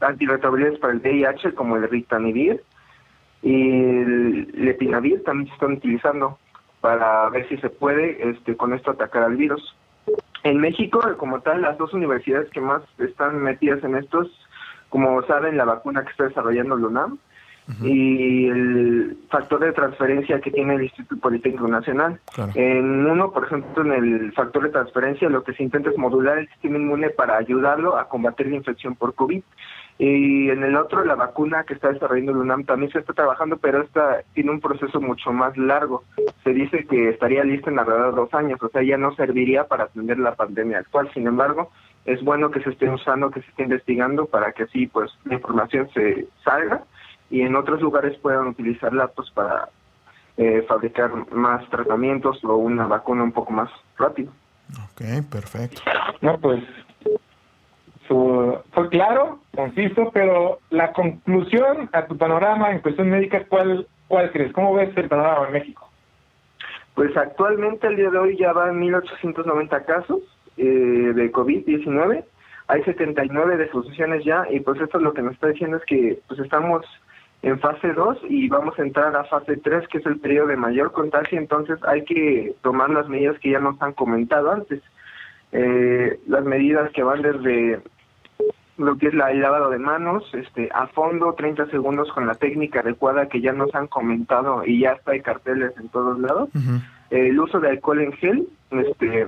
antirretrovirales 0.00 0.78
para 0.78 0.92
el 0.92 1.00
VIH, 1.00 1.54
como 1.54 1.76
el 1.76 1.88
ritanivir 1.88 2.62
y 3.42 3.70
el 3.70 4.48
lepinavir, 4.52 5.22
también 5.24 5.48
se 5.48 5.54
están 5.54 5.72
utilizando 5.72 6.38
para 6.80 7.28
ver 7.30 7.48
si 7.48 7.56
se 7.58 7.70
puede 7.70 8.30
este, 8.30 8.56
con 8.56 8.74
esto 8.74 8.90
atacar 8.90 9.22
al 9.22 9.36
virus. 9.36 9.74
En 10.42 10.58
México, 10.58 11.00
como 11.16 11.40
tal, 11.40 11.62
las 11.62 11.78
dos 11.78 11.94
universidades 11.94 12.50
que 12.50 12.60
más 12.60 12.82
están 12.98 13.40
metidas 13.40 13.82
en 13.84 13.96
estos, 13.96 14.28
como 14.92 15.22
saben, 15.22 15.56
la 15.56 15.64
vacuna 15.64 16.04
que 16.04 16.10
está 16.10 16.24
desarrollando 16.24 16.74
el 16.74 16.84
UNAM 16.84 17.18
y 17.82 18.46
el 18.48 19.16
factor 19.30 19.60
de 19.60 19.72
transferencia 19.72 20.38
que 20.42 20.50
tiene 20.50 20.74
el 20.74 20.82
Instituto 20.82 21.18
Politécnico 21.18 21.66
Nacional. 21.66 22.20
En 22.54 23.06
uno, 23.06 23.32
por 23.32 23.46
ejemplo, 23.46 23.82
en 23.82 23.92
el 23.92 24.32
factor 24.34 24.64
de 24.64 24.68
transferencia, 24.68 25.30
lo 25.30 25.42
que 25.42 25.54
se 25.54 25.62
intenta 25.62 25.88
es 25.88 25.96
modular 25.96 26.36
el 26.36 26.48
sistema 26.48 26.76
inmune 26.76 27.08
para 27.08 27.38
ayudarlo 27.38 27.96
a 27.96 28.06
combatir 28.10 28.48
la 28.48 28.56
infección 28.56 28.96
por 28.96 29.14
COVID. 29.14 29.42
Y 29.98 30.50
en 30.50 30.62
el 30.62 30.76
otro, 30.76 31.06
la 31.06 31.14
vacuna 31.14 31.64
que 31.64 31.72
está 31.72 31.90
desarrollando 31.90 32.32
el 32.32 32.38
UNAM 32.38 32.64
también 32.64 32.92
se 32.92 32.98
está 32.98 33.14
trabajando, 33.14 33.56
pero 33.56 33.80
esta 33.80 34.22
tiene 34.34 34.50
un 34.50 34.60
proceso 34.60 35.00
mucho 35.00 35.32
más 35.32 35.56
largo. 35.56 36.04
Se 36.44 36.52
dice 36.52 36.84
que 36.84 37.08
estaría 37.08 37.44
lista 37.44 37.70
en 37.70 37.78
alrededor 37.78 38.14
de 38.14 38.20
dos 38.20 38.34
años, 38.34 38.62
o 38.62 38.68
sea, 38.68 38.82
ya 38.82 38.98
no 38.98 39.14
serviría 39.14 39.64
para 39.64 39.84
atender 39.84 40.18
la 40.18 40.34
pandemia 40.34 40.80
actual. 40.80 41.10
Sin 41.14 41.26
embargo, 41.26 41.70
es 42.04 42.22
bueno 42.22 42.50
que 42.50 42.60
se 42.62 42.70
esté 42.70 42.88
usando, 42.88 43.30
que 43.30 43.42
se 43.42 43.50
esté 43.50 43.62
investigando 43.62 44.26
para 44.26 44.52
que 44.52 44.64
así, 44.64 44.86
pues, 44.86 45.10
la 45.24 45.34
información 45.34 45.88
se 45.94 46.26
salga 46.44 46.84
y 47.30 47.42
en 47.42 47.56
otros 47.56 47.80
lugares 47.80 48.18
puedan 48.18 48.48
utilizarla, 48.48 49.08
pues, 49.08 49.30
para 49.30 49.68
eh, 50.36 50.64
fabricar 50.68 51.10
más 51.32 51.68
tratamientos 51.70 52.42
o 52.44 52.56
una 52.56 52.86
vacuna 52.86 53.22
un 53.22 53.32
poco 53.32 53.52
más 53.52 53.70
rápido. 53.96 54.32
Ok, 54.84 55.02
perfecto. 55.30 55.82
No, 56.20 56.38
pues 56.38 56.62
fue 58.72 58.88
claro, 58.90 59.40
conciso, 59.54 60.10
pero 60.12 60.58
la 60.70 60.92
conclusión 60.92 61.88
a 61.92 62.06
tu 62.06 62.16
panorama 62.16 62.70
en 62.70 62.80
cuestión 62.80 63.10
médica, 63.10 63.44
¿cuál, 63.48 63.86
cuál 64.08 64.30
crees? 64.32 64.52
¿Cómo 64.52 64.74
ves 64.74 64.96
el 64.96 65.08
panorama 65.08 65.46
en 65.46 65.52
México? 65.52 65.88
Pues 66.94 67.16
actualmente, 67.16 67.86
el 67.86 67.96
día 67.96 68.10
de 68.10 68.18
hoy, 68.18 68.36
ya 68.36 68.52
van 68.52 68.80
1.890 68.80 69.84
casos 69.84 70.20
eh, 70.56 71.12
de 71.14 71.32
COVID-19. 71.32 72.24
Hay 72.68 72.82
79 72.84 73.56
defunciones 73.56 74.24
ya, 74.24 74.46
y 74.50 74.60
pues 74.60 74.80
esto 74.80 74.98
lo 74.98 75.12
que 75.12 75.22
nos 75.22 75.34
está 75.34 75.48
diciendo 75.48 75.76
es 75.76 75.84
que 75.84 76.18
pues 76.28 76.40
estamos 76.40 76.84
en 77.42 77.58
fase 77.58 77.92
2 77.92 78.18
y 78.28 78.48
vamos 78.48 78.78
a 78.78 78.82
entrar 78.82 79.14
a 79.16 79.24
fase 79.24 79.56
3, 79.56 79.88
que 79.88 79.98
es 79.98 80.06
el 80.06 80.20
periodo 80.20 80.48
de 80.48 80.56
mayor 80.56 80.92
contagio, 80.92 81.38
entonces 81.38 81.78
hay 81.84 82.04
que 82.04 82.54
tomar 82.62 82.90
las 82.90 83.08
medidas 83.08 83.38
que 83.40 83.50
ya 83.50 83.58
nos 83.58 83.80
han 83.82 83.92
comentado 83.92 84.52
antes. 84.52 84.80
Eh, 85.50 86.18
las 86.28 86.44
medidas 86.44 86.90
que 86.92 87.02
van 87.02 87.20
desde 87.20 87.80
lo 88.78 88.96
que 88.96 89.08
es 89.08 89.14
la, 89.14 89.30
el 89.30 89.40
lavado 89.40 89.70
de 89.70 89.78
manos, 89.78 90.24
este, 90.34 90.68
a 90.72 90.86
fondo, 90.86 91.34
30 91.34 91.66
segundos 91.66 92.10
con 92.12 92.26
la 92.26 92.34
técnica 92.34 92.80
adecuada 92.80 93.28
que 93.28 93.40
ya 93.40 93.52
nos 93.52 93.74
han 93.74 93.86
comentado 93.86 94.64
y 94.64 94.80
ya 94.80 94.92
está 94.92 95.12
hay 95.12 95.20
carteles 95.20 95.72
en 95.78 95.88
todos 95.88 96.18
lados. 96.20 96.48
el 97.10 97.38
uso 97.38 97.60
de 97.60 97.68
alcohol 97.68 98.00
en 98.00 98.12
gel, 98.14 98.48
este, 98.70 99.26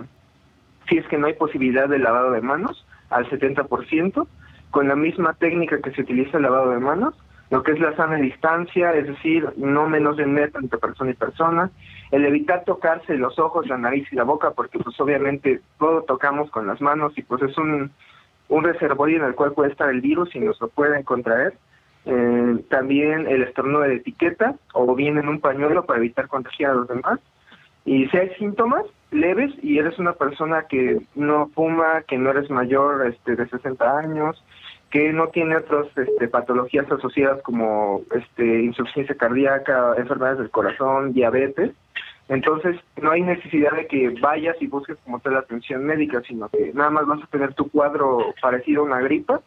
si 0.88 0.98
es 0.98 1.06
que 1.08 1.18
no 1.18 1.26
hay 1.26 1.34
posibilidad 1.34 1.88
de 1.88 1.98
lavado 1.98 2.30
de 2.32 2.40
manos, 2.40 2.84
al 3.10 3.28
70%, 3.28 4.26
con 4.70 4.88
la 4.88 4.96
misma 4.96 5.34
técnica 5.34 5.80
que 5.80 5.92
se 5.92 6.02
utiliza 6.02 6.36
el 6.36 6.42
lavado 6.44 6.70
de 6.70 6.80
manos, 6.80 7.14
lo 7.50 7.62
que 7.62 7.72
es 7.72 7.78
la 7.78 7.94
sana 7.94 8.16
distancia, 8.16 8.92
es 8.94 9.06
decir, 9.06 9.48
no 9.56 9.88
menos 9.88 10.16
de 10.16 10.24
un 10.24 10.32
metro 10.32 10.60
entre 10.60 10.78
persona 10.78 11.10
y 11.10 11.14
persona, 11.14 11.70
el 12.10 12.24
evitar 12.24 12.64
tocarse 12.64 13.16
los 13.16 13.38
ojos, 13.38 13.68
la 13.68 13.78
nariz 13.78 14.08
y 14.10 14.16
la 14.16 14.24
boca, 14.24 14.50
porque 14.52 14.78
pues 14.78 14.98
obviamente 15.00 15.60
todo 15.78 16.02
tocamos 16.02 16.50
con 16.50 16.66
las 16.66 16.80
manos 16.80 17.16
y 17.16 17.22
pues 17.22 17.42
es 17.42 17.56
un 17.58 17.92
un 18.48 18.64
reservorio 18.64 19.18
en 19.18 19.24
el 19.24 19.34
cual 19.34 19.52
puede 19.52 19.70
estar 19.70 19.88
el 19.88 20.00
virus 20.00 20.34
y 20.34 20.40
nos 20.40 20.60
lo 20.60 20.68
pueden 20.68 21.02
contraer. 21.02 21.54
Eh, 22.06 22.64
también 22.68 23.26
el 23.26 23.42
estornudo 23.42 23.82
de 23.82 23.96
etiqueta 23.96 24.54
o 24.74 24.94
bien 24.94 25.16
en 25.16 25.28
un 25.28 25.40
pañuelo 25.40 25.86
para 25.86 25.98
evitar 25.98 26.28
contagiar 26.28 26.72
a 26.72 26.74
los 26.74 26.88
demás. 26.88 27.18
Y 27.86 28.06
si 28.08 28.16
hay 28.16 28.30
síntomas 28.34 28.84
leves 29.14 29.52
y 29.62 29.78
eres 29.78 29.98
una 29.98 30.12
persona 30.12 30.66
que 30.68 31.00
no 31.14 31.48
fuma, 31.54 32.02
que 32.06 32.18
no 32.18 32.30
eres 32.30 32.50
mayor 32.50 33.06
este, 33.06 33.36
de 33.36 33.48
60 33.48 33.98
años, 33.98 34.44
que 34.90 35.12
no 35.12 35.28
tiene 35.28 35.56
otras 35.56 35.86
este, 35.96 36.28
patologías 36.28 36.90
asociadas 36.90 37.40
como 37.42 38.02
este, 38.14 38.62
insuficiencia 38.62 39.16
cardíaca, 39.16 39.94
enfermedades 39.96 40.38
del 40.38 40.50
corazón, 40.50 41.12
diabetes, 41.12 41.72
entonces, 42.28 42.76
no 43.00 43.10
hay 43.10 43.22
necesidad 43.22 43.72
de 43.72 43.86
que 43.86 44.08
vayas 44.20 44.56
y 44.60 44.66
busques 44.66 44.96
como 45.04 45.20
tal 45.20 45.36
atención 45.36 45.84
médica, 45.84 46.22
sino 46.26 46.48
que 46.48 46.72
nada 46.72 46.90
más 46.90 47.06
vas 47.06 47.22
a 47.22 47.26
tener 47.26 47.52
tu 47.54 47.70
cuadro 47.70 48.34
parecido 48.40 48.82
a 48.82 48.86
una 48.86 49.00
gripa 49.00 49.40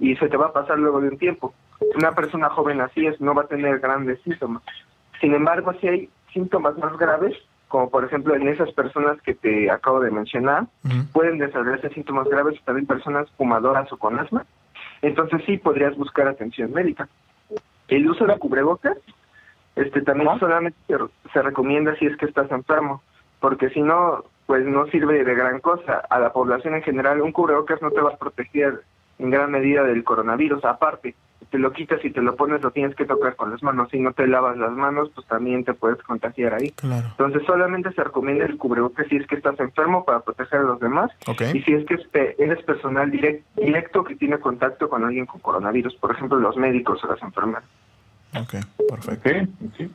y 0.00 0.16
se 0.16 0.28
te 0.28 0.36
va 0.36 0.46
a 0.46 0.52
pasar 0.52 0.78
luego 0.78 1.00
de 1.00 1.08
un 1.10 1.18
tiempo. 1.18 1.52
Una 1.94 2.12
persona 2.12 2.48
joven 2.48 2.80
así 2.80 3.06
es, 3.06 3.20
no 3.20 3.34
va 3.34 3.42
a 3.42 3.48
tener 3.48 3.80
grandes 3.80 4.20
síntomas. 4.22 4.62
Sin 5.20 5.34
embargo, 5.34 5.74
si 5.80 5.88
hay 5.88 6.08
síntomas 6.32 6.76
más 6.78 6.96
graves, 6.96 7.36
como 7.72 7.88
por 7.88 8.04
ejemplo 8.04 8.34
en 8.34 8.46
esas 8.48 8.70
personas 8.72 9.18
que 9.22 9.32
te 9.32 9.70
acabo 9.70 9.98
de 10.00 10.10
mencionar, 10.10 10.66
pueden 11.14 11.38
desarrollarse 11.38 11.88
síntomas 11.94 12.28
graves 12.28 12.60
también 12.66 12.86
personas 12.86 13.30
fumadoras 13.38 13.90
o 13.90 13.96
con 13.96 14.18
asma. 14.18 14.44
Entonces 15.00 15.40
sí 15.46 15.56
podrías 15.56 15.96
buscar 15.96 16.28
atención 16.28 16.70
médica. 16.70 17.08
El 17.88 18.10
uso 18.10 18.26
de 18.26 18.38
cubrebocas 18.38 18.98
este 19.74 20.02
también 20.02 20.38
solamente 20.38 20.76
se, 21.32 21.40
recomienda 21.40 21.96
si 21.96 22.04
es 22.04 22.14
que 22.18 22.26
estás 22.26 22.50
enfermo, 22.50 23.00
porque 23.40 23.70
si 23.70 23.80
no, 23.80 24.22
pues 24.44 24.66
no 24.66 24.84
sirve 24.88 25.24
de 25.24 25.34
gran 25.34 25.60
cosa. 25.60 26.02
A 26.10 26.18
la 26.18 26.30
población 26.30 26.74
en 26.74 26.82
general, 26.82 27.22
un 27.22 27.32
cubrebocas 27.32 27.80
no 27.80 27.90
te 27.90 28.02
va 28.02 28.10
a 28.10 28.18
proteger 28.18 28.82
en 29.18 29.30
gran 29.30 29.50
medida 29.50 29.82
del 29.82 30.04
coronavirus. 30.04 30.62
Aparte, 30.66 31.14
te 31.52 31.58
lo 31.58 31.70
quitas 31.72 32.04
y 32.04 32.10
te 32.10 32.20
lo 32.20 32.34
pones, 32.34 32.60
lo 32.62 32.72
tienes 32.72 32.96
que 32.96 33.04
tocar 33.04 33.36
con 33.36 33.52
las 33.52 33.62
manos. 33.62 33.88
Si 33.92 34.00
no 34.00 34.12
te 34.12 34.26
lavas 34.26 34.56
las 34.56 34.72
manos, 34.72 35.10
pues 35.14 35.24
también 35.28 35.64
te 35.64 35.74
puedes 35.74 36.02
contagiar 36.02 36.54
ahí. 36.54 36.70
Claro. 36.72 37.06
Entonces, 37.10 37.42
solamente 37.46 37.92
se 37.92 38.02
recomienda 38.02 38.44
el 38.46 38.56
cubrebocas 38.58 39.06
si 39.08 39.16
es 39.16 39.26
que 39.28 39.36
estás 39.36 39.60
enfermo 39.60 40.04
para 40.04 40.20
proteger 40.20 40.60
a 40.60 40.62
los 40.64 40.80
demás. 40.80 41.12
Ok. 41.28 41.42
Y 41.54 41.60
si 41.62 41.74
es 41.74 41.86
que 41.86 41.94
este- 41.94 42.42
eres 42.42 42.64
personal 42.64 43.12
direct- 43.12 43.42
directo 43.54 44.02
que 44.02 44.16
tiene 44.16 44.40
contacto 44.40 44.88
con 44.88 45.04
alguien 45.04 45.26
con 45.26 45.40
coronavirus, 45.40 45.94
por 45.96 46.10
ejemplo, 46.10 46.38
los 46.40 46.56
médicos 46.56 47.04
o 47.04 47.06
las 47.06 47.22
enfermeras. 47.22 47.64
Ok, 48.34 48.54
perfecto. 48.88 49.28
Sí, 49.28 49.70
sí. 49.76 49.90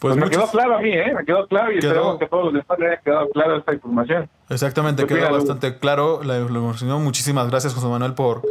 Pues 0.00 0.16
Pues 0.16 0.16
me 0.16 0.30
quedó 0.30 0.50
claro 0.50 0.76
a 0.78 0.80
mí, 0.80 0.90
¿eh? 0.90 1.14
Me 1.14 1.24
quedó 1.24 1.46
claro 1.46 1.70
y 1.70 1.78
Quedó- 1.78 1.88
esperemos 1.90 2.18
que 2.18 2.24
a 2.24 2.28
todos 2.28 2.44
los 2.46 2.52
demás 2.54 2.78
les 2.80 2.88
haya 2.90 3.00
quedado 3.02 3.28
claro 3.30 3.56
esta 3.58 3.72
información. 3.74 4.28
Exactamente, 4.48 5.06
¿Qué 5.06 5.14
quedó 5.14 5.30
bastante 5.30 5.78
claro 5.78 6.22
la 6.24 6.40
información. 6.40 7.04
Muchísimas 7.04 7.48
gracias, 7.50 7.72
José 7.72 7.86
Manuel, 7.86 8.14
por, 8.14 8.42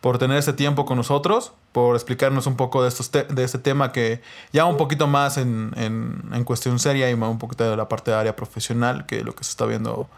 por 0.00 0.18
tener 0.18 0.36
este 0.36 0.52
tiempo 0.52 0.84
con 0.86 0.96
nosotros, 0.96 1.52
por 1.72 1.94
explicarnos 1.96 2.46
un 2.46 2.56
poco 2.56 2.82
de, 2.82 2.88
estos 2.88 3.10
de 3.12 3.42
este 3.44 3.58
tema 3.58 3.92
que 3.92 4.22
ya 4.52 4.64
un 4.66 4.76
poquito 4.76 5.06
más 5.06 5.36
en, 5.36 5.72
en, 5.76 6.22
en 6.32 6.44
cuestión 6.44 6.78
seria 6.78 7.10
y 7.10 7.16
más 7.16 7.28
un 7.30 7.38
poquito 7.38 7.68
de 7.68 7.76
la 7.76 7.88
parte 7.88 8.10
de 8.10 8.16
área 8.16 8.36
profesional 8.36 9.06
que 9.06 9.24
lo 9.24 9.34
que 9.34 9.44
se 9.44 9.50
está 9.50 9.66
viendo 9.66 10.08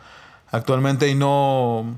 actualmente 0.50 1.08
y 1.08 1.14
no 1.14 1.96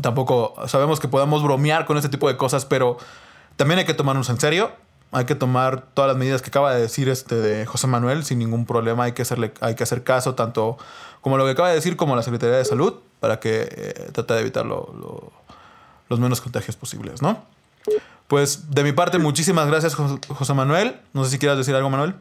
tampoco 0.00 0.54
sabemos 0.66 1.00
que 1.00 1.08
podamos 1.08 1.42
bromear 1.42 1.86
con 1.86 1.96
este 1.96 2.08
tipo 2.08 2.28
de 2.28 2.36
cosas, 2.36 2.64
pero 2.64 2.96
también 3.56 3.78
hay 3.78 3.84
que 3.84 3.94
tomarnos 3.94 4.28
en 4.30 4.40
serio. 4.40 4.70
Hay 5.12 5.26
que 5.26 5.36
tomar 5.36 5.82
todas 5.94 6.08
las 6.08 6.16
medidas 6.16 6.42
que 6.42 6.48
acaba 6.50 6.74
de 6.74 6.80
decir 6.80 7.08
este 7.08 7.36
de 7.36 7.66
José 7.66 7.86
Manuel 7.86 8.24
sin 8.24 8.40
ningún 8.40 8.66
problema. 8.66 9.04
Hay 9.04 9.12
que 9.12 9.22
hacerle, 9.22 9.54
hay 9.60 9.76
que 9.76 9.84
hacer 9.84 10.02
caso 10.02 10.34
tanto 10.34 10.76
como 11.20 11.38
lo 11.38 11.44
que 11.44 11.52
acaba 11.52 11.68
de 11.68 11.76
decir 11.76 11.96
como 11.96 12.16
la 12.16 12.22
Secretaría 12.24 12.56
de 12.56 12.64
Salud 12.64 12.94
para 13.20 13.38
que 13.38 13.68
eh, 13.70 14.08
trate 14.12 14.34
de 14.34 14.40
evitar 14.40 14.66
lo- 14.66 14.92
lo- 14.98 15.32
los 16.08 16.20
menos 16.20 16.40
contagios 16.40 16.76
posibles, 16.76 17.22
¿no? 17.22 17.42
Pues 18.28 18.70
de 18.70 18.82
mi 18.84 18.92
parte, 18.92 19.18
muchísimas 19.18 19.66
gracias, 19.68 19.94
Jos- 19.94 20.18
José 20.28 20.54
Manuel. 20.54 20.96
No 21.12 21.24
sé 21.24 21.30
si 21.32 21.38
quieras 21.38 21.58
decir 21.58 21.74
algo, 21.74 21.90
Manuel. 21.90 22.14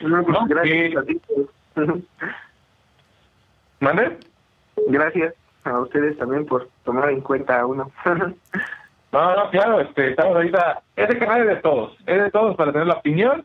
No, 0.00 0.22
pues 0.24 0.38
No, 0.38 0.46
gracias 0.46 0.96
a 0.96 1.02
ti. 1.02 1.20
¿Mande? 3.80 4.18
Gracias 4.88 5.34
a 5.64 5.78
ustedes 5.80 6.16
también 6.18 6.46
por 6.46 6.68
tomar 6.84 7.10
en 7.10 7.20
cuenta 7.20 7.60
a 7.60 7.66
uno. 7.66 7.90
No, 9.12 9.34
no, 9.34 9.50
claro, 9.50 9.80
este, 9.80 10.10
estamos 10.10 10.36
ahorita, 10.36 10.82
este 10.94 11.18
canal 11.18 11.40
es 11.40 11.48
de 11.48 11.56
todos, 11.56 11.96
es 12.06 12.22
de 12.22 12.30
todos 12.30 12.54
para 12.54 12.70
tener 12.70 12.86
la 12.86 12.94
opinión, 12.94 13.44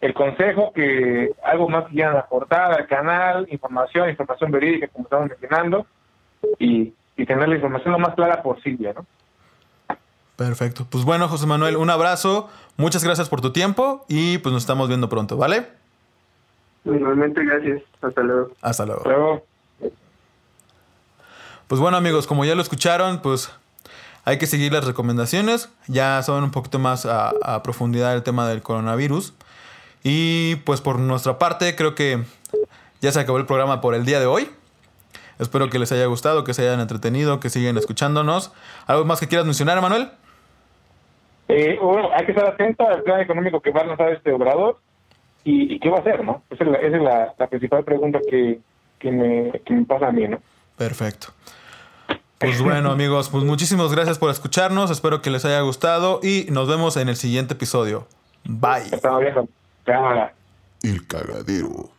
el 0.00 0.14
consejo, 0.14 0.72
que 0.72 1.32
algo 1.42 1.68
más 1.68 1.86
quieran 1.88 2.16
aportar 2.16 2.70
al 2.78 2.86
canal, 2.86 3.44
información, 3.50 4.08
información 4.08 4.52
verídica, 4.52 4.86
como 4.86 5.06
estamos 5.06 5.28
mencionando, 5.30 5.84
y, 6.60 6.94
y 7.20 7.26
tener 7.26 7.48
la 7.48 7.54
información 7.54 7.92
lo 7.92 7.98
más 7.98 8.14
clara 8.14 8.42
posible, 8.42 8.94
¿no? 8.94 9.04
Perfecto. 10.36 10.86
Pues 10.88 11.04
bueno, 11.04 11.28
José 11.28 11.46
Manuel, 11.46 11.76
un 11.76 11.90
abrazo. 11.90 12.48
Muchas 12.78 13.04
gracias 13.04 13.28
por 13.28 13.42
tu 13.42 13.52
tiempo 13.52 14.06
y 14.08 14.38
pues 14.38 14.54
nos 14.54 14.62
estamos 14.62 14.88
viendo 14.88 15.10
pronto, 15.10 15.36
¿vale? 15.36 15.66
Igualmente, 16.86 17.44
gracias. 17.44 17.82
Hasta 18.00 18.22
luego. 18.22 18.52
Hasta 18.62 18.86
luego. 18.86 19.02
Luego, 19.04 19.46
Pues 21.68 21.78
bueno 21.78 21.98
amigos, 21.98 22.26
como 22.26 22.46
ya 22.46 22.54
lo 22.54 22.62
escucharon, 22.62 23.20
pues 23.20 23.52
hay 24.24 24.38
que 24.38 24.46
seguir 24.46 24.72
las 24.72 24.86
recomendaciones. 24.86 25.68
Ya 25.88 26.22
saben 26.22 26.44
un 26.44 26.52
poquito 26.52 26.78
más 26.78 27.04
a, 27.04 27.34
a 27.42 27.62
profundidad 27.62 28.14
el 28.14 28.22
tema 28.22 28.48
del 28.48 28.62
coronavirus. 28.62 29.34
Y 30.02 30.56
pues 30.64 30.80
por 30.80 30.98
nuestra 30.98 31.38
parte 31.38 31.76
creo 31.76 31.94
que 31.94 32.24
ya 33.02 33.12
se 33.12 33.20
acabó 33.20 33.36
el 33.36 33.44
programa 33.44 33.82
por 33.82 33.94
el 33.94 34.06
día 34.06 34.20
de 34.20 34.24
hoy. 34.26 34.48
Espero 35.40 35.68
que 35.70 35.78
les 35.78 35.90
haya 35.90 36.06
gustado, 36.06 36.44
que 36.44 36.54
se 36.54 36.62
hayan 36.62 36.80
entretenido, 36.80 37.40
que 37.40 37.48
sigan 37.50 37.76
escuchándonos. 37.78 38.52
¿Algo 38.86 39.04
más 39.04 39.18
que 39.18 39.26
quieras 39.26 39.46
mencionar, 39.46 39.80
Manuel? 39.80 40.10
eh, 41.48 41.78
bueno, 41.82 42.10
hay 42.14 42.24
que 42.26 42.32
estar 42.32 42.46
atento 42.46 42.86
al 42.86 43.02
plan 43.02 43.20
económico 43.20 43.60
que 43.60 43.70
va 43.72 43.80
a 43.80 43.86
lanzar 43.86 44.12
este 44.12 44.32
obrador 44.32 44.78
y, 45.42 45.74
y 45.74 45.80
qué 45.80 45.88
va 45.90 45.96
a 45.96 46.00
hacer, 46.00 46.24
¿no? 46.24 46.44
Esa 46.50 46.64
es 46.64 46.70
la, 46.70 46.78
esa 46.78 46.96
es 46.96 47.02
la, 47.02 47.34
la 47.36 47.46
principal 47.48 47.82
pregunta 47.82 48.20
que, 48.30 48.60
que, 48.98 49.10
me, 49.10 49.50
que 49.64 49.74
me 49.74 49.84
pasa 49.84 50.08
a 50.08 50.12
mí, 50.12 50.28
¿no? 50.28 50.38
Perfecto. 50.76 51.28
Pues 52.38 52.62
bueno 52.62 52.90
amigos, 52.92 53.30
pues 53.30 53.42
muchísimas 53.42 53.92
gracias 53.92 54.18
por 54.18 54.30
escucharnos. 54.30 54.90
Espero 54.90 55.22
que 55.22 55.30
les 55.30 55.44
haya 55.44 55.60
gustado 55.62 56.20
y 56.22 56.46
nos 56.50 56.68
vemos 56.68 56.96
en 56.96 57.08
el 57.08 57.16
siguiente 57.16 57.54
episodio. 57.54 58.06
Bye. 58.44 58.84
Estamos 58.92 59.20
viendo. 59.20 59.48
Cámara. 59.84 60.32
El 60.82 61.06
cagadero. 61.06 61.90